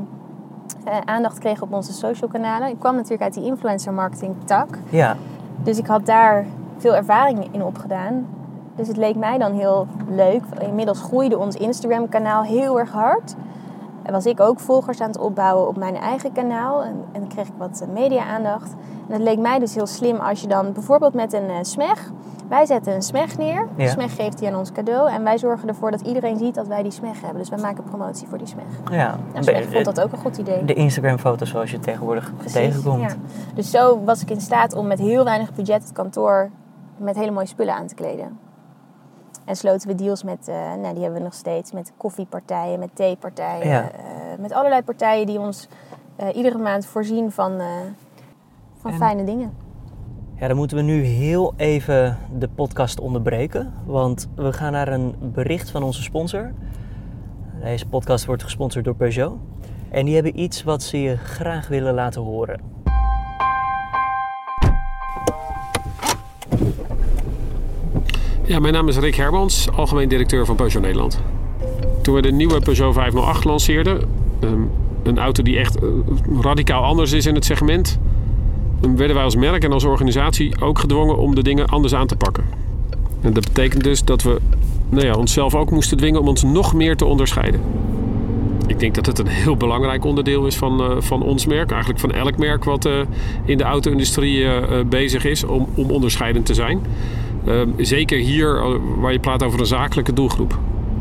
eh, 0.83 0.97
aandacht 1.05 1.39
kregen 1.39 1.63
op 1.63 1.73
onze 1.73 1.93
social 1.93 2.29
kanalen. 2.29 2.69
Ik 2.69 2.79
kwam 2.79 2.95
natuurlijk 2.95 3.21
uit 3.21 3.33
die 3.33 3.45
influencer 3.45 3.93
marketing 3.93 4.35
tak... 4.45 4.67
Ja. 4.89 5.15
Dus 5.63 5.77
ik 5.77 5.85
had 5.85 6.05
daar 6.05 6.45
veel 6.77 6.95
ervaring 6.95 7.47
in 7.51 7.63
opgedaan. 7.63 8.27
Dus 8.75 8.87
het 8.87 8.97
leek 8.97 9.15
mij 9.15 9.37
dan 9.37 9.53
heel 9.53 9.87
leuk. 10.09 10.43
Inmiddels 10.59 11.01
groeide 11.01 11.37
ons 11.37 11.55
Instagram 11.55 12.09
kanaal 12.09 12.43
heel 12.43 12.79
erg 12.79 12.91
hard. 12.91 13.35
En 14.03 14.11
was 14.11 14.25
ik 14.25 14.39
ook 14.39 14.59
volgers 14.59 15.01
aan 15.01 15.07
het 15.07 15.17
opbouwen 15.17 15.67
op 15.67 15.77
mijn 15.77 15.95
eigen 15.95 16.31
kanaal. 16.31 16.83
En, 16.83 17.05
en 17.11 17.27
kreeg 17.27 17.47
ik 17.47 17.53
wat 17.57 17.81
eh, 17.81 17.93
media-aandacht. 17.93 18.75
En 19.07 19.13
het 19.13 19.21
leek 19.21 19.39
mij 19.39 19.59
dus 19.59 19.75
heel 19.75 19.87
slim 19.87 20.15
als 20.15 20.41
je 20.41 20.47
dan 20.47 20.73
bijvoorbeeld 20.73 21.13
met 21.13 21.33
een 21.33 21.49
eh, 21.49 21.55
smeg... 21.61 22.11
Wij 22.49 22.65
zetten 22.65 22.93
een 22.93 23.01
smeg 23.01 23.37
neer. 23.37 23.67
De 23.75 23.83
Ja. 23.83 23.89
smeg 23.89 24.15
geeft 24.15 24.37
die 24.37 24.47
aan 24.47 24.55
ons 24.55 24.71
cadeau. 24.71 25.09
En 25.11 25.23
wij 25.23 25.37
zorgen 25.37 25.67
ervoor 25.67 25.91
dat 25.91 26.01
iedereen 26.01 26.37
ziet 26.37 26.55
dat 26.55 26.67
wij 26.67 26.83
die 26.83 26.91
smeg 26.91 27.21
hebben. 27.21 27.37
Dus 27.39 27.49
wij 27.49 27.59
maken 27.59 27.83
promotie 27.83 28.27
voor 28.27 28.37
die 28.37 28.47
smeg. 28.47 28.65
ja. 28.91 29.17
En 29.33 29.43
smeg 29.43 29.71
vond 29.71 29.85
dat 29.85 30.01
ook 30.01 30.11
een 30.11 30.17
goed 30.17 30.37
idee. 30.37 30.65
De 30.65 30.73
Instagram-foto's 30.73 31.49
zoals 31.49 31.71
je 31.71 31.79
tegenwoordig 31.79 32.31
tegenkomt. 32.53 33.01
ja. 33.01 33.07
Dus 33.55 33.71
zo 33.71 34.03
was 34.03 34.21
ik 34.21 34.29
in 34.29 34.41
staat 34.41 34.73
om 34.75 34.87
met 34.87 34.99
heel 34.99 35.23
weinig 35.23 35.53
budget 35.53 35.81
het 35.83 35.91
kantoor 35.91 36.49
met 36.97 37.15
hele 37.15 37.31
mooie 37.31 37.45
spullen 37.45 37.73
aan 37.75 37.87
te 37.87 37.95
kleden. 37.95 38.39
En 39.45 39.55
sloten 39.55 39.87
we 39.87 39.95
deals 39.95 40.23
met, 40.23 40.47
eh, 40.47 40.55
nou 40.55 40.93
die 40.93 41.01
hebben 41.03 41.13
we 41.19 41.19
nog 41.25 41.33
steeds, 41.33 41.71
met 41.71 41.91
koffiepartijen, 41.97 42.79
met 42.79 42.89
theepartijen. 42.93 43.67
Ja. 43.67 43.81
eh, 43.91 43.99
met 44.39 44.53
allerlei 44.53 44.81
partijen 44.81 45.25
die 45.25 45.39
ons 45.39 45.67
eh, 46.15 46.35
iedere 46.35 46.57
maand 46.57 46.85
voorzien 46.85 47.31
van, 47.31 47.61
van 48.81 48.91
En- 48.91 48.97
fijne 48.97 49.23
dingen. 49.23 49.53
Ja, 50.39 50.47
dan 50.47 50.57
moeten 50.57 50.77
we 50.77 50.83
nu 50.83 51.03
heel 51.03 51.53
even 51.57 52.17
de 52.37 52.47
podcast 52.47 52.99
onderbreken. 52.99 53.73
Want 53.85 54.29
we 54.35 54.53
gaan 54.53 54.71
naar 54.71 54.87
een 54.87 55.15
bericht 55.33 55.69
van 55.69 55.83
onze 55.83 56.01
sponsor. 56.01 56.51
Deze 57.63 57.85
podcast 57.85 58.25
wordt 58.25 58.43
gesponsord 58.43 58.85
door 58.85 58.95
Peugeot. 58.95 59.37
En 59.89 60.05
die 60.05 60.13
hebben 60.13 60.39
iets 60.39 60.63
wat 60.63 60.83
ze 60.83 61.01
je 61.01 61.17
graag 61.17 61.67
willen 61.67 61.93
laten 61.93 62.21
horen. 62.21 62.59
Ja, 68.43 68.59
mijn 68.59 68.73
naam 68.73 68.87
is 68.87 68.97
Rick 68.97 69.15
Hermans, 69.15 69.71
algemeen 69.71 70.09
directeur 70.09 70.45
van 70.45 70.55
Peugeot 70.55 70.81
Nederland. 70.81 71.21
Toen 72.01 72.15
we 72.15 72.21
de 72.21 72.31
nieuwe 72.31 72.59
Peugeot 72.59 72.93
508 72.93 73.43
lanceerden, 73.43 74.09
ehm, 74.39 74.61
een 75.03 75.19
auto 75.19 75.43
die 75.43 75.57
echt 75.57 75.75
eh, 75.75 75.89
radicaal 76.41 76.83
anders 76.83 77.11
is 77.11 77.25
in 77.25 77.35
het 77.35 77.45
segment, 77.45 77.99
dan 78.85 79.15
wij 79.15 79.23
als 79.23 79.35
merk 79.35 79.63
en 79.63 79.71
als 79.71 79.83
organisatie 79.83 80.61
ook 80.61 80.79
gedwongen 80.79 81.17
om 81.17 81.35
de 81.35 81.43
dingen 81.43 81.67
anders 81.67 81.95
aan 81.95 82.07
te 82.07 82.15
pakken. 82.15 82.43
En 83.21 83.33
dat 83.33 83.43
betekent 83.43 83.83
dus 83.83 84.03
dat 84.03 84.23
we 84.23 84.41
nou 84.89 85.05
ja, 85.05 85.13
onszelf 85.13 85.55
ook 85.55 85.71
moesten 85.71 85.97
dwingen 85.97 86.21
om 86.21 86.27
ons 86.27 86.43
nog 86.43 86.73
meer 86.73 86.95
te 86.95 87.05
onderscheiden. 87.05 87.61
Ik 88.67 88.79
denk 88.79 88.95
dat 88.95 89.05
het 89.05 89.19
een 89.19 89.27
heel 89.27 89.57
belangrijk 89.57 90.05
onderdeel 90.05 90.45
is 90.45 90.55
van, 90.55 90.81
eh, 90.81 90.95
van 90.99 91.23
ons 91.23 91.45
merk, 91.45 91.71
eigenlijk 91.71 91.99
van 91.99 92.11
elk 92.11 92.37
merk 92.37 92.63
wat 92.63 92.85
eh, 92.85 92.93
in 93.45 93.57
de 93.57 93.63
auto-industrie 93.63 94.45
eh, 94.45 94.85
bezig 94.85 95.25
is 95.25 95.43
om, 95.43 95.67
om 95.75 95.89
onderscheidend 95.89 96.45
te 96.45 96.53
zijn. 96.53 96.81
Ehm, 97.45 97.69
zeker 97.77 98.17
hier, 98.17 98.79
waar 98.99 99.11
je 99.11 99.19
praat 99.19 99.43
over 99.43 99.59
een 99.59 99.65
zakelijke 99.65 100.13
doelgroep. 100.13 100.57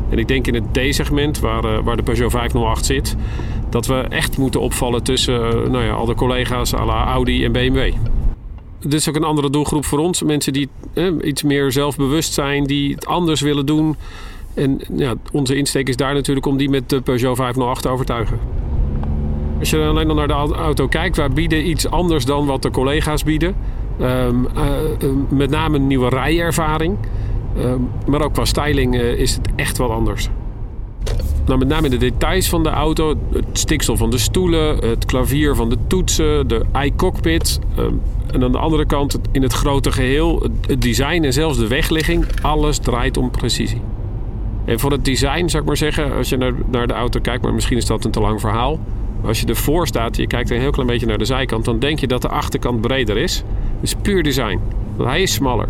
En 0.09 0.17
ik 0.17 0.27
denk 0.27 0.47
in 0.47 0.53
het 0.53 0.73
D-segment, 0.73 1.39
waar, 1.39 1.63
eh, 1.63 1.83
waar 1.83 1.97
de 1.97 2.03
Peugeot 2.03 2.31
508 2.31 2.85
zit, 2.85 3.15
dat 3.69 3.85
we 3.85 3.95
echt 3.95 4.37
moeten 4.37 4.61
opvallen 4.61 5.03
tussen 5.03 5.63
eh, 5.63 5.69
nou 5.69 5.83
ja, 5.83 5.91
al 5.91 6.05
de 6.05 6.15
collega's 6.15 6.73
à 6.73 6.85
la 6.85 7.05
Audi 7.05 7.45
en 7.45 7.51
BMW. 7.51 7.91
Dit 8.79 8.93
is 8.93 9.09
ook 9.09 9.15
een 9.15 9.23
andere 9.23 9.49
doelgroep 9.49 9.85
voor 9.85 9.99
ons. 9.99 10.23
Mensen 10.23 10.53
die 10.53 10.69
eh, 10.93 11.07
iets 11.23 11.43
meer 11.43 11.71
zelfbewust 11.71 12.33
zijn, 12.33 12.63
die 12.63 12.93
het 12.93 13.05
anders 13.05 13.41
willen 13.41 13.65
doen. 13.65 13.95
En 14.53 14.81
ja, 14.95 15.13
onze 15.31 15.55
insteek 15.55 15.89
is 15.89 15.95
daar 15.95 16.13
natuurlijk 16.13 16.45
om 16.45 16.57
die 16.57 16.69
met 16.69 16.89
de 16.89 17.01
Peugeot 17.01 17.35
508 17.35 17.81
te 17.81 17.89
overtuigen. 17.89 18.39
Als 19.59 19.69
je 19.69 19.79
alleen 19.79 20.09
al 20.09 20.15
naar 20.15 20.27
de 20.27 20.33
auto 20.33 20.87
kijkt, 20.87 21.17
wij 21.17 21.29
bieden 21.29 21.69
iets 21.69 21.89
anders 21.89 22.25
dan 22.25 22.45
wat 22.45 22.61
de 22.61 22.71
collega's 22.71 23.23
bieden. 23.23 23.55
Ehm, 23.99 24.45
eh, 24.55 24.65
eh, 25.01 25.09
met 25.29 25.49
name 25.49 25.77
een 25.77 25.87
nieuwe 25.87 26.09
rijervaring. 26.09 26.97
Ehm, 27.57 27.79
maar 28.07 28.21
ook 28.21 28.33
qua 28.33 28.45
styling 28.45 28.95
eh, 28.95 29.11
is 29.13 29.33
het 29.35 29.47
echt 29.55 29.77
wel 29.77 29.91
anders. 29.91 30.29
Nou, 31.45 31.59
met 31.59 31.67
name 31.67 31.89
de 31.89 31.97
details 31.97 32.49
van 32.49 32.63
de 32.63 32.69
auto, 32.69 33.13
het 33.33 33.45
stiksel 33.53 33.97
van 33.97 34.09
de 34.09 34.17
stoelen, 34.17 34.77
het 34.77 35.05
klavier 35.05 35.55
van 35.55 35.69
de 35.69 35.77
toetsen, 35.87 36.47
de 36.47 36.61
iCockpit. 36.83 37.59
ehm, 37.77 37.93
en 38.33 38.43
aan 38.43 38.51
de 38.51 38.57
andere 38.57 38.85
kant, 38.85 39.19
in 39.31 39.41
het 39.41 39.53
grote 39.53 39.91
geheel, 39.91 40.49
het- 40.67 40.81
design 40.81 41.23
en 41.23 41.33
zelfs 41.33 41.57
de 41.57 41.67
wegligging, 41.67 42.25
alles 42.41 42.77
draait 42.77 43.17
om 43.17 43.31
precisie. 43.31 43.81
En 44.65 44.79
voor 44.79 44.91
het 44.91 45.05
design 45.05 45.47
zou 45.47 45.61
ik 45.61 45.67
maar 45.67 45.77
zeggen, 45.77 46.13
als 46.15 46.29
je 46.29 46.37
naar, 46.71 46.87
de 46.87 46.93
auto 46.93 47.19
kijkt, 47.19 47.43
maar 47.43 47.53
misschien 47.53 47.77
is 47.77 47.85
dat 47.85 48.05
een 48.05 48.11
te 48.11 48.19
lang 48.19 48.39
verhaal. 48.39 48.79
Als 49.25 49.39
je 49.39 49.45
ervoor 49.45 49.87
staat, 49.87 50.17
je 50.17 50.27
kijkt 50.27 50.49
een 50.49 50.59
heel 50.59 50.71
klein 50.71 50.87
beetje 50.87 51.05
naar 51.05 51.17
de 51.17 51.25
zijkant, 51.25 51.65
dan 51.65 51.79
denk 51.79 51.99
je 51.99 52.07
dat 52.07 52.21
de 52.21 52.27
achterkant 52.29 52.81
breder 52.81 53.17
is. 53.17 53.43
Dat 53.73 53.83
is 53.83 53.95
puur 54.01 54.23
design. 54.23 54.59
Hij 55.03 55.21
is 55.21 55.33
smaller. 55.33 55.67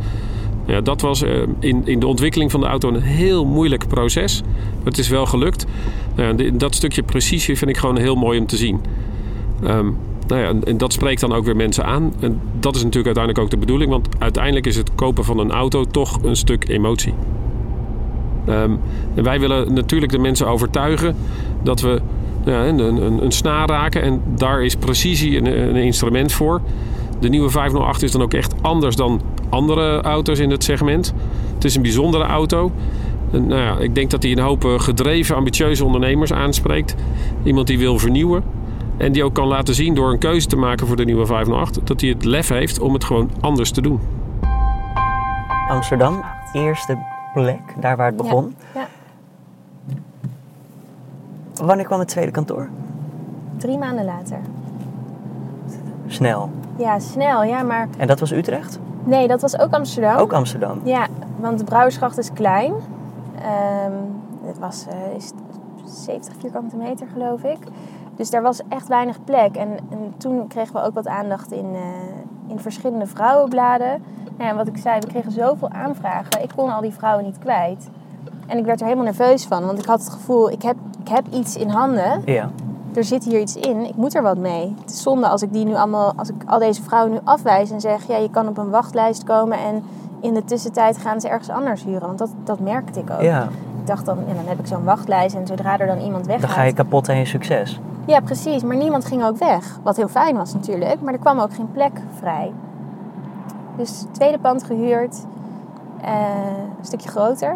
Ja, 0.66 0.82
dat 0.82 1.02
was 1.02 1.22
eh, 1.22 1.32
in, 1.60 1.82
in 1.88 2.00
de 2.00 2.08
ontwikkeling 2.08 2.52
van 2.52 2.60
de 2.60 2.66
auto 2.66 2.88
een 2.90 3.02
heel 3.02 3.46
moeilijk 3.46 3.88
proces. 3.88 4.42
Maar 4.76 4.86
het 4.86 4.98
is 4.98 5.08
wel 5.10 5.26
gelukt. 5.26 5.66
Dat 6.54 6.76
stukje 6.76 7.04
precisie 7.04 7.58
vind 7.58 7.70
ik 7.72 7.78
gewoon 7.78 7.98
heel 7.98 8.16
mooi 8.16 8.40
om 8.40 8.46
te 8.46 8.58
zien. 8.58 8.80
Ehm, 9.64 9.86
nou 10.28 10.42
ja, 10.42 10.48
en- 10.48 10.64
en 10.64 10.78
dat 10.78 10.94
spreekt 10.94 11.22
dan 11.22 11.34
ook 11.34 11.46
weer 11.46 11.56
mensen 11.56 11.86
aan. 11.86 12.14
En 12.20 12.40
dat 12.60 12.76
is 12.76 12.84
natuurlijk 12.84 13.06
uiteindelijk 13.16 13.44
ook 13.46 13.52
de 13.52 13.58
bedoeling. 13.66 13.92
Want 13.92 14.08
uiteindelijk 14.20 14.66
is 14.66 14.76
het 14.76 14.96
kopen 14.96 15.24
van 15.26 15.40
een 15.40 15.52
auto 15.52 15.84
toch 15.84 16.20
een 16.24 16.36
stuk 16.36 16.68
emotie. 16.70 17.14
Ehm, 18.46 18.72
en 19.16 19.24
wij 19.24 19.40
willen 19.40 19.74
natuurlijk 19.74 20.12
de 20.12 20.18
mensen 20.20 20.48
overtuigen 20.48 21.16
dat 21.64 21.82
we 21.82 22.02
ja, 22.46 22.66
een, 22.66 22.80
een, 22.80 23.24
een 23.24 23.32
snaar 23.32 23.68
raken. 23.70 24.02
En 24.02 24.22
daar 24.36 24.64
is 24.64 24.76
precisie 24.76 25.38
een, 25.38 25.46
een 25.76 25.76
instrument 25.84 26.32
voor. 26.32 26.62
De 27.20 27.30
nieuwe 27.30 27.50
508 27.50 28.04
is 28.04 28.12
dan 28.12 28.22
ook 28.22 28.34
echt 28.34 28.54
anders 28.62 28.96
dan 28.96 29.22
andere 29.56 30.02
auto's 30.02 30.40
in 30.40 30.50
het 30.50 30.64
segment. 30.64 31.14
Het 31.54 31.64
is 31.64 31.76
een 31.76 31.82
bijzondere 31.82 32.24
auto. 32.24 32.72
En, 33.32 33.48
nou 33.48 33.62
ja, 33.62 33.78
ik 33.78 33.96
denk 33.96 34.12
dat 34.12 34.24
hij 34.24 34.32
een 34.32 34.40
hoop 34.40 34.66
eh, 34.66 34.80
gedreven, 34.80 35.36
ambitieuze 35.36 35.86
ondernemers 35.86 36.34
aanspreekt. 36.34 36.96
Iemand 37.44 37.68
die 37.68 37.78
wil 37.78 38.00
vernieuwen. 38.00 38.44
En 38.98 39.12
die 39.12 39.24
ook 39.24 39.34
kan 39.34 39.48
laten 39.48 39.76
zien 39.76 39.96
door 39.96 40.12
een 40.12 40.20
keuze 40.20 40.48
te 40.48 40.56
maken 40.56 40.88
voor 40.88 40.96
de 40.96 41.06
nieuwe 41.06 41.26
508... 41.26 41.88
dat 41.88 42.02
hij 42.02 42.10
het 42.10 42.26
lef 42.26 42.50
heeft 42.50 42.80
om 42.80 42.94
het 42.94 43.04
gewoon 43.04 43.32
anders 43.40 43.72
te 43.72 43.82
doen. 43.82 44.00
Amsterdam, 45.70 46.24
eerste 46.54 46.98
plek, 47.34 47.62
daar 47.80 47.98
waar 47.98 48.08
het 48.08 48.18
begon. 48.18 48.56
Ja. 48.74 48.88
Wanneer 51.54 51.86
kwam 51.86 52.00
het 52.00 52.08
tweede 52.08 52.32
kantoor? 52.32 52.70
Drie 53.58 53.78
maanden 53.78 54.06
later. 54.06 54.40
Snel. 56.08 56.50
Ja, 56.78 57.00
snel. 57.00 57.44
Ja, 57.44 57.64
maar 57.64 57.88
En 57.98 58.08
dat 58.08 58.20
was 58.20 58.32
Utrecht? 58.32 58.80
Nee, 59.06 59.28
dat 59.28 59.42
was 59.42 59.60
ook 59.60 59.74
Amsterdam. 59.74 60.18
Ook 60.18 60.34
Amsterdam. 60.34 60.82
Ja, 60.84 61.08
want 61.40 61.60
de 61.60 61.64
Brouwersgracht 61.64 62.18
is 62.18 62.34
klein. 62.34 62.74
Ehm, 63.42 63.94
het 64.44 64.60
was 64.60 64.86
eh, 64.88 65.16
is 65.16 65.32
70 65.86 66.34
vierkante 66.40 66.76
meter, 66.76 67.08
geloof 67.14 67.44
ik. 67.44 67.58
Dus 68.16 68.30
daar 68.30 68.42
was 68.42 68.62
echt 68.70 68.88
weinig 68.88 69.24
plek. 69.24 69.56
En, 69.56 69.70
en 69.90 70.14
toen 70.18 70.48
kregen 70.48 70.74
we 70.74 70.82
ook 70.82 70.94
wat 70.94 71.08
aandacht 71.08 71.52
in, 71.52 71.70
eh, 71.74 72.52
in 72.52 72.60
verschillende 72.60 73.06
vrouwenbladen. 73.06 74.04
Nou 74.38 74.50
ja, 74.50 74.56
wat 74.56 74.68
ik 74.68 74.78
zei, 74.78 75.00
we 75.00 75.08
kregen 75.08 75.32
zoveel 75.32 75.70
aanvragen. 75.70 76.44
Ik 76.44 76.52
kon 76.56 76.74
al 76.74 76.82
die 76.82 76.94
vrouwen 76.94 77.26
niet 77.26 77.40
kwijt. 77.40 77.90
En 78.48 78.58
ik 78.58 78.66
werd 78.66 78.80
er 78.80 78.86
helemaal 78.86 79.06
nerveus 79.06 79.46
van. 79.46 79.66
Want 79.66 79.80
ik 79.80 79.86
had 79.86 80.00
het 80.00 80.10
gevoel, 80.10 80.52
ik 80.52 80.62
heb, 80.62 80.76
ik 81.02 81.08
heb 81.08 81.26
iets 81.32 81.56
in 81.56 81.70
handen. 81.70 82.22
Ja. 82.26 82.50
Er 82.98 83.04
zit 83.04 83.24
hier 83.24 83.40
iets 83.40 83.56
in, 83.56 83.86
ik 83.86 83.96
moet 83.96 84.16
er 84.16 84.22
wat 84.22 84.38
mee. 84.38 84.74
Het 84.82 84.90
is 84.92 85.02
zonde 85.02 85.28
als 85.28 85.42
ik, 85.42 85.54
die 85.54 85.66
nu 85.66 85.76
allemaal, 85.76 86.14
als 86.16 86.30
ik 86.30 86.36
al 86.46 86.60
deze 86.60 86.84
vrouwen 86.84 87.12
nu 87.12 87.20
afwijs 87.24 87.72
en 87.72 87.82
zeg... 87.82 88.08
ja, 88.08 88.18
je 88.18 88.30
kan 88.30 88.48
op 88.48 88.58
een 88.58 88.70
wachtlijst 88.70 89.24
komen 89.24 89.58
en 89.58 89.84
in 90.20 90.34
de 90.34 90.44
tussentijd 90.44 90.98
gaan 90.98 91.22
ze 91.22 91.28
ergens 91.30 91.50
anders 91.50 91.84
huren. 91.84 92.08
Want 92.08 92.18
dat, 92.18 92.30
dat 92.44 92.60
merkte 92.60 93.00
ik 93.00 93.10
ook. 93.10 93.22
Ja, 93.22 93.44
Ik 93.80 93.88
dacht 93.88 94.06
dan, 94.06 94.18
ja, 94.28 94.34
dan 94.34 94.46
heb 94.46 94.60
ik 94.60 94.68
zo'n 94.68 94.84
wachtlijst 94.84 95.36
en 95.36 95.48
zodra 95.48 95.80
er 95.80 95.88
dan 95.88 96.00
iemand 96.00 96.26
weggaat... 96.26 96.48
dan 96.48 96.58
ga 96.58 96.64
je 96.64 96.74
kapot 96.74 97.10
aan 97.10 97.18
je 97.18 97.26
succes. 97.26 97.80
Ja, 98.06 98.20
precies. 98.20 98.64
Maar 98.64 98.78
niemand 98.78 99.06
ging 99.06 99.24
ook 99.24 99.38
weg. 99.38 99.80
Wat 99.84 99.96
heel 99.96 100.08
fijn 100.08 100.36
was 100.36 100.54
natuurlijk. 100.54 101.02
Maar 101.02 101.14
er 101.14 101.20
kwam 101.20 101.40
ook 101.40 101.54
geen 101.54 101.72
plek 101.72 101.92
vrij. 102.20 102.52
Dus 103.78 104.06
tweede 104.12 104.38
pand 104.40 104.64
gehuurd. 104.64 105.26
eh, 106.02 106.12
een 106.80 106.86
stukje 106.86 107.10
groter. 107.10 107.56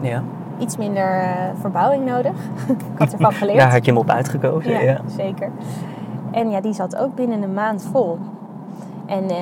Ja. 0.00 0.22
Iets 0.58 0.76
minder 0.76 1.18
eh, 1.20 1.30
verbouwing 1.60 2.04
nodig. 2.04 2.32
ik 2.68 2.98
had 2.98 3.12
ervan 3.12 3.32
geleerd. 3.42 3.58
Daar 3.58 3.70
had 3.72 3.84
je 3.84 3.90
hem 3.90 4.00
op 4.00 4.10
uitgekozen. 4.10 4.70
ja, 4.72 4.80
Ja. 4.80 5.00
zeker. 5.16 5.50
En 6.30 6.50
ja, 6.50 6.60
die 6.60 6.72
zat 6.72 6.96
ook 6.96 7.14
binnen 7.14 7.42
een 7.42 7.54
maand 7.54 7.88
vol. 7.92 8.18
En 9.06 9.22
eh, 9.30 9.36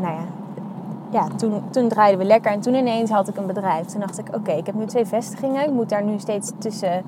nou 0.00 0.14
ja, 0.14 0.24
ja 1.10 1.26
toen, 1.36 1.62
toen 1.70 1.88
draaiden 1.88 2.18
we 2.18 2.24
lekker. 2.26 2.52
En 2.52 2.60
toen 2.60 2.74
ineens 2.74 3.10
had 3.10 3.28
ik 3.28 3.36
een 3.36 3.46
bedrijf. 3.46 3.86
Toen 3.86 4.00
dacht 4.00 4.18
ik, 4.18 4.28
oké, 4.34 4.52
ik 4.52 4.66
heb 4.66 4.74
nu 4.74 4.84
twee 4.84 5.04
vestigingen. 5.06 5.64
Ik 5.64 5.70
moet 5.72 5.88
daar 5.88 6.04
nu 6.04 6.18
steeds 6.18 6.52
tussen, 6.58 7.02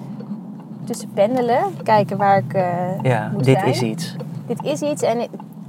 tussen 0.85 1.09
pendelen. 1.15 1.63
Kijken 1.83 2.17
waar 2.17 2.39
ik 2.39 2.53
eh, 2.55 3.03
Ja, 3.03 3.31
moet 3.33 3.45
dit 3.45 3.59
zijn 3.59 3.71
is 3.71 3.83
iets. 3.83 4.17
dit 4.47 4.63
is 4.63 4.81
iets. 4.83 5.03
En, 5.03 5.19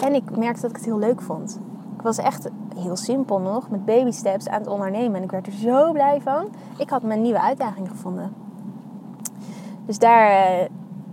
en 0.05 0.13
ik 0.13 0.37
merkte 0.37 0.61
dat 0.61 0.69
ik 0.69 0.75
het 0.75 0.85
heel 0.85 0.99
leuk 0.99 1.21
vond. 1.21 1.59
Ik 1.99 2.05
was 2.05 2.17
echt 2.17 2.49
heel 2.75 2.95
simpel 2.95 3.39
nog, 3.39 3.69
met 3.69 3.85
baby 3.85 4.11
steps 4.11 4.47
aan 4.47 4.59
het 4.59 4.69
ondernemen. 4.69 5.15
En 5.15 5.23
ik 5.23 5.31
werd 5.31 5.47
er 5.47 5.53
zo 5.53 5.91
blij 5.91 6.21
van. 6.21 6.47
Ik 6.77 6.89
had 6.89 7.01
mijn 7.01 7.21
nieuwe 7.21 7.41
uitdaging 7.41 7.89
gevonden. 7.89 8.33
Dus 9.85 9.99
daar, 9.99 10.29
eh, 10.29 10.69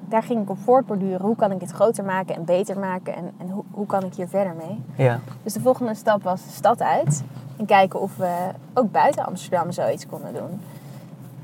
daar 0.08 0.22
ging 0.22 0.42
ik 0.42 0.50
op 0.50 0.58
voortborduren. 0.58 1.20
Hoe 1.20 1.36
kan 1.36 1.52
ik 1.52 1.60
dit 1.60 1.70
groter 1.70 2.04
maken 2.04 2.34
en 2.34 2.44
beter 2.44 2.78
maken? 2.78 3.14
En, 3.14 3.30
en 3.38 3.50
hoe, 3.50 3.64
hoe 3.70 3.86
kan 3.86 4.04
ik 4.04 4.14
hier 4.14 4.28
verder 4.28 4.54
mee? 4.54 4.82
Ja. 5.06 5.20
Dus 5.42 5.52
de 5.52 5.60
volgende 5.60 5.94
stap 5.94 6.22
was 6.22 6.44
de 6.44 6.50
stad 6.50 6.82
uit. 6.82 7.24
En 7.56 7.66
kijken 7.66 8.00
of 8.00 8.16
we 8.16 8.50
ook 8.74 8.92
buiten 8.92 9.26
Amsterdam 9.26 9.72
zoiets 9.72 10.06
konden 10.06 10.32
doen. 10.32 10.60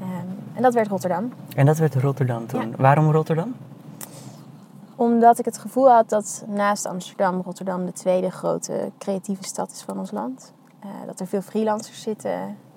Ehm, 0.00 0.26
en 0.54 0.62
dat 0.62 0.74
werd 0.74 0.88
Rotterdam. 0.88 1.32
En 1.56 1.66
dat 1.66 1.78
werd 1.78 1.94
Rotterdam 1.94 2.46
toen. 2.46 2.60
Ja. 2.60 2.76
Waarom 2.76 3.10
Rotterdam? 3.10 3.54
Omdat 4.96 5.38
ik 5.38 5.44
het 5.44 5.58
gevoel 5.58 5.90
had 5.90 6.08
dat 6.08 6.44
naast 6.46 6.86
Amsterdam 6.86 7.40
Rotterdam 7.44 7.84
de 7.86 7.92
tweede 7.92 8.30
grote 8.30 8.90
creatieve 8.98 9.44
stad 9.44 9.70
is 9.70 9.82
van 9.82 9.98
ons 9.98 10.10
land. 10.10 10.52
Eh, 10.80 10.88
dat 11.06 11.20
er 11.20 11.26
veel 11.26 11.42
freelancers 11.42 12.02
zitten. 12.02 12.32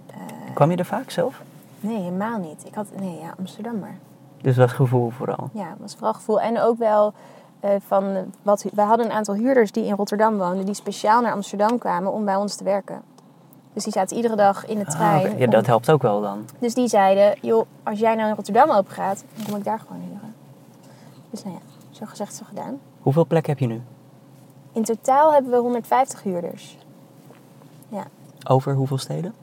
Eh, 0.07 0.15
Kwam 0.53 0.71
je 0.71 0.77
er 0.77 0.85
vaak 0.85 1.09
zelf? 1.11 1.41
nee, 1.79 1.97
helemaal 1.97 2.37
niet. 2.39 2.63
Ik 2.65 2.73
had, 2.75 2.87
nee, 2.99 3.19
ja, 3.21 3.33
Amsterdammer. 3.39 3.95
Dus 4.41 4.55
dat 4.55 4.71
gevoel 4.71 5.09
vooral. 5.09 5.49
Ja, 5.53 5.69
dat 5.69 5.77
was 5.79 5.93
vooral 5.93 6.13
gevoel. 6.13 6.41
En 6.41 6.59
ook 6.61 6.77
wel 6.77 7.13
eh, 7.59 7.69
van 7.87 8.33
wat. 8.41 8.65
We 8.73 8.81
hadden 8.81 9.05
een 9.05 9.11
aantal 9.11 9.35
huurders 9.35 9.71
die 9.71 9.85
in 9.85 9.95
Rotterdam 9.95 10.37
woonden, 10.37 10.65
die 10.65 10.73
speciaal 10.73 11.21
naar 11.21 11.31
Amsterdam 11.33 11.77
kwamen 11.77 12.11
om 12.11 12.25
bij 12.25 12.35
ons 12.35 12.55
te 12.55 12.63
werken. 12.63 13.01
Dus 13.73 13.83
die 13.83 13.93
zaten 13.93 14.15
iedere 14.15 14.35
dag 14.35 14.65
in 14.65 14.79
de 14.79 14.85
Ah, 14.85 14.91
trein. 14.91 15.37
Ja, 15.37 15.47
dat 15.47 15.65
helpt 15.65 15.91
ook 15.91 16.01
wel 16.01 16.21
dan. 16.21 16.45
Dus 16.59 16.73
die 16.73 16.87
zeiden, 16.87 17.37
joh, 17.41 17.65
als 17.83 17.99
jij 17.99 18.15
nou 18.15 18.29
in 18.29 18.35
Rotterdam 18.35 18.69
open 18.69 18.91
gaat, 18.93 19.23
dan 19.35 19.45
kom 19.45 19.55
ik 19.55 19.63
daar 19.63 19.79
gewoon 19.79 20.01
huren. 20.01 20.33
Dus 21.29 21.43
nou 21.43 21.55
ja, 21.55 21.61
zo 21.95 22.05
gezegd, 22.05 22.35
zo 22.35 22.43
gedaan. 22.47 22.79
Hoeveel 23.01 23.25
plekken 23.25 23.51
heb 23.51 23.61
je 23.61 23.67
nu? 23.67 23.81
In 24.71 24.83
totaal 24.83 25.33
hebben 25.33 25.51
we 25.51 25.57
150 25.57 26.23
huurders. 26.23 26.77
Over 28.47 28.75
hoeveel 28.75 28.97
steden? 28.97 29.33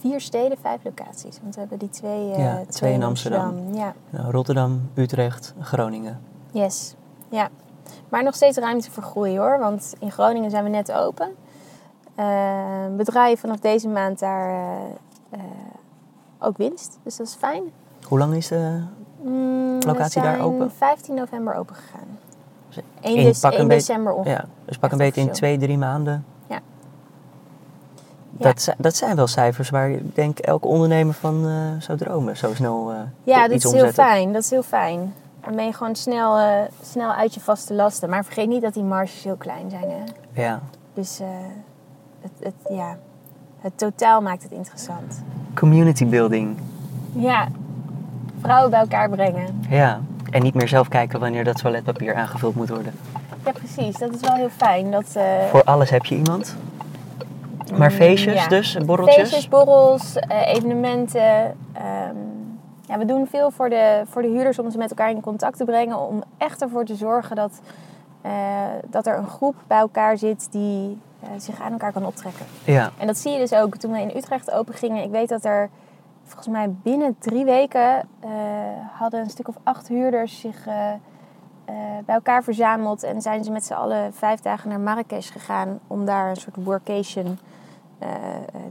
Vier 0.00 0.20
steden, 0.20 0.58
vijf 0.60 0.84
locaties. 0.84 1.38
Want 1.42 1.54
we 1.54 1.60
hebben 1.60 1.78
die 1.78 1.88
twee, 1.88 2.32
eh, 2.32 2.38
Ja, 2.38 2.64
twee 2.68 2.92
in 2.92 3.02
Amsterdam. 3.02 3.74
Ja, 3.74 3.94
Nou, 4.10 4.30
Rotterdam, 4.30 4.90
Utrecht, 4.94 5.54
Groningen. 5.60 6.20
yes. 6.50 6.94
Ja. 7.28 7.48
Maar 8.08 8.22
nog 8.22 8.34
steeds 8.34 8.56
ruimte 8.58 8.90
voor 8.90 9.02
groei 9.02 9.38
hoor. 9.38 9.58
Want 9.58 9.94
in 9.98 10.10
Groningen 10.10 10.50
zijn 10.50 10.64
we 10.64 10.70
net 10.70 10.92
open. 10.92 11.34
Eh, 12.14 12.24
we 12.96 13.04
draaien 13.04 13.38
vanaf 13.38 13.58
deze 13.58 13.88
maand 13.88 14.18
daar 14.18 14.48
eh, 14.50 14.84
eh, 15.30 15.40
ook 16.38 16.56
winst. 16.56 16.98
Dus 17.02 17.16
dat 17.16 17.26
is 17.26 17.34
fijn. 17.34 17.62
Hoe 18.04 18.18
lang 18.18 18.34
is 18.34 18.48
de... 18.48 18.82
Mm, 19.22 19.78
Locatie 19.86 20.22
daar 20.22 20.40
open? 20.40 20.70
15 20.72 21.14
november 21.14 21.54
open 21.54 21.74
gegaan. 21.76 22.18
Dus 22.68 22.82
1, 23.00 23.16
in 23.16 23.24
dec- 23.24 23.40
pak 23.40 23.52
een 23.52 23.58
1 23.58 23.68
beetje- 23.68 23.86
december 23.86 24.12
ongeveer. 24.12 24.32
Ja, 24.32 24.44
dus 24.64 24.78
pak 24.78 24.92
een 24.92 24.98
beetje 24.98 25.20
in 25.20 25.30
twee, 25.30 25.58
drie 25.58 25.78
maanden. 25.78 26.24
Ja. 26.46 26.60
Dat, 28.30 28.62
zijn, 28.62 28.76
dat 28.78 28.96
zijn 28.96 29.16
wel 29.16 29.26
cijfers 29.26 29.70
waar 29.70 29.90
ik 29.90 30.14
denk 30.14 30.38
elke 30.38 30.66
ondernemer 30.68 31.14
van 31.14 31.46
eh, 31.46 31.82
zou 31.82 31.98
dromen. 31.98 32.36
Zo 32.36 32.54
snel 32.54 32.90
eh, 32.92 32.98
Ja, 33.22 33.48
dat 33.48 33.64
is 33.64 33.72
heel 33.72 33.92
fijn. 33.92 34.32
Dat 34.32 34.42
is 34.42 34.50
heel 34.50 34.62
fijn. 34.62 35.14
Dan 35.40 35.56
ben 35.56 35.64
je 35.64 35.72
gewoon 35.72 35.96
snel, 35.96 36.36
eh, 36.38 36.60
snel 36.82 37.12
uit 37.12 37.34
je 37.34 37.40
vaste 37.40 37.74
lasten. 37.74 38.08
Maar 38.08 38.24
vergeet 38.24 38.48
niet 38.48 38.62
dat 38.62 38.74
die 38.74 38.82
marges 38.82 39.24
heel 39.24 39.36
klein 39.36 39.70
zijn. 39.70 39.84
Hè? 39.90 40.02
Ja. 40.42 40.60
Dus 40.94 41.20
het, 42.20 42.30
het, 42.42 42.54
ja, 42.76 42.96
het 43.60 43.78
totaal 43.78 44.20
maakt 44.22 44.42
het 44.42 44.52
interessant. 44.52 45.22
Community 45.54 46.06
building. 46.06 46.56
Ja, 47.12 47.48
vrouwen 48.40 48.70
bij 48.70 48.80
elkaar 48.80 49.08
brengen. 49.10 49.60
Ja. 49.68 50.00
En 50.30 50.42
niet 50.42 50.54
meer 50.54 50.68
zelf 50.68 50.88
kijken 50.88 51.20
wanneer 51.20 51.44
dat 51.44 51.56
toiletpapier 51.58 52.14
aangevuld 52.14 52.54
moet 52.54 52.68
worden. 52.68 52.92
Ja, 53.44 53.52
precies. 53.52 53.98
Dat 53.98 54.14
is 54.14 54.20
wel 54.20 54.34
heel 54.34 54.48
fijn. 54.56 54.90
Dat, 54.90 55.10
eh, 55.16 55.22
Voor 55.50 55.64
alles 55.64 55.90
heb 55.90 56.04
je 56.04 56.14
iemand. 56.16 56.56
Maar 57.78 57.90
Mm, 57.90 57.96
feestjes 57.96 58.34
ja. 58.42 58.48
dus, 58.48 58.76
borreltjes. 58.84 59.16
Feestjes, 59.16 59.48
borrels, 59.48 60.14
eh, 60.16 60.46
evenementen. 60.54 61.56
ehm, 61.72 62.16
ja, 62.86 62.98
we 62.98 63.04
doen 63.04 63.26
veel 63.26 63.50
voor 63.50 63.68
de, 63.68 64.02
voor 64.10 64.22
de 64.22 64.28
huurders 64.28 64.58
om 64.58 64.70
ze 64.70 64.78
met 64.78 64.90
elkaar 64.90 65.10
in 65.10 65.20
contact 65.20 65.56
te 65.56 65.64
brengen. 65.64 65.98
Om 65.98 66.22
echt 66.38 66.62
ervoor 66.62 66.84
te 66.84 66.94
zorgen 66.94 67.36
dat, 67.36 67.60
eh, 68.20 68.30
dat 68.90 69.06
er 69.06 69.18
een 69.18 69.26
groep 69.28 69.54
bij 69.66 69.78
elkaar 69.78 70.18
zit 70.18 70.48
die 70.50 70.98
zich 71.36 71.60
aan 71.60 71.72
elkaar 71.72 71.92
kan 71.92 72.06
optrekken. 72.06 72.46
Ja. 72.64 72.90
En 72.98 73.06
dat 73.06 73.18
zie 73.18 73.32
je 73.32 73.38
dus 73.38 73.52
ook 73.52 73.76
toen 73.76 73.92
we 73.92 74.00
in 74.00 74.16
Utrecht 74.16 74.50
open 74.50 74.74
gingen. 74.74 75.02
Ik 75.02 75.10
weet 75.10 75.28
dat 75.28 75.44
er 75.44 75.68
volgens 76.28 76.48
mij 76.48 76.70
binnen 76.82 77.16
drie 77.18 77.44
weken 77.44 78.08
eh, 78.20 78.30
hadden 78.92 79.20
een 79.20 79.30
stuk 79.30 79.48
of 79.48 79.56
acht 79.62 79.88
huurders 79.88 80.40
zich 80.40 80.66
eh, 80.66 80.92
eh, 80.92 80.98
bij 82.04 82.14
elkaar 82.14 82.44
verzameld. 82.44 83.02
En 83.02 83.22
zijn 83.22 83.44
ze 83.44 83.50
met 83.50 83.64
z'n 83.64 83.72
allen 83.72 84.14
vijf 84.14 84.40
dagen 84.40 84.68
naar 84.68 84.80
Marrakesh 84.80 85.32
gegaan 85.32 85.78
om 85.86 86.04
daar 86.04 86.30
een 86.30 86.36
soort 86.36 86.56
workation 86.56 87.38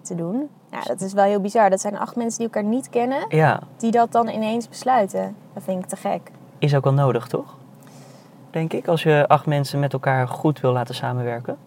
te 0.02 0.16
doen. 0.16 0.50
Ja, 0.72 0.82
dat 0.82 1.02
is 1.02 1.14
wel 1.14 1.24
heel 1.24 1.42
bizar. 1.42 1.70
Dat 1.70 1.82
zijn 1.82 1.98
acht 1.98 2.16
mensen 2.16 2.38
die 2.40 2.48
elkaar 2.48 2.70
niet 2.70 2.90
kennen, 2.90 3.26
ja, 3.30 3.60
die 3.78 3.92
dat 3.92 4.12
dan 4.12 4.28
ineens 4.28 4.70
besluiten. 4.70 5.36
Dat 5.54 5.64
vind 5.64 5.84
ik 5.84 5.90
te 5.90 5.96
gek. 5.96 6.32
is 6.58 6.76
ook 6.76 6.84
wel 6.84 6.94
nodig, 6.94 7.28
toch? 7.28 7.56
Denk 8.50 8.74
ik, 8.74 8.88
als 8.88 9.04
je 9.04 9.26
acht 9.28 9.46
mensen 9.46 9.80
met 9.80 9.94
elkaar 9.94 10.28
goed 10.28 10.60
wil 10.60 10.72
laten 10.72 10.96
samenwerken. 10.96 11.58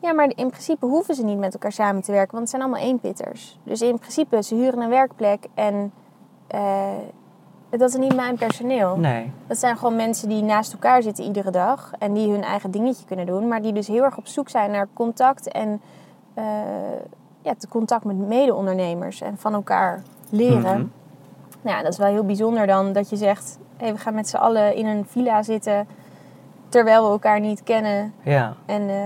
Ja, 0.00 0.12
maar 0.12 0.32
in 0.34 0.48
principe 0.48 0.86
hoeven 0.86 1.14
ze 1.14 1.24
niet 1.24 1.38
met 1.38 1.52
elkaar 1.52 1.72
samen 1.72 2.02
te 2.02 2.12
werken, 2.12 2.30
want 2.30 2.40
het 2.40 2.50
zijn 2.50 2.62
allemaal 2.62 2.88
eenpitters. 2.88 3.58
Dus 3.62 3.82
in 3.82 3.98
principe, 3.98 4.42
ze 4.42 4.54
huren 4.54 4.80
een 4.80 4.88
werkplek 4.88 5.46
en 5.54 5.92
eh, 6.46 6.90
dat 7.70 7.88
is 7.88 7.96
niet 7.96 8.16
mijn 8.16 8.36
personeel. 8.36 8.96
Nee. 8.96 9.32
Dat 9.46 9.58
zijn 9.58 9.76
gewoon 9.76 9.96
mensen 9.96 10.28
die 10.28 10.42
naast 10.42 10.72
elkaar 10.72 11.02
zitten 11.02 11.24
iedere 11.24 11.50
dag 11.50 11.92
en 11.98 12.12
die 12.12 12.30
hun 12.30 12.42
eigen 12.42 12.70
dingetje 12.70 13.04
kunnen 13.04 13.26
doen, 13.26 13.48
maar 13.48 13.62
die 13.62 13.72
dus 13.72 13.86
heel 13.86 14.02
erg 14.02 14.16
op 14.16 14.26
zoek 14.26 14.48
zijn 14.48 14.70
naar 14.70 14.88
contact 14.92 15.48
en 15.48 15.80
eh, 16.34 16.44
ja, 17.42 17.54
te 17.58 17.68
contact 17.68 18.04
met 18.04 18.16
mede-ondernemers 18.16 19.20
en 19.20 19.38
van 19.38 19.54
elkaar 19.54 20.02
leren. 20.30 20.92
Nou 21.62 21.76
ja, 21.76 21.82
dat 21.82 21.92
is 21.92 21.98
wel 21.98 22.08
heel 22.08 22.24
bijzonder 22.24 22.66
dan 22.66 22.92
dat 22.92 23.10
je 23.10 23.16
zegt, 23.16 23.58
hey, 23.76 23.92
we 23.92 23.98
gaan 23.98 24.14
met 24.14 24.28
z'n 24.28 24.36
allen 24.36 24.74
in 24.74 24.86
een 24.86 25.04
villa 25.06 25.42
zitten 25.42 25.86
terwijl 26.68 27.04
we 27.04 27.10
elkaar 27.10 27.40
niet 27.40 27.62
kennen. 27.62 28.12
Ja. 28.22 28.54
En 28.66 28.88
eh, 28.88 28.96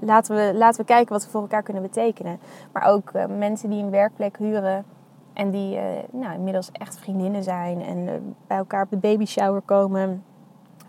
laten, 0.00 0.36
we, 0.36 0.52
laten 0.54 0.80
we 0.80 0.86
kijken 0.86 1.12
wat 1.12 1.24
we 1.24 1.30
voor 1.30 1.40
elkaar 1.40 1.62
kunnen 1.62 1.82
betekenen. 1.82 2.38
Maar 2.72 2.82
ook 2.84 3.10
eh, 3.10 3.24
mensen 3.38 3.70
die 3.70 3.82
een 3.82 3.90
werkplek 3.90 4.36
huren 4.38 4.84
en 5.32 5.50
die 5.50 5.76
eh, 5.76 5.84
nou, 6.12 6.34
inmiddels 6.34 6.70
echt 6.72 6.98
vriendinnen 6.98 7.42
zijn 7.42 7.82
en 7.82 8.08
eh, 8.08 8.14
bij 8.46 8.56
elkaar 8.56 8.82
op 8.82 8.90
de 8.90 8.96
baby 8.96 9.24
shower 9.24 9.60
komen, 9.60 10.24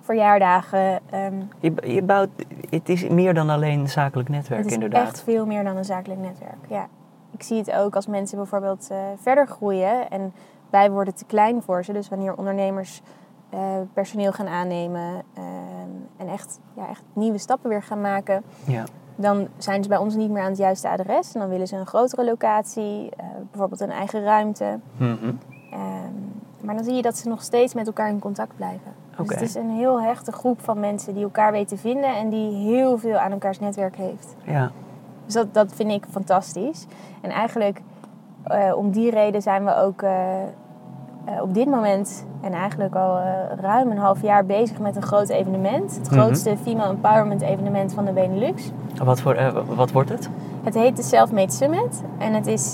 verjaardagen. 0.02 1.00
ehm, 1.10 1.42
Je, 1.60 1.74
je 1.94 2.02
bouwt, 2.04 2.30
het 2.70 2.90
is 2.90 3.08
meer 3.08 3.34
dan 3.34 3.50
alleen 3.50 3.80
een 3.80 3.90
zakelijk 3.90 4.30
netwerk, 4.30 4.58
het 4.60 4.68
is 4.70 4.74
inderdaad. 4.74 5.08
echt 5.08 5.24
veel 5.24 5.46
meer 5.46 5.64
dan 5.64 5.78
een 5.78 5.86
zakelijk 5.86 6.22
netwerk. 6.22 6.58
Ja. 6.68 6.88
Ik 7.32 7.44
zie 7.44 7.58
het 7.58 7.72
ook 7.72 7.96
als 7.96 8.08
mensen 8.08 8.38
bijvoorbeeld 8.38 8.92
verder 9.22 9.48
groeien 9.48 10.10
en 10.10 10.34
wij 10.70 10.92
worden 10.92 11.16
te 11.16 11.26
klein 11.26 11.62
voor 11.62 11.84
ze. 11.86 11.94
Dus 11.94 12.10
wanneer 12.10 12.38
ondernemers 12.38 13.02
personeel 13.94 14.32
gaan 14.32 14.48
aannemen 14.48 15.24
ehm, 15.34 15.48
en 16.18 16.28
echt, 16.28 16.60
ja, 16.74 16.88
echt 16.90 17.04
nieuwe 17.14 17.38
stappen 17.38 17.70
weer 17.70 17.84
gaan 17.84 18.02
maken, 18.02 18.44
Ja. 18.66 18.84
dan 19.16 19.48
zijn 19.58 19.84
ze 19.84 19.90
bij 19.90 19.98
ons 19.98 20.16
niet 20.16 20.30
meer 20.30 20.42
aan 20.44 20.50
het 20.50 20.58
juiste 20.58 20.90
adres. 20.90 21.34
En 21.34 21.40
dan 21.40 21.50
willen 21.50 21.68
ze 21.68 21.76
een 21.76 21.86
grotere 21.86 22.26
locatie, 22.26 23.10
eh, 23.18 23.26
bijvoorbeeld 23.52 23.82
een 23.82 23.92
eigen 23.92 24.24
ruimte. 24.24 24.80
Mhm. 24.98 25.32
Ehm, 25.72 26.14
maar 26.62 26.76
dan 26.76 26.84
zie 26.84 26.94
je 26.94 27.02
dat 27.02 27.18
ze 27.18 27.28
nog 27.28 27.42
steeds 27.42 27.74
met 27.74 27.88
elkaar 27.88 28.10
in 28.10 28.20
contact 28.20 28.56
blijven. 28.56 28.96
Dus 29.18 29.30
het 29.30 29.42
is 29.42 29.56
een 29.56 29.70
heel 29.70 30.02
hechte 30.02 30.32
groep 30.32 30.62
van 30.62 30.80
mensen 30.80 31.14
die 31.14 31.24
elkaar 31.24 31.52
weten 31.52 31.76
te 31.76 31.82
vinden 31.82 32.16
en 32.16 32.30
die 32.30 32.52
heel 32.52 32.98
veel 32.98 33.18
aan 33.18 33.32
elkaars 33.32 33.60
netwerk 33.60 33.96
heeft. 33.96 34.36
Ja. 34.44 34.72
Dus 35.26 35.34
dat, 35.34 35.54
dat 35.54 35.74
vind 35.74 35.92
ik 35.92 36.06
fantastisch. 36.10 36.86
En 37.22 37.30
eigenlijk 37.30 37.82
eh, 38.44 38.78
om 38.78 38.92
die 38.92 39.12
reden 39.12 39.42
zijn 39.42 39.66
we 39.66 39.76
ook 39.76 40.02
eh, 40.02 40.12
eh, 41.28 41.42
op 41.42 41.54
dit 41.54 41.66
moment 41.66 42.26
en 42.42 42.54
eigenlijk 42.54 42.96
al 42.96 43.18
eh, 43.18 43.24
ruim 43.62 43.92
een 43.92 43.98
half 43.98 44.22
jaar 44.22 44.46
bezig 44.46 44.80
met 44.80 44.96
een 44.96 45.02
groot 45.02 45.30
evenement. 45.30 45.96
Het 45.96 46.12
Mhm. 46.12 46.20
grootste 46.20 46.56
female 46.64 46.90
empowerment 46.90 47.42
evenement 47.42 47.94
van 47.94 48.06
de 48.06 48.12
Benelux. 48.12 48.72
Wat, 49.04 49.22
voor, 49.22 49.34
eh, 49.34 49.58
wat 49.76 49.92
wordt 49.92 50.10
het? 50.10 50.30
Het 50.64 50.74
heet 50.76 50.96
de 50.96 51.04
Selfmade 51.04 51.52
Summit. 51.52 52.04
En 52.18 52.34
het 52.34 52.48
is 52.48 52.74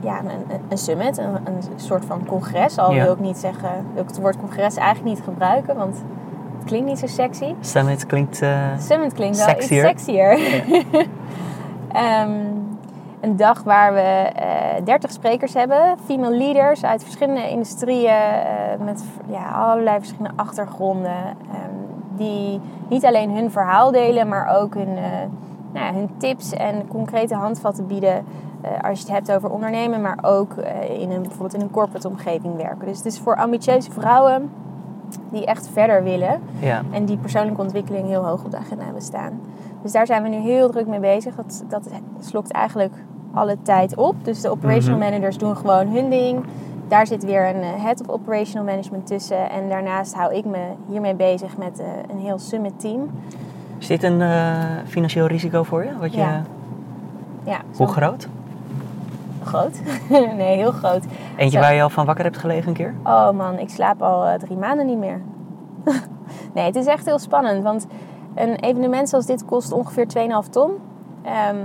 ja, 0.00 0.18
een, 0.18 0.58
een- 0.68 0.78
summit, 0.78 1.18
een, 1.18 1.24
een 1.44 1.62
soort 1.76 2.04
van 2.04 2.26
congres. 2.26 2.78
Al 2.78 2.92
Ja. 2.92 3.02
wil 3.04 3.12
ik 3.12 3.20
niet 3.20 3.36
zeggen, 3.38 3.68
wil 3.92 4.02
ik 4.02 4.08
het 4.08 4.20
woord 4.20 4.36
congres 4.38 4.76
eigenlijk 4.76 5.16
niet 5.16 5.24
gebruiken, 5.24 5.76
want 5.76 5.96
het 6.58 6.64
klinkt 6.64 6.86
niet 6.88 6.98
zo 6.98 7.06
sexy. 7.06 7.54
Summit 7.60 8.06
klinkt... 8.06 8.36
Summit 8.78 9.12
klinkt 9.12 9.36
wel 9.36 9.46
Sexier. 9.48 9.90
iets 9.90 10.04
sexier. 10.04 10.38
Ehm, 11.92 12.30
een 13.24 13.36
dag 13.36 13.62
waar 13.62 13.94
we 13.94 14.00
eh 14.00 14.84
30 14.84 15.12
sprekers 15.12 15.54
hebben, 15.54 15.96
female 16.04 16.36
leaders 16.36 16.84
uit 16.84 17.02
verschillende 17.02 17.50
industrieën, 17.50 18.10
eh, 18.10 18.84
met 18.84 19.04
ja, 19.26 19.50
allerlei 19.50 19.98
verschillende 19.98 20.36
achtergronden. 20.36 21.36
ehm, 21.52 21.72
die 22.16 22.60
niet 22.88 23.04
alleen 23.04 23.30
hun 23.30 23.50
verhaal 23.50 23.90
delen, 23.90 24.28
maar 24.28 24.56
ook 24.60 24.74
hun, 24.74 24.96
eh, 24.96 25.02
nou 25.72 25.86
ja, 25.86 25.92
hun 25.92 26.10
tips 26.16 26.52
en 26.52 26.88
concrete 26.88 27.34
handvatten 27.34 27.86
bieden. 27.86 28.24
als 28.82 28.98
je 28.98 29.04
het 29.04 29.14
hebt 29.14 29.32
over 29.32 29.50
ondernemen, 29.50 30.00
maar 30.00 30.18
ook 30.22 30.52
in 30.98 31.10
een, 31.10 31.22
bijvoorbeeld 31.22 31.54
in 31.54 31.60
een 31.60 31.70
corporate 31.70 32.08
omgeving 32.08 32.56
werken. 32.56 32.86
Dus 32.86 32.96
het 32.96 33.06
is 33.06 33.18
voor 33.18 33.36
ambitieuze 33.36 33.90
vrouwen 33.90 34.50
die 35.30 35.46
echt 35.46 35.68
verder 35.72 36.02
willen. 36.02 36.40
ja. 36.58 36.82
En 36.90 37.04
die 37.04 37.16
persoonlijke 37.16 37.60
ontwikkeling 37.60 38.06
heel 38.06 38.24
hoog 38.26 38.44
op 38.44 38.50
de 38.50 38.56
agenda 38.56 38.84
hebben 38.84 39.02
staan. 39.02 39.40
Dus 39.82 39.92
daar 39.92 40.06
zijn 40.06 40.22
we 40.22 40.28
nu 40.28 40.36
heel 40.36 40.70
druk 40.70 40.86
mee 40.86 41.00
bezig. 41.00 41.34
Dat, 41.34 41.64
dat 41.68 41.88
slokt 42.20 42.50
eigenlijk 42.50 42.92
alle 43.34 43.56
tijd 43.62 43.96
op. 43.96 44.24
Dus 44.24 44.40
de 44.40 44.50
operational 44.50 44.98
Mhm. 44.98 45.08
managers 45.08 45.38
doen 45.38 45.56
gewoon 45.56 45.88
hun 45.88 46.10
ding. 46.10 46.44
Daar 46.88 47.06
zit 47.06 47.24
weer 47.24 47.48
een 47.54 47.62
eh, 47.62 47.82
head 47.84 48.00
of 48.00 48.08
operational 48.08 48.66
management 48.66 49.06
tussen. 49.06 49.50
En 49.50 49.68
daarnaast 49.68 50.14
hou 50.14 50.34
ik 50.34 50.44
me 50.44 50.58
hiermee 50.88 51.14
bezig 51.14 51.56
met 51.56 51.78
eh, 51.80 51.86
een 52.10 52.18
heel 52.18 52.38
summit 52.38 52.80
team. 52.80 53.10
Is 53.78 53.86
dit 53.86 54.02
een 54.02 54.20
eh, 54.20 54.52
financieel 54.86 55.26
risico 55.26 55.62
voor 55.62 55.84
je? 55.84 55.90
Wat 56.00 56.12
je 56.12 56.18
Ja. 56.20 56.42
Ja, 57.44 57.60
Hoe 57.76 57.86
groot? 57.86 58.28
groot? 59.44 59.80
nee, 60.36 60.56
heel 60.56 60.70
groot. 60.72 61.04
Eentje 61.36 61.58
Zo. 61.58 61.64
waar 61.64 61.74
je 61.74 61.82
al 61.82 61.90
van 61.90 62.06
wakker 62.06 62.24
hebt 62.24 62.36
gelegen 62.38 62.68
een 62.68 62.74
keer? 62.74 62.94
Oh 63.04 63.30
man, 63.30 63.58
ik 63.58 63.68
slaap 63.68 64.02
al 64.02 64.38
drie 64.38 64.56
maanden 64.56 64.86
niet 64.86 64.98
meer. 64.98 65.20
nee, 66.54 66.64
het 66.64 66.76
is 66.76 66.86
echt 66.86 67.06
heel 67.06 67.18
spannend. 67.18 67.62
Want 67.62 67.86
een 68.34 68.54
evenement 68.54 69.08
zoals 69.08 69.26
dit 69.26 69.44
kost 69.44 69.72
ongeveer 69.72 70.06
2,5 70.06 70.48
ton. 70.50 70.70
Ehm, 71.22 71.56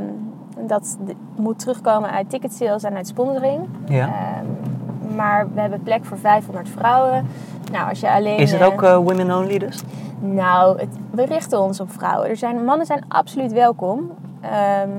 dat 0.67 0.97
moet 1.35 1.59
terugkomen 1.59 2.11
uit 2.11 2.29
ticket 2.29 2.53
sales 2.53 2.83
en 2.83 2.95
uit 2.95 3.07
sponsoring. 3.07 3.67
Ja. 3.87 4.07
Ehm, 4.07 5.15
maar 5.15 5.47
we 5.53 5.59
hebben 5.59 5.83
plek 5.83 6.05
voor 6.05 6.17
500 6.17 6.69
vrouwen. 6.69 7.27
Nou, 7.71 7.89
als 7.89 7.99
je 7.99 8.11
alleen... 8.11 8.37
Is 8.37 8.51
het 8.51 8.61
eh, 8.61 8.67
ook 8.67 8.83
eh, 8.83 8.95
women 8.95 9.37
only 9.37 9.57
dus? 9.57 9.83
nou, 10.19 10.79
het, 10.79 10.89
we 11.11 11.25
richten 11.25 11.59
ons 11.59 11.79
op 11.79 11.91
vrouwen. 11.91 12.29
Er 12.29 12.37
zijn, 12.37 12.65
mannen 12.65 12.85
zijn 12.85 13.03
absoluut 13.07 13.51
welkom. 13.51 14.11
Ehm, 14.41 14.89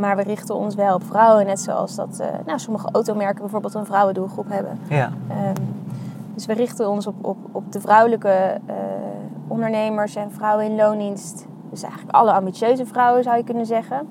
maar 0.00 0.16
we 0.16 0.22
richten 0.22 0.54
ons 0.54 0.74
wel 0.74 0.94
op 0.94 1.04
vrouwen. 1.04 1.46
Net 1.46 1.60
zoals 1.60 1.94
dat 1.94 2.18
eh, 2.18 2.26
nou, 2.46 2.58
sommige 2.58 2.88
automerken 2.92 3.40
bijvoorbeeld 3.40 3.74
een 3.74 3.86
vrouwendoelgroep 3.86 4.48
hebben. 4.48 4.78
Ja. 4.88 5.12
Ehm, 5.28 5.62
dus 6.34 6.46
we 6.46 6.52
richten 6.52 6.88
ons 6.88 7.06
op, 7.06 7.14
op, 7.20 7.36
op 7.52 7.72
de 7.72 7.80
vrouwelijke 7.80 8.58
eh, 8.66 8.74
ondernemers 9.48 10.16
en 10.16 10.32
vrouwen 10.32 10.64
in 10.64 10.76
loondienst. 10.76 11.46
Dus 11.70 11.82
eigenlijk 11.82 12.14
alle 12.14 12.32
ambitieuze 12.32 12.86
vrouwen 12.86 13.22
zou 13.22 13.36
je 13.36 13.44
kunnen 13.44 13.66
zeggen. 13.66 14.08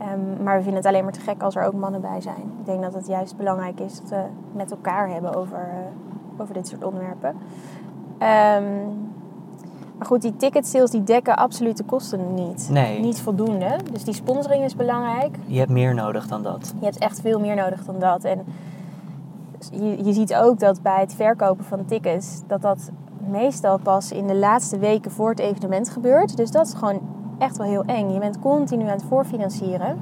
Ehm, 0.00 0.42
maar 0.42 0.56
we 0.56 0.62
vinden 0.62 0.80
het 0.82 0.86
alleen 0.86 1.04
maar 1.04 1.12
te 1.12 1.20
gek 1.20 1.42
als 1.42 1.56
er 1.56 1.64
ook 1.64 1.72
mannen 1.72 2.00
bij 2.00 2.20
zijn. 2.20 2.52
Ik 2.58 2.64
denk 2.64 2.82
dat 2.82 2.94
het 2.94 3.06
juist 3.06 3.36
belangrijk 3.36 3.80
is 3.80 4.00
dat 4.00 4.08
we 4.08 4.22
met 4.52 4.70
elkaar 4.70 5.08
hebben 5.08 5.34
over, 5.34 5.58
eh, 5.58 6.42
over 6.42 6.54
dit 6.54 6.68
soort 6.68 6.84
onderwerpen. 6.84 7.36
Ehm, 8.18 8.64
maar 9.96 10.06
goed, 10.06 10.22
die 10.22 10.36
ticket 10.36 10.66
sales 10.66 10.90
die 10.90 11.02
dekken 11.02 11.36
absoluut 11.36 11.76
de 11.76 11.84
kosten 11.84 12.34
niet. 12.34 12.68
Nee. 12.70 13.00
Niet 13.00 13.20
voldoende. 13.20 13.76
Dus 13.92 14.04
die 14.04 14.14
sponsoring 14.14 14.64
is 14.64 14.76
belangrijk. 14.76 15.38
Je 15.46 15.58
hebt 15.58 15.70
meer 15.70 15.94
nodig 15.94 16.26
dan 16.26 16.42
dat. 16.42 16.74
Je 16.78 16.84
hebt 16.84 16.98
echt 16.98 17.20
veel 17.20 17.40
meer 17.40 17.56
nodig 17.56 17.84
dan 17.84 17.98
dat. 17.98 18.24
En 18.24 18.44
je, 19.72 20.04
je 20.04 20.12
ziet 20.12 20.34
ook 20.34 20.58
dat 20.58 20.82
bij 20.82 21.00
het 21.00 21.14
verkopen 21.14 21.64
van 21.64 21.84
tickets, 21.84 22.42
dat 22.46 22.62
dat 22.62 22.90
meestal 23.28 23.78
pas 23.78 24.12
in 24.12 24.26
de 24.26 24.36
laatste 24.36 24.78
weken 24.78 25.10
voor 25.10 25.30
het 25.30 25.38
evenement 25.38 25.88
gebeurt. 25.88 26.36
Dus 26.36 26.50
dat 26.50 26.66
is 26.66 26.74
gewoon 26.74 27.00
echt 27.40 27.56
wel 27.56 27.66
heel 27.66 27.84
eng. 27.86 28.12
Je 28.12 28.18
bent 28.18 28.38
continu 28.38 28.82
aan 28.82 28.88
het 28.88 29.04
voorfinancieren. 29.08 29.98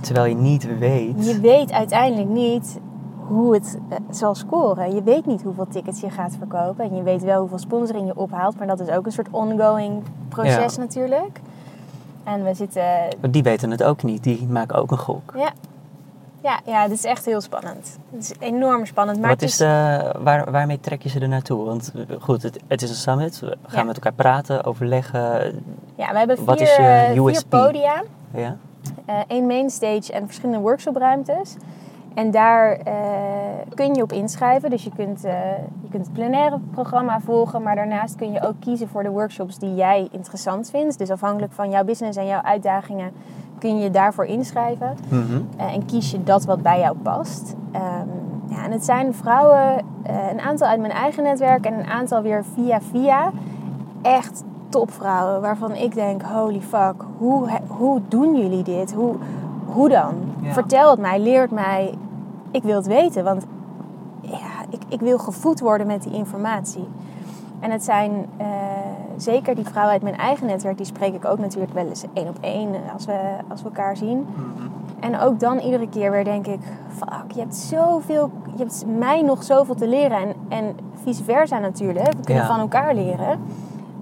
Terwijl 0.00 0.26
je 0.26 0.34
niet 0.34 0.78
weet. 0.78 1.26
Je 1.26 1.40
weet 1.40 1.72
uiteindelijk 1.72 2.28
niet 2.28 2.78
hoe 3.26 3.54
het 3.54 3.78
eh, 3.88 3.96
zal 4.10 4.34
scoren. 4.34 4.94
Je 4.94 5.02
weet 5.02 5.26
niet 5.26 5.42
hoeveel 5.42 5.66
tickets 5.70 6.00
je 6.00 6.10
gaat 6.10 6.34
verkopen. 6.38 6.84
En 6.84 6.96
je 6.96 7.02
weet 7.02 7.22
wel 7.22 7.40
hoeveel 7.40 7.58
sponsoring 7.58 8.06
je 8.06 8.16
ophaalt. 8.16 8.58
Maar 8.58 8.66
dat 8.66 8.80
is 8.80 8.88
ook 8.88 9.06
een 9.06 9.12
soort 9.12 9.28
ongoing 9.30 10.02
proces 10.28 10.74
Ja. 10.74 10.80
natuurlijk. 10.80 11.40
En 12.24 12.44
we 12.44 12.54
zitten 12.54 12.84
Die 13.30 13.42
weten 13.42 13.70
het 13.70 13.82
ook 13.82 14.02
niet. 14.02 14.22
Die 14.22 14.46
maken 14.48 14.76
ook 14.78 14.90
een 14.90 14.98
gok. 14.98 15.32
Ja. 15.36 15.52
Ja, 16.44 16.60
ja, 16.64 16.82
het 16.82 16.90
is 16.90 17.04
echt 17.04 17.24
heel 17.24 17.40
spannend. 17.40 17.98
Het 18.10 18.20
is 18.22 18.32
enorm 18.38 18.86
spannend. 18.86 19.20
Maar 19.20 19.28
Wat 19.30 19.42
is 19.42 19.56
de, 19.56 20.14
waar, 20.18 20.50
waarmee 20.50 20.80
trek 20.80 21.02
je 21.02 21.08
ze 21.08 21.20
er 21.20 21.28
naartoe? 21.28 21.64
Want 21.64 21.92
eh, 21.94 22.16
goed, 22.20 22.42
het, 22.42 22.58
het 22.66 22.82
is 22.82 22.90
een 22.90 22.96
summit. 22.96 23.40
We 23.40 23.56
gaan 23.66 23.78
Ja. 23.80 23.84
met 23.84 23.94
elkaar 23.94 24.12
praten, 24.12 24.64
overleggen. 24.64 25.20
Ja, 25.96 26.12
we 26.12 26.18
hebben 26.18 26.44
Wat 26.44 26.56
vier, 26.58 26.66
is 26.66 26.76
je 26.76 26.82
eh, 26.82 27.24
vier 27.24 27.42
podia. 27.48 28.02
Ja? 28.34 28.56
eh, 29.06 29.14
één 29.26 29.46
mainstage 29.46 30.12
en 30.12 30.26
verschillende 30.26 30.60
workshopruimtes. 30.60 31.54
En 32.14 32.30
daar 32.30 32.72
eh, 32.72 32.94
kun 33.74 33.94
je 33.94 34.02
op 34.02 34.12
inschrijven. 34.12 34.70
Dus 34.70 34.84
je 34.84 34.90
kunt, 34.96 35.24
eh, 35.24 35.32
je 35.82 35.88
kunt 35.90 36.04
het 36.04 36.12
plenaire 36.12 36.58
programma 36.70 37.20
volgen. 37.20 37.62
Maar 37.62 37.74
daarnaast 37.74 38.14
kun 38.14 38.32
je 38.32 38.42
ook 38.42 38.54
kiezen 38.60 38.88
voor 38.88 39.02
de 39.02 39.08
workshops 39.08 39.58
die 39.58 39.74
jij 39.74 40.08
interessant 40.10 40.70
vindt. 40.70 40.98
Dus 40.98 41.10
afhankelijk 41.10 41.52
van 41.52 41.70
jouw 41.70 41.84
business 41.84 42.18
en 42.18 42.26
jouw 42.26 42.42
uitdagingen 42.42 43.12
kun 43.58 43.78
je 43.78 43.90
daarvoor 43.90 44.24
inschrijven. 44.24 44.96
Mhm. 45.08 45.42
Eh, 45.56 45.74
en 45.74 45.86
kies 45.86 46.10
je 46.10 46.22
dat 46.22 46.44
wat 46.44 46.62
bij 46.62 46.78
jou 46.78 46.96
past. 46.96 47.54
Ehm, 47.72 48.08
ja, 48.48 48.64
en 48.64 48.70
het 48.70 48.84
zijn 48.84 49.14
vrouwen, 49.14 49.84
een 50.30 50.40
aantal 50.40 50.68
uit 50.68 50.80
mijn 50.80 50.92
eigen 50.92 51.22
netwerk 51.22 51.64
en 51.64 51.78
een 51.78 51.86
aantal 51.86 52.22
weer 52.22 52.44
via 52.44 52.80
via. 52.80 53.30
Echt 54.02 54.44
topvrouwen 54.68 55.40
waarvan 55.40 55.74
ik 55.74 55.94
denk, 55.94 56.22
holy 56.22 56.60
fuck, 56.60 56.94
hoe, 57.18 57.48
hoe 57.66 58.00
doen 58.08 58.36
jullie 58.36 58.62
dit? 58.62 58.92
Hoe, 58.92 59.14
hoe 59.74 59.88
dan? 59.88 60.14
Ja. 60.40 60.52
Vertel 60.52 60.90
het 60.90 61.00
mij, 61.00 61.20
leer 61.20 61.40
het 61.40 61.50
mij. 61.50 61.94
Ik 62.50 62.62
wil 62.62 62.76
het 62.76 62.86
weten, 62.86 63.24
want 63.24 63.44
ja, 64.20 64.64
ik, 64.70 64.82
ik 64.88 65.00
wil 65.00 65.18
gevoed 65.18 65.60
worden 65.60 65.86
met 65.86 66.02
die 66.02 66.12
informatie. 66.12 66.88
En 67.60 67.70
het 67.70 67.84
zijn 67.84 68.26
eh, 68.36 68.46
zeker 69.16 69.54
die 69.54 69.64
vrouwen 69.66 69.92
uit 69.92 70.02
mijn 70.02 70.16
eigen 70.16 70.46
netwerk, 70.46 70.76
die 70.76 70.86
spreek 70.86 71.14
ik 71.14 71.24
ook 71.24 71.38
natuurlijk 71.38 71.72
wel 71.72 71.86
eens 71.86 72.04
één 72.12 72.28
op 72.28 72.36
één 72.40 72.74
eh, 72.74 72.92
als 72.92 73.04
we, 73.06 73.18
als 73.48 73.62
we 73.62 73.68
elkaar 73.68 73.96
zien. 73.96 74.26
En 75.00 75.18
ook 75.20 75.40
dan 75.40 75.58
iedere 75.58 75.88
keer 75.88 76.10
weer 76.10 76.24
denk 76.24 76.46
ik, 76.46 76.60
fuck, 76.88 77.32
je 77.34 77.40
hebt 77.40 77.54
zoveel, 77.56 78.30
je 78.56 78.62
hebt 78.62 78.84
mij 78.98 79.22
nog 79.22 79.42
zoveel 79.42 79.74
te 79.74 79.88
leren. 79.88 80.18
En, 80.18 80.34
en 80.48 80.76
vice 81.02 81.24
versa 81.24 81.58
natuurlijk, 81.58 82.12
we 82.12 82.24
kunnen 82.24 82.42
Ja. 82.42 82.48
van 82.48 82.60
elkaar 82.60 82.94
leren. 82.94 83.40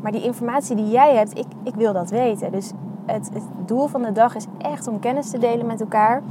Maar 0.01 0.13
die 0.13 0.23
informatie 0.25 0.77
die 0.77 0.91
jij 0.91 1.15
hebt, 1.17 1.39
ik, 1.39 1.47
ik 1.63 1.75
wil 1.75 1.93
dat 1.93 2.11
weten. 2.11 2.53
Dus 2.53 2.73
het, 3.07 3.31
het 3.33 3.43
doel 3.67 3.87
van 3.87 4.03
de 4.03 4.13
dag 4.13 4.35
is 4.35 4.47
echt 4.59 4.87
om 4.87 5.01
kennis 5.01 5.31
te 5.31 5.39
delen 5.39 5.67
met 5.67 5.81
elkaar. 5.81 6.23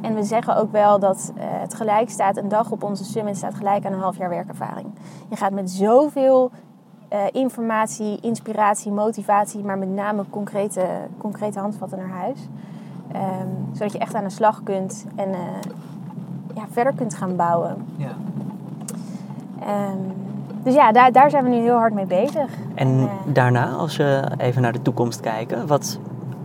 En 0.00 0.14
we 0.14 0.22
zeggen 0.22 0.56
ook 0.56 0.72
wel 0.72 0.98
dat 0.98 1.32
eh, 1.36 1.44
het 1.48 1.74
gelijk 1.74 2.10
staat, 2.10 2.36
een 2.36 2.48
dag 2.48 2.70
op 2.70 2.82
onze 2.82 3.04
summit 3.04 3.36
staat 3.36 3.54
gelijk 3.54 3.86
aan 3.86 3.92
een 3.92 3.98
half 3.98 4.16
jaar 4.16 4.28
werkervaring. 4.28 4.86
Je 5.28 5.36
gaat 5.36 5.52
met 5.52 5.70
zoveel 5.70 6.50
eh, 7.08 7.20
informatie, 7.30 8.20
inspiratie, 8.20 8.92
motivatie, 8.92 9.64
maar 9.64 9.78
met 9.78 9.88
name 9.88 10.24
concrete, 10.30 10.86
concrete 11.18 11.58
handvatten 11.58 11.98
naar 11.98 12.18
huis. 12.18 12.48
Ehm, 13.12 13.48
zodat 13.72 13.92
je 13.92 13.98
echt 13.98 14.14
aan 14.14 14.24
de 14.24 14.30
slag 14.30 14.62
kunt 14.62 15.06
en 15.14 15.32
eh, 15.32 15.40
ja, 16.54 16.62
verder 16.70 16.94
kunt 16.94 17.14
gaan 17.14 17.36
bouwen. 17.36 17.86
ja. 17.96 18.10
Ehm, 19.60 19.98
dus 20.62 20.74
ja, 20.74 20.92
daar, 20.92 21.12
daar 21.12 21.30
zijn 21.30 21.44
we 21.44 21.50
nu 21.50 21.56
heel 21.56 21.76
hard 21.76 21.94
mee 21.94 22.06
bezig. 22.06 22.50
En 22.74 23.08
daarna, 23.26 23.70
als 23.70 23.96
we 23.96 24.22
even 24.36 24.62
naar 24.62 24.72
de 24.72 24.82
toekomst 24.82 25.20
kijken, 25.20 25.66
wat 25.66 25.98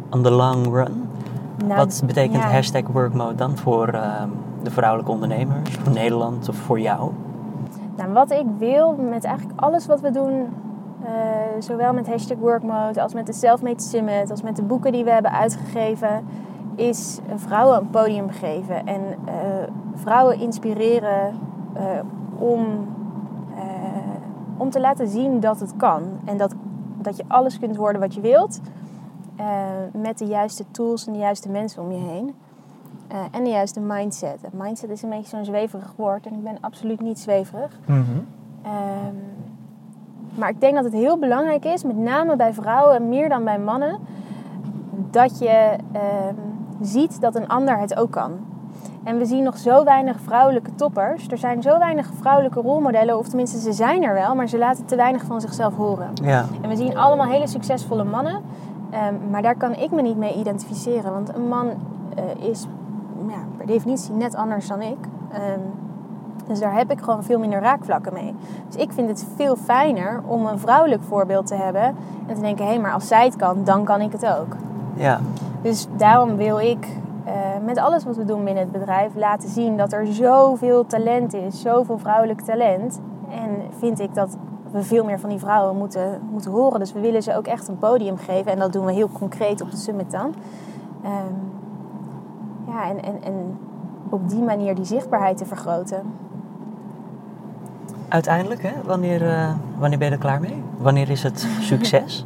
on 0.09 0.23
the 0.23 0.31
long 0.31 0.73
run, 0.73 1.09
nou, 1.65 1.75
wat 1.75 2.03
betekent 2.05 2.43
ja. 2.43 2.49
hashtag 2.49 2.87
workmode 2.91 3.35
dan 3.35 3.57
voor 3.57 3.87
ehm, 3.87 4.29
de 4.63 4.71
vrouwelijke 4.71 5.11
ondernemers, 5.11 5.69
voor 5.69 5.93
Nederland 5.93 6.49
of 6.49 6.55
voor 6.55 6.79
jou? 6.79 7.11
Nou, 7.95 8.13
wat 8.13 8.31
ik 8.31 8.45
wil 8.57 8.95
met 8.95 9.23
eigenlijk 9.23 9.61
alles 9.61 9.85
wat 9.85 10.01
we 10.01 10.11
doen, 10.11 10.47
eh, 11.03 11.11
zowel 11.59 11.93
met 11.93 12.07
hashtag 12.07 12.37
workmode 12.37 13.01
als 13.01 13.13
met 13.13 13.25
de 13.25 13.33
Selfmade 13.33 13.81
Summit, 13.81 14.31
als 14.31 14.41
met 14.41 14.55
de 14.55 14.61
boeken 14.61 14.91
die 14.91 15.03
we 15.03 15.11
hebben 15.11 15.31
uitgegeven, 15.31 16.25
is 16.75 17.19
vrouwen 17.35 17.79
een 17.79 17.89
podium 17.89 18.29
geven 18.29 18.85
en 18.85 19.01
eh, 19.25 19.33
vrouwen 19.95 20.39
inspireren 20.39 21.33
eh, 21.73 21.83
om, 22.37 22.65
om 24.57 24.69
te 24.69 24.79
laten 24.79 25.07
zien 25.07 25.39
dat 25.39 25.59
het 25.59 25.73
kan 25.77 26.03
en 26.25 26.37
dat, 26.37 26.53
dat 27.01 27.17
je 27.17 27.23
alles 27.27 27.59
kunt 27.59 27.75
worden 27.75 28.01
wat 28.01 28.13
je 28.13 28.21
wilt 28.21 28.59
met 29.93 30.17
de 30.17 30.25
juiste 30.25 30.63
tools 30.71 31.07
en 31.07 31.13
de 31.13 31.19
juiste 31.19 31.49
mensen 31.49 31.81
om 31.81 31.91
je 31.91 31.97
heen. 31.97 32.35
Eh, 33.07 33.17
en 33.31 33.43
de 33.43 33.49
juiste 33.49 33.79
mindset. 33.79 34.39
Mindset 34.51 34.89
is 34.89 35.01
een 35.01 35.09
beetje 35.09 35.35
zo'n 35.35 35.45
zweverig 35.45 35.93
woord 35.95 36.25
en 36.25 36.33
ik 36.33 36.43
ben 36.43 36.57
absoluut 36.61 37.01
niet 37.01 37.19
zweverig. 37.19 37.79
Mhm. 37.85 38.01
Ehm, 38.61 39.15
maar 40.35 40.49
ik 40.49 40.61
denk 40.61 40.75
dat 40.75 40.83
het 40.83 40.93
heel 40.93 41.17
belangrijk 41.17 41.65
is, 41.65 41.83
met 41.83 41.97
name 41.97 42.35
bij 42.35 42.53
vrouwen, 42.53 43.09
meer 43.09 43.29
dan 43.29 43.43
bij 43.43 43.59
mannen, 43.59 43.99
dat 45.11 45.39
je 45.39 45.75
ehm, 45.91 46.35
ziet 46.81 47.21
dat 47.21 47.35
een 47.35 47.47
ander 47.47 47.79
het 47.79 47.95
ook 47.95 48.11
kan. 48.11 48.31
En 49.03 49.17
we 49.17 49.25
zien 49.25 49.43
nog 49.43 49.57
zo 49.57 49.83
weinig 49.83 50.19
vrouwelijke 50.21 50.75
toppers. 50.75 51.27
Er 51.27 51.37
zijn 51.37 51.61
zo 51.61 51.77
weinig 51.77 52.09
vrouwelijke 52.19 52.61
rolmodellen, 52.61 53.17
of 53.17 53.27
tenminste 53.27 53.59
ze 53.59 53.71
zijn 53.71 54.03
er 54.03 54.13
wel, 54.13 54.35
maar 54.35 54.47
ze 54.47 54.57
laten 54.57 54.85
te 54.85 54.95
weinig 54.95 55.23
van 55.23 55.41
zichzelf 55.41 55.75
horen. 55.75 56.09
Ja. 56.13 56.45
En 56.61 56.69
we 56.69 56.75
zien 56.75 56.97
allemaal 56.97 57.27
hele 57.27 57.47
succesvolle 57.47 58.03
mannen, 58.03 58.41
ehm, 58.89 59.13
maar 59.29 59.41
daar 59.41 59.55
kan 59.55 59.75
ik 59.75 59.91
me 59.91 60.01
niet 60.01 60.17
mee 60.17 60.35
identificeren. 60.35 61.13
Want 61.13 61.35
een 61.35 61.47
man 61.47 61.69
eh, 62.15 62.49
is 62.49 62.67
ja, 63.27 63.39
per 63.57 63.65
definitie 63.65 64.13
net 64.13 64.35
anders 64.35 64.67
dan 64.67 64.81
ik. 64.81 64.97
Ehm, 65.31 65.59
dus 66.47 66.59
daar 66.59 66.73
heb 66.73 66.91
ik 66.91 66.99
gewoon 66.99 67.23
veel 67.23 67.39
minder 67.39 67.59
raakvlakken 67.59 68.13
mee. 68.13 68.35
Dus 68.67 68.81
ik 68.81 68.91
vind 68.91 69.09
het 69.09 69.27
veel 69.35 69.55
fijner 69.55 70.21
om 70.25 70.45
een 70.45 70.59
vrouwelijk 70.59 71.03
voorbeeld 71.03 71.47
te 71.47 71.55
hebben. 71.55 71.95
En 72.27 72.35
te 72.35 72.41
denken, 72.41 72.65
hé, 72.65 72.71
hey, 72.71 72.81
maar 72.81 72.93
als 72.93 73.07
zij 73.07 73.25
het 73.25 73.35
kan, 73.35 73.63
dan 73.63 73.83
kan 73.83 74.01
ik 74.01 74.11
het 74.11 74.25
ook. 74.25 74.55
Ja. 74.93 75.19
Dus 75.61 75.87
daarom 75.97 76.35
wil 76.35 76.59
ik 76.59 76.87
eh, 77.23 77.33
met 77.65 77.77
alles 77.77 78.03
wat 78.03 78.15
we 78.15 78.25
doen 78.25 78.43
binnen 78.43 78.63
het 78.63 78.71
bedrijf 78.71 79.15
laten 79.15 79.49
zien 79.49 79.77
dat 79.77 79.93
er 79.93 80.07
zoveel 80.07 80.85
talent 80.85 81.33
is, 81.33 81.61
zoveel 81.61 81.97
vrouwelijk 81.97 82.41
talent. 82.41 82.99
En 83.29 83.49
vind 83.77 83.99
ik 83.99 84.13
dat 84.13 84.37
we 84.71 84.83
veel 84.83 85.03
meer 85.03 85.19
van 85.19 85.29
die 85.29 85.39
vrouwen 85.39 85.77
moeten, 85.77 86.21
moeten 86.31 86.51
horen. 86.51 86.79
Dus 86.79 86.93
we 86.93 86.99
willen 86.99 87.23
ze 87.23 87.35
ook 87.35 87.47
echt 87.47 87.67
een 87.67 87.77
podium 87.77 88.17
geven. 88.17 88.51
En 88.51 88.59
dat 88.59 88.73
doen 88.73 88.85
we 88.85 88.93
heel 88.93 89.09
concreet 89.09 89.61
op 89.61 89.71
de 89.71 89.77
summit 89.77 90.11
dan. 90.11 90.33
Ehm, 91.03 91.33
ja, 92.67 92.89
en, 92.89 93.03
en, 93.03 93.23
en 93.23 93.57
op 94.09 94.29
die 94.29 94.41
manier 94.41 94.75
die 94.75 94.85
zichtbaarheid 94.85 95.37
te 95.37 95.45
vergroten. 95.45 96.01
Uiteindelijk, 98.07 98.61
hè? 98.63 98.71
Wanneer, 98.85 99.29
eh, 99.29 99.53
wanneer 99.77 99.97
ben 99.97 100.07
je 100.07 100.13
er 100.13 100.19
klaar 100.19 100.39
mee? 100.39 100.63
Wanneer 100.77 101.09
is 101.09 101.23
het 101.23 101.39
succes? 101.71 102.25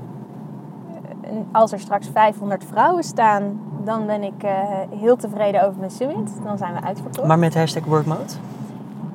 Als 1.51 1.71
er 1.71 1.79
straks 1.79 2.07
500 2.07 2.63
vrouwen 2.63 3.03
staan, 3.03 3.59
dan 3.83 4.05
ben 4.05 4.23
ik 4.23 4.43
eh, 4.43 4.51
heel 4.89 5.15
tevreden 5.15 5.65
over 5.65 5.79
mijn 5.79 5.91
summit. 5.91 6.31
Dan 6.43 6.57
zijn 6.57 6.73
we 6.73 6.81
uitverkocht. 6.81 7.27
maar 7.27 7.39
met 7.39 7.53
hashtag 7.53 7.85
workmode? 7.85 8.33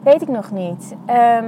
Weet 0.03 0.23
ik 0.23 0.29
nog 0.29 0.51
niet. 0.51 0.95
Ehm, 1.05 1.45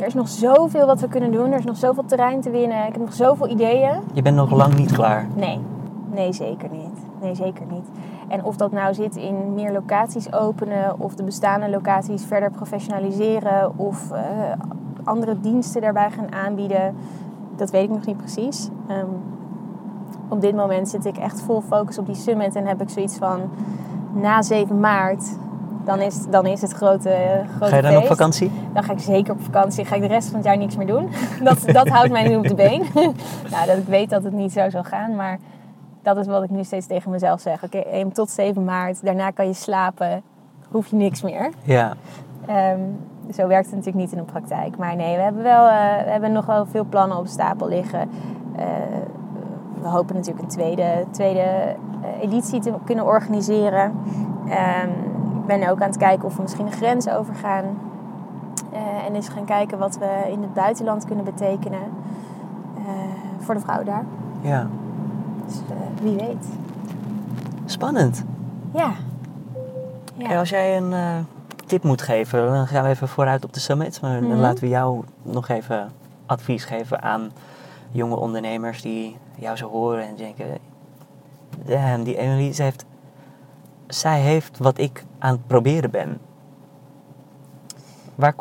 er 0.00 0.06
is 0.06 0.14
nog 0.14 0.28
zoveel 0.28 0.86
wat 0.86 1.00
we 1.00 1.08
kunnen 1.08 1.32
doen. 1.32 1.52
Er 1.52 1.58
is 1.58 1.64
nog 1.64 1.76
zoveel 1.76 2.04
terrein 2.04 2.40
te 2.40 2.50
winnen. 2.50 2.86
Ik 2.86 2.92
heb 2.92 3.00
nog 3.00 3.12
zoveel 3.12 3.48
ideeën. 3.48 4.00
Je 4.12 4.22
bent 4.22 4.36
nog 4.36 4.50
lang 4.50 4.74
niet 4.74 4.92
klaar. 4.92 5.26
Nee, 5.34 5.60
nee 6.10 6.32
zeker 6.32 6.68
niet. 6.70 7.06
Nee, 7.20 7.34
zeker 7.34 7.66
niet. 7.70 7.86
En 8.28 8.44
of 8.44 8.56
dat 8.56 8.72
nou 8.72 8.94
zit 8.94 9.16
in 9.16 9.54
meer 9.54 9.72
locaties 9.72 10.32
openen, 10.32 11.00
of 11.00 11.14
de 11.14 11.22
bestaande 11.22 11.70
locaties 11.70 12.24
verder 12.24 12.50
professionaliseren, 12.50 13.78
of 13.78 14.10
eh, 14.10 14.20
andere 15.04 15.40
diensten 15.40 15.80
daarbij 15.80 16.10
gaan 16.10 16.32
aanbieden, 16.32 16.94
dat 17.56 17.70
weet 17.70 17.84
ik 17.84 17.90
nog 17.90 18.06
niet 18.06 18.16
precies. 18.16 18.68
Ehm, 18.86 19.06
op 20.28 20.40
dit 20.40 20.54
moment 20.54 20.88
zit 20.88 21.04
ik 21.04 21.16
echt 21.16 21.40
vol 21.40 21.60
focus 21.60 21.98
op 21.98 22.06
die 22.06 22.14
summit 22.14 22.54
en 22.54 22.66
heb 22.66 22.80
ik 22.80 22.88
zoiets 22.88 23.16
van 23.16 23.40
na 24.12 24.42
7 24.42 24.80
maart. 24.80 25.36
Dan 25.84 26.00
is, 26.00 26.26
dan 26.30 26.46
is 26.46 26.60
het 26.60 26.72
grote, 26.72 27.44
grote 27.56 27.70
Ga 27.70 27.76
je 27.76 27.82
dan 27.82 27.90
op 27.92 27.96
feest. 27.96 28.08
vakantie? 28.08 28.50
Dan 28.74 28.82
ga 28.82 28.92
ik 28.92 28.98
zeker 28.98 29.32
op 29.32 29.42
vakantie. 29.42 29.84
Ga 29.84 29.94
ik 29.94 30.00
de 30.00 30.06
rest 30.06 30.26
van 30.28 30.36
het 30.36 30.44
jaar 30.44 30.58
niks 30.58 30.76
meer 30.76 30.86
doen. 30.86 31.08
Dat, 31.42 31.62
dat 31.66 31.88
houdt 31.88 32.10
mij 32.10 32.28
nu 32.28 32.36
op 32.36 32.48
de 32.48 32.54
been. 32.54 32.84
nou, 33.52 33.66
dat 33.66 33.76
ik 33.76 33.86
weet 33.86 34.10
dat 34.10 34.24
het 34.24 34.32
niet 34.32 34.52
zo 34.52 34.70
zal 34.70 34.84
gaan. 34.84 35.16
Maar 35.16 35.38
dat 36.02 36.16
is 36.16 36.26
wat 36.26 36.42
ik 36.42 36.50
nu 36.50 36.64
steeds 36.64 36.86
tegen 36.86 37.10
mezelf 37.10 37.40
zeg. 37.40 37.64
Oké, 37.64 37.78
één 37.78 38.12
tot 38.12 38.30
7 38.30 38.64
maart. 38.64 39.04
Daarna 39.04 39.30
kan 39.30 39.46
je 39.46 39.54
slapen. 39.54 40.22
Hoef 40.70 40.86
je 40.86 40.96
niks 40.96 41.22
meer. 41.22 41.50
Ja. 41.62 41.94
Ehm, 42.46 42.80
zo 43.32 43.46
werkt 43.46 43.66
het 43.66 43.74
natuurlijk 43.74 44.04
niet 44.04 44.12
in 44.12 44.18
de 44.18 44.32
praktijk. 44.32 44.76
Maar 44.76 44.96
nee, 44.96 45.16
we 45.16 45.22
hebben, 45.22 45.42
wel, 45.42 45.66
eh, 45.66 46.04
we 46.04 46.10
hebben 46.10 46.32
nog 46.32 46.46
wel 46.46 46.66
veel 46.66 46.84
plannen 46.84 47.18
op 47.18 47.26
stapel 47.26 47.68
liggen. 47.68 48.10
Eh, 48.56 48.64
we 49.82 49.88
hopen 49.88 50.14
natuurlijk 50.14 50.42
een 50.42 50.48
tweede, 50.48 51.04
tweede 51.10 51.40
eh, 51.40 52.22
editie 52.22 52.60
te 52.60 52.72
kunnen 52.84 53.04
organiseren. 53.04 53.92
Ehm, 54.48 54.88
ben 55.58 55.68
ook 55.70 55.80
aan 55.80 55.88
het 55.88 55.96
kijken 55.96 56.24
of 56.24 56.36
we 56.36 56.42
misschien 56.42 56.66
een 56.66 56.72
grens 56.72 57.08
overgaan. 57.08 57.64
Eh, 58.72 59.06
en 59.06 59.14
eens 59.14 59.28
gaan 59.28 59.44
kijken 59.44 59.78
wat 59.78 59.98
we 59.98 60.30
in 60.30 60.42
het 60.42 60.54
buitenland 60.54 61.04
kunnen 61.04 61.24
betekenen. 61.24 61.80
eh, 62.86 62.92
voor 63.38 63.54
de 63.54 63.60
vrouw 63.60 63.82
daar. 63.84 64.04
ja. 64.40 64.66
Dus 65.46 65.54
eh, 65.70 66.02
wie 66.02 66.16
weet. 66.16 66.46
Spannend. 67.64 68.24
Ja. 68.74 68.90
Kijk, 70.18 70.38
als 70.38 70.48
jij 70.50 70.76
een 70.76 71.26
tip 71.66 71.82
moet 71.84 72.02
geven, 72.02 72.46
dan 72.52 72.66
gaan 72.66 72.82
we 72.82 72.88
even 72.88 73.08
vooruit 73.08 73.44
op 73.44 73.52
de 73.52 73.60
summit. 73.60 74.00
Maar 74.00 74.20
dan 74.20 74.30
Mhm. 74.30 74.40
laten 74.40 74.64
we 74.64 74.68
jou 74.68 75.02
nog 75.22 75.48
even 75.48 75.92
advies 76.26 76.64
geven 76.64 77.02
aan 77.02 77.30
jonge 77.90 78.16
ondernemers 78.16 78.82
die 78.82 79.16
jou 79.34 79.56
zo 79.56 79.68
horen 79.68 80.08
en 80.08 80.16
denken... 80.16 80.46
Damn, 81.64 82.02
die 82.04 82.16
Emily, 82.16 82.52
ze 82.52 82.62
heeft, 82.62 82.84
zij 83.94 84.20
heeft 84.20 84.58
wat 84.58 84.78
ik 84.78 85.04
aan 85.18 85.32
het 85.32 85.46
proberen 85.46 85.90
ben. 85.90 86.18
Waar, 88.14 88.34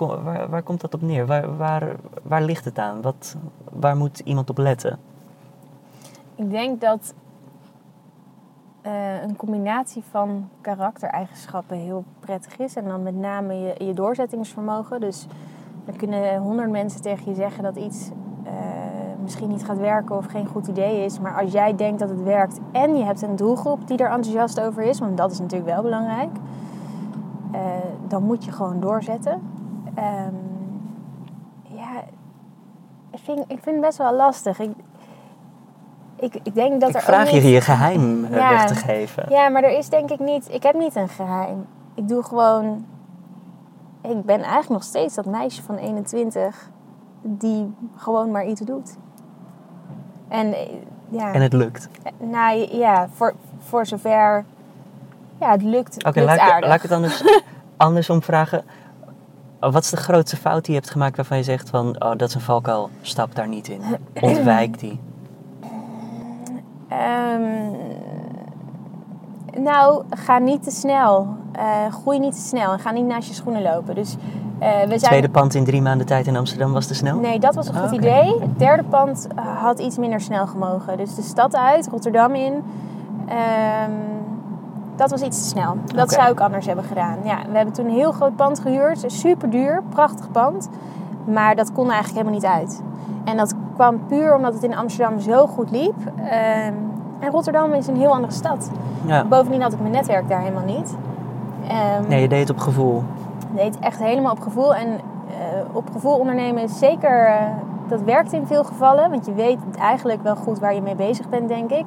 waar 0.49 0.63
komt 0.63 0.81
dat 0.81 0.93
op 0.93 1.01
neer? 1.01 1.25
Waar, 1.25 1.57
waar, 1.57 1.95
waar 2.23 2.41
ligt 2.41 2.65
het 2.65 2.77
aan? 2.77 3.01
Wat, 3.01 3.35
waar 3.71 3.97
moet 3.97 4.19
iemand 4.19 4.49
op 4.49 4.57
letten? 4.57 4.99
Ik 6.35 6.49
denk 6.49 6.81
dat 6.81 7.13
eh, 8.81 9.21
een 9.21 9.35
combinatie 9.35 10.03
van 10.09 10.49
karaktereigenschappen 10.61 11.77
heel 11.77 12.03
prettig 12.19 12.57
is. 12.57 12.75
En 12.75 12.83
dan 12.83 13.03
met 13.03 13.15
name 13.15 13.53
je, 13.53 13.85
je 13.85 13.93
doorzettingsvermogen. 13.93 14.99
Dus 14.99 15.27
er 15.85 15.95
kunnen 15.95 16.37
honderd 16.37 16.69
mensen 16.69 17.01
tegen 17.01 17.29
je 17.29 17.35
zeggen 17.35 17.63
dat 17.63 17.75
iets 17.75 18.09
eh, 18.43 18.78
misschien 19.29 19.49
niet 19.49 19.65
gaat 19.65 19.77
werken 19.77 20.15
of 20.15 20.25
geen 20.25 20.47
goed 20.47 20.67
idee 20.67 21.05
is. 21.05 21.19
Maar 21.19 21.41
als 21.41 21.51
jij 21.51 21.75
denkt 21.75 21.99
dat 21.99 22.09
het 22.09 22.23
werkt 22.23 22.59
en 22.71 22.97
je 22.97 23.03
hebt 23.03 23.21
een 23.21 23.35
doelgroep 23.35 23.87
die 23.87 23.97
er 23.97 24.09
enthousiast 24.09 24.61
over 24.61 24.83
is, 24.83 24.99
want 24.99 25.17
dat 25.17 25.31
is 25.31 25.39
natuurlijk 25.39 25.71
wel 25.71 25.81
belangrijk, 25.81 26.29
eh, 27.51 27.61
dan 28.07 28.23
moet 28.23 28.45
je 28.45 28.51
gewoon 28.51 28.79
doorzetten. 28.79 29.41
Ehm, 29.93 30.33
ja, 31.63 32.03
ik 33.11 33.19
vind, 33.19 33.39
ik 33.39 33.59
vind 33.61 33.75
het 33.75 33.81
best 33.81 33.97
wel 33.97 34.13
lastig. 34.13 34.59
Ik, 34.59 34.71
ik, 36.15 36.35
ik 36.43 36.55
denk 36.55 36.81
dat 36.81 36.89
ik 36.89 36.95
er 36.95 37.01
vraag 37.01 37.27
ook 37.27 37.33
je 37.33 37.41
niet... 37.41 37.53
je 37.53 37.61
geheim 37.61 38.25
eh, 38.25 38.31
Ja. 38.31 38.49
weg 38.49 38.65
te 38.67 38.75
geven. 38.75 39.25
Ja, 39.29 39.49
maar 39.49 39.63
er 39.63 39.77
is 39.77 39.89
denk 39.89 40.09
ik 40.09 40.19
niet... 40.19 40.53
Ik 40.53 40.63
heb 40.63 40.75
niet 40.75 40.95
een 40.95 41.09
geheim. 41.09 41.65
Ik 41.93 42.07
doe 42.07 42.23
gewoon... 42.23 42.85
Ik 44.01 44.25
ben 44.25 44.39
eigenlijk 44.39 44.69
nog 44.69 44.83
steeds 44.83 45.15
dat 45.15 45.25
meisje 45.25 45.63
van 45.63 45.75
21 45.75 46.69
die 47.21 47.73
gewoon 47.95 48.31
maar 48.31 48.45
iets 48.45 48.61
doet. 48.61 48.97
En 50.29 50.53
eh, 50.53 50.67
ja, 51.09 51.33
En 51.33 51.41
het 51.41 51.53
lukt. 51.53 51.89
nou 52.17 52.75
ja, 52.77 53.07
voor, 53.13 53.33
voor 53.59 53.85
zover... 53.85 54.45
Ja, 55.39 55.51
het 55.51 55.63
lukt, 55.63 56.05
Oké, 56.05 56.21
laat, 56.21 56.61
laat 56.65 56.75
ik 56.75 56.81
het 56.81 56.91
anders, 56.91 57.23
andersom 57.77 58.21
vragen. 58.21 58.63
Wat 59.59 59.83
is 59.83 59.89
de 59.89 59.97
grootste 59.97 60.37
fout 60.37 60.65
die 60.65 60.73
je 60.73 60.79
hebt 60.79 60.91
gemaakt 60.91 61.15
waarvan 61.15 61.37
je 61.37 61.43
zegt 61.43 61.69
van... 61.69 62.03
Oh, 62.03 62.17
dat 62.17 62.29
is 62.29 62.35
een 62.35 62.41
valkuil, 62.41 62.89
stap 63.01 63.35
daar 63.35 63.47
niet 63.47 63.67
in. 63.67 63.81
Ontwijk 64.21 64.79
die. 64.79 64.99
Ehm, 66.89 67.88
nou, 69.61 70.03
ga 70.09 70.37
niet 70.37 70.63
te 70.63 70.71
snel. 70.71 71.27
Eh, 71.51 71.63
groei 72.01 72.19
niet 72.19 72.33
te 72.33 72.41
snel 72.41 72.71
en 72.71 72.79
ga 72.79 72.91
niet 72.91 73.05
naast 73.05 73.27
je 73.27 73.33
schoenen 73.33 73.61
lopen. 73.61 73.95
Dus 73.95 74.15
eh, 74.59 74.69
we 74.69 74.87
zijn... 74.87 74.99
Tweede 74.99 75.29
pand 75.29 75.53
in 75.55 75.63
drie 75.63 75.81
maanden 75.81 76.05
tijd 76.07 76.27
in 76.27 76.35
Amsterdam 76.35 76.73
was 76.73 76.85
te 76.85 76.93
snel? 76.95 77.17
Nee, 77.19 77.39
dat 77.39 77.55
was 77.55 77.67
een 77.67 77.75
Ah, 77.75 77.81
goed 77.81 77.91
idee. 77.91 78.39
Het 78.39 78.59
derde 78.59 78.83
pand 78.83 79.27
eh, 79.35 79.61
had 79.63 79.79
iets 79.79 79.97
minder 79.97 80.21
snel 80.21 80.47
gemogen. 80.47 80.97
Dus 80.97 81.15
de 81.15 81.21
stad 81.21 81.55
uit, 81.55 81.87
Rotterdam 81.87 82.35
in. 82.35 82.63
ehm, 83.27 83.91
dat 84.95 85.09
was 85.09 85.21
iets 85.21 85.41
te 85.41 85.47
snel. 85.47 85.77
Dat 85.95 86.11
zou 86.11 86.31
ik 86.31 86.39
anders 86.39 86.65
hebben 86.65 86.85
gedaan. 86.85 87.17
Ja, 87.23 87.37
we 87.49 87.55
hebben 87.55 87.73
toen 87.73 87.85
een 87.85 87.91
heel 87.91 88.11
groot 88.11 88.35
pand 88.35 88.59
gehuurd. 88.59 89.03
Super 89.07 89.49
duur, 89.49 89.83
prachtig 89.89 90.31
pand. 90.31 90.69
Maar 91.25 91.55
dat 91.55 91.71
kon 91.71 91.91
eigenlijk 91.91 92.13
helemaal 92.27 92.33
niet 92.33 92.61
uit. 92.61 92.81
En 93.23 93.37
dat 93.37 93.53
kwam 93.75 94.05
puur 94.07 94.35
omdat 94.35 94.53
het 94.53 94.63
in 94.63 94.75
Amsterdam 94.75 95.19
zo 95.19 95.47
goed 95.47 95.71
liep. 95.71 95.95
Ehm, 96.29 96.73
en 97.19 97.31
Rotterdam 97.31 97.73
is 97.73 97.87
een 97.87 97.97
heel 97.97 98.13
andere 98.13 98.33
stad. 98.33 98.71
Ja. 99.05 99.25
Bovendien 99.25 99.61
had 99.61 99.73
ik 99.73 99.79
mijn 99.79 99.91
netwerk 99.91 100.27
daar 100.29 100.41
helemaal 100.41 100.65
niet. 100.65 100.95
Ehm, 101.67 102.07
Nee, 102.07 102.21
je 102.21 102.27
deed 102.27 102.39
het 102.39 102.49
op 102.49 102.57
gevoel. 102.59 103.03
Het 103.55 103.79
echt 103.79 103.99
helemaal 103.99 104.31
op 104.31 104.39
gevoel. 104.39 104.75
En 104.75 104.87
eh, 104.87 104.95
op 105.71 105.89
gevoel 105.91 106.17
ondernemen 106.17 106.63
is 106.63 106.79
zeker... 106.79 107.25
eh, 107.25 107.43
dat 107.87 108.01
werkt 108.01 108.33
in 108.33 108.47
veel 108.47 108.63
gevallen. 108.63 109.09
Want 109.09 109.25
je 109.25 109.33
weet 109.33 109.57
eigenlijk 109.79 110.23
wel 110.23 110.35
goed 110.35 110.59
waar 110.59 110.73
je 110.75 110.81
mee 110.81 110.95
bezig 110.95 111.29
bent, 111.29 111.47
denk 111.47 111.71
ik. 111.71 111.85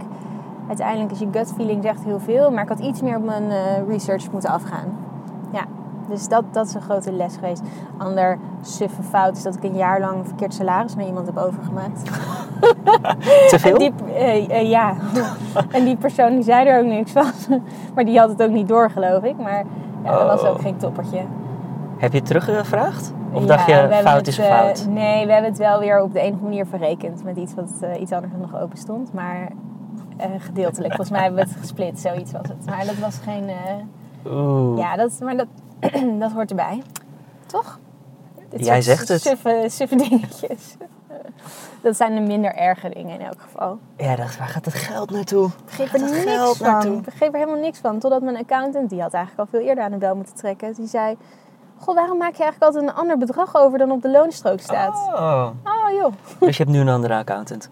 Uiteindelijk 0.68 1.10
is 1.12 1.18
je 1.18 1.28
gut 1.32 1.52
feeling 1.56 1.82
zegt 1.82 2.04
heel 2.04 2.20
veel. 2.20 2.50
Maar 2.50 2.62
ik 2.62 2.68
had 2.68 2.78
iets 2.78 3.02
meer 3.02 3.16
op 3.16 3.24
mijn 3.24 3.50
eh, 3.50 3.56
research 3.88 4.30
moeten 4.32 4.50
afgaan. 4.50 4.86
Ja, 5.50 5.64
dus 6.12 6.28
dat, 6.28 6.44
dat 6.50 6.66
is 6.66 6.74
een 6.74 6.80
grote 6.80 7.12
les 7.12 7.34
geweest. 7.34 7.62
Ander 7.98 8.38
suffe 8.62 9.02
fout 9.02 9.36
is 9.36 9.42
dat 9.42 9.54
ik 9.56 9.62
een 9.64 9.76
jaar 9.76 10.00
lang 10.00 10.18
een 10.18 10.24
verkeerd 10.24 10.54
salaris 10.54 10.94
naar 10.94 11.06
iemand 11.06 11.26
heb 11.26 11.36
overgemaakt. 11.36 12.02
Te 13.50 13.58
veel? 13.58 13.72
En 13.72 13.78
die, 13.78 13.92
eh, 14.14 14.50
eh, 14.60 14.68
ja. 14.68 14.94
en 15.76 15.84
die 15.84 15.96
persoon 15.96 16.30
die 16.32 16.42
zei 16.42 16.66
er 16.68 16.78
ook 16.80 16.86
niks 16.86 17.12
van. 17.12 17.24
maar 17.94 18.04
die 18.04 18.18
had 18.18 18.28
het 18.28 18.42
ook 18.42 18.50
niet 18.50 18.68
door, 18.68 18.90
geloof 18.90 19.22
ik. 19.22 19.36
Maar 19.36 19.64
ja, 20.04 20.10
dat 20.18 20.26
was 20.26 20.42
Oh. 20.42 20.48
ook 20.50 20.60
geen 20.60 20.76
toppertje. 20.76 21.20
Heb 21.96 22.12
je 22.12 22.18
het 22.18 22.26
teruggevraagd? 22.26 23.12
Of 23.32 23.40
Ja, 23.40 23.46
dacht 23.46 23.66
je, 23.66 23.88
fout 24.02 24.16
het, 24.16 24.26
is 24.26 24.38
eh, 24.38 24.46
fout? 24.46 24.86
nee, 24.90 25.26
we 25.26 25.32
hebben 25.32 25.50
het 25.50 25.58
wel 25.60 25.78
weer 25.78 26.02
op 26.02 26.12
de 26.12 26.20
andere 26.22 26.42
manier 26.42 26.66
verrekend. 26.66 27.24
Met 27.24 27.36
iets 27.36 27.54
wat 27.54 27.70
eh, 27.80 28.00
iets 28.00 28.12
anders 28.12 28.32
nog 28.40 28.60
open 28.60 28.78
stond. 28.78 29.12
Maar 29.12 29.48
eh, 30.16 30.26
gedeeltelijk. 30.38 30.88
Volgens 30.94 31.10
mij 31.10 31.20
hebben 31.22 31.44
we 31.44 31.48
het 31.50 31.58
gesplit. 31.60 32.00
Zoiets 32.00 32.32
was 32.32 32.48
het. 32.48 32.66
Maar 32.66 32.84
dat 32.86 32.98
was 32.98 33.18
geen... 33.18 33.48
eh, 33.48 34.32
Oeh. 34.32 34.78
ja, 34.78 34.96
dat, 34.96 35.18
maar 35.22 35.36
dat, 35.36 35.46
dat 36.20 36.32
hoort 36.32 36.50
erbij. 36.50 36.82
Toch? 37.46 37.78
Dit 38.48 38.64
Jij 38.64 38.82
zegt 38.82 39.08
het. 39.08 39.20
Suffe, 39.22 39.66
suffe 39.70 39.96
dingetjes. 40.08 40.76
Dat 41.80 41.96
zijn 41.96 42.14
de 42.14 42.20
minder 42.20 42.54
erge 42.54 42.88
dingen 42.88 43.20
in 43.20 43.26
elk 43.26 43.40
geval. 43.40 43.78
Ja, 43.96 44.16
dacht, 44.16 44.38
waar 44.38 44.48
gaat 44.48 44.64
het 44.64 44.74
geld 44.74 45.10
naartoe? 45.10 45.46
Ik 45.46 45.52
begreep 45.64 45.92
er 45.92 46.00
niks 46.00 46.56
van. 46.56 46.66
naartoe? 46.66 46.96
Ik 46.96 47.02
begreep 47.02 47.32
er 47.32 47.38
helemaal 47.38 47.60
niks 47.60 47.78
van. 47.78 47.98
Totdat 47.98 48.22
mijn 48.22 48.36
accountant, 48.36 48.90
die 48.90 49.00
had 49.00 49.12
eigenlijk 49.14 49.50
al 49.50 49.58
veel 49.58 49.68
eerder 49.68 49.84
aan 49.84 49.90
de 49.90 49.96
bel 49.96 50.16
moeten 50.16 50.34
trekken. 50.34 50.74
Die 50.74 50.86
zei, 50.86 51.16
goh, 51.78 51.94
waarom 51.94 52.18
maak 52.18 52.34
je 52.34 52.42
eigenlijk 52.42 52.74
altijd 52.74 52.90
een 52.90 52.94
ander 53.00 53.18
bedrag 53.18 53.56
over 53.56 53.78
dan 53.78 53.90
op 53.90 54.02
de 54.02 54.10
loonstrook 54.10 54.60
staat? 54.60 54.94
Oh. 54.94 55.48
Oh 55.64 55.90
joh, 56.00 56.12
Dus 56.40 56.56
je 56.56 56.62
hebt 56.62 56.74
nu 56.74 56.80
een 56.80 56.88
andere 56.88 57.14
accountant. 57.16 57.70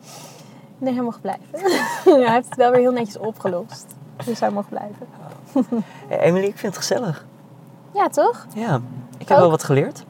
nee, 0.78 0.94
hij 0.94 1.02
mag 1.02 1.20
blijven. 1.20 1.44
hij 2.24 2.32
heeft 2.32 2.48
het 2.48 2.56
wel 2.56 2.70
weer 2.70 2.80
heel 2.80 2.92
netjes 2.92 3.18
opgelost. 3.18 3.86
Dus 4.24 4.40
hij 4.40 4.50
mag 4.50 4.68
blijven. 4.68 5.06
Hey, 6.08 6.18
Emily, 6.20 6.44
ik 6.46 6.58
vind 6.58 6.74
het 6.74 6.86
gezellig. 6.86 7.26
Ja, 7.92 8.08
toch? 8.08 8.46
Ja, 8.54 8.80
ik 9.18 9.28
heb 9.28 9.36
Ook? 9.36 9.42
wel 9.42 9.50
wat 9.50 9.64
geleerd. 9.64 10.04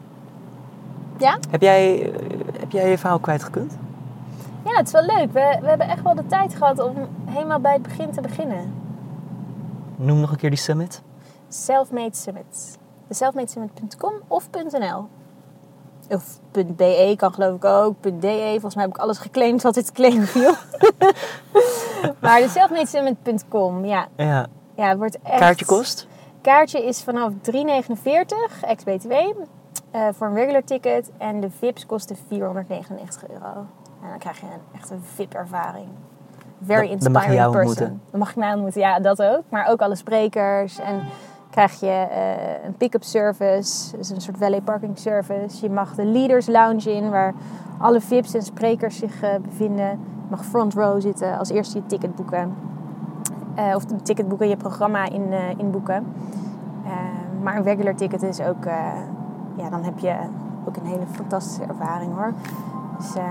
Ja? 1.18 1.38
Heb 1.50 1.60
jij, 1.62 2.12
eh, 2.12 2.20
heb 2.58 2.70
jij 2.70 2.90
je 2.90 2.98
verhaal 2.98 3.18
kwijtgekund? 3.18 3.76
Ja, 4.64 4.76
het 4.76 4.86
is 4.86 4.92
wel 4.92 5.02
leuk. 5.02 5.32
We, 5.32 5.58
we 5.60 5.68
hebben 5.68 5.88
echt 5.88 6.02
wel 6.02 6.14
de 6.14 6.26
tijd 6.26 6.54
gehad 6.54 6.78
om 6.78 6.94
helemaal 7.24 7.60
bij 7.60 7.72
het 7.72 7.82
begin 7.82 8.10
te 8.10 8.20
beginnen. 8.20 8.74
Noem 9.96 10.20
nog 10.20 10.30
een 10.30 10.36
keer 10.36 10.50
die 10.50 10.58
summit. 10.58 11.02
Selfmade 11.48 12.16
Summit. 12.16 12.78
De 13.08 13.14
selfmadesummit.com 13.14 14.12
of 14.26 14.48
.nl. 14.72 15.08
Of 16.08 16.38
.be 16.76 17.14
kan 17.16 17.32
geloof 17.32 17.56
ik 17.56 17.64
ook. 17.64 18.02
.de. 18.02 18.46
Volgens 18.50 18.74
mij 18.74 18.84
heb 18.84 18.94
ik 18.94 19.00
alles 19.00 19.18
geclaimd 19.18 19.62
wat 19.62 19.74
dit 19.74 19.92
claim 19.92 20.22
viel. 20.22 20.52
maar 22.20 22.40
de 22.40 22.48
selfmadesummit.com, 22.48 23.84
ja. 23.84 24.08
Ja, 24.16 24.46
Ja, 24.74 24.88
het 24.88 24.98
wordt 24.98 25.18
echt... 25.22 25.38
kaartje 25.38 25.64
kost? 25.64 26.06
Kaartje 26.42 26.86
is 26.86 27.02
vanaf 27.02 27.32
3,49 27.32 27.38
ex-BTW 28.60 29.12
eh, 29.90 30.08
voor 30.12 30.26
een 30.26 30.34
regular 30.34 30.64
ticket. 30.64 31.10
En 31.18 31.40
de 31.40 31.50
VIP's 31.50 31.86
kosten 31.86 32.16
499 32.28 33.28
euro. 33.28 33.66
En 34.02 34.08
dan 34.08 34.18
krijg 34.18 34.40
je 34.40 34.46
een, 34.46 34.78
echt 34.78 34.90
een 34.90 35.02
VIP-ervaring. 35.02 35.88
Very 36.62 36.98
dan 36.98 37.12
mag 37.12 37.22
inspiring 37.22 37.34
jou 37.34 37.52
person. 37.52 37.68
ontmoeten. 37.70 38.02
Dan 38.10 38.20
mag 38.20 38.30
ik 38.30 38.36
mij 38.36 38.52
ontmoeten, 38.52 38.80
ja, 38.80 39.00
dat 39.00 39.22
ook. 39.22 39.42
Maar 39.48 39.66
ook 39.66 39.80
alle 39.80 39.94
sprekers. 39.94 40.78
En 40.78 41.00
krijg 41.50 41.80
je 41.80 42.06
eh, 42.10 42.64
een 42.64 42.76
pick-up 42.76 43.02
service. 43.02 43.96
Dus 43.96 44.10
een 44.10 44.20
soort 44.20 44.38
valet 44.38 44.64
parking 44.64 44.98
service. 44.98 45.62
Je 45.62 45.70
mag 45.70 45.94
de 45.94 46.04
leaders 46.04 46.46
lounge 46.46 46.92
in, 46.92 47.10
waar 47.10 47.34
alle 47.78 48.00
VIP's 48.00 48.34
en 48.34 48.42
sprekers 48.42 48.96
zich 48.96 49.22
eh, 49.22 49.34
bevinden. 49.42 49.88
Je 49.88 50.30
mag 50.30 50.44
front 50.44 50.74
row 50.74 51.00
zitten, 51.00 51.38
als 51.38 51.50
eerste 51.50 51.78
je 51.78 51.86
ticket 51.86 52.14
boeken. 52.14 52.56
Eh, 53.54 53.74
of 53.74 53.90
een 53.90 54.02
ticket 54.02 54.28
boeken, 54.28 54.48
je 54.48 54.56
programma 54.56 55.04
in, 55.08 55.32
eh, 55.32 55.58
inboeken. 55.58 56.06
Eh, 56.84 56.90
maar 57.42 57.56
een 57.56 57.62
regular 57.62 57.94
ticket 57.94 58.22
is 58.22 58.40
ook, 58.40 58.64
eh, 58.64 58.74
ja, 59.56 59.68
dan 59.70 59.82
heb 59.84 59.98
je 59.98 60.16
ook 60.64 60.76
een 60.76 60.86
hele 60.86 61.06
fantastische 61.12 61.62
ervaring 61.62 62.14
hoor. 62.14 62.32
Dus 62.98 63.14
eh, 63.14 63.30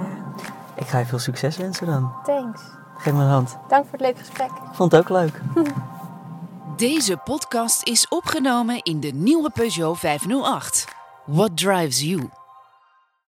Ik 0.76 0.88
ga 0.88 0.98
je 1.00 1.06
veel 1.06 1.20
succes 1.20 1.58
wensen 1.58 1.86
dan. 1.88 2.12
thanks. 2.24 2.62
Geef 2.98 3.14
me 3.14 3.22
een 3.24 3.30
hand. 3.30 3.58
Dank 3.68 3.84
voor 3.84 3.92
het 3.92 4.02
leuke 4.02 4.20
gesprek. 4.20 4.48
Ik 4.50 4.74
vond 4.76 4.92
het 4.92 5.02
ook 5.02 5.10
leuk. 5.10 5.42
Deze 6.76 7.18
podcast 7.18 7.88
is 7.88 8.08
opgenomen 8.08 8.84
in 8.84 9.00
de 9.00 9.12
nieuwe 9.14 9.50
Peugeot 9.50 9.98
508. 9.98 10.88
What 11.26 11.58
drives 11.58 12.02
you? 12.02 12.30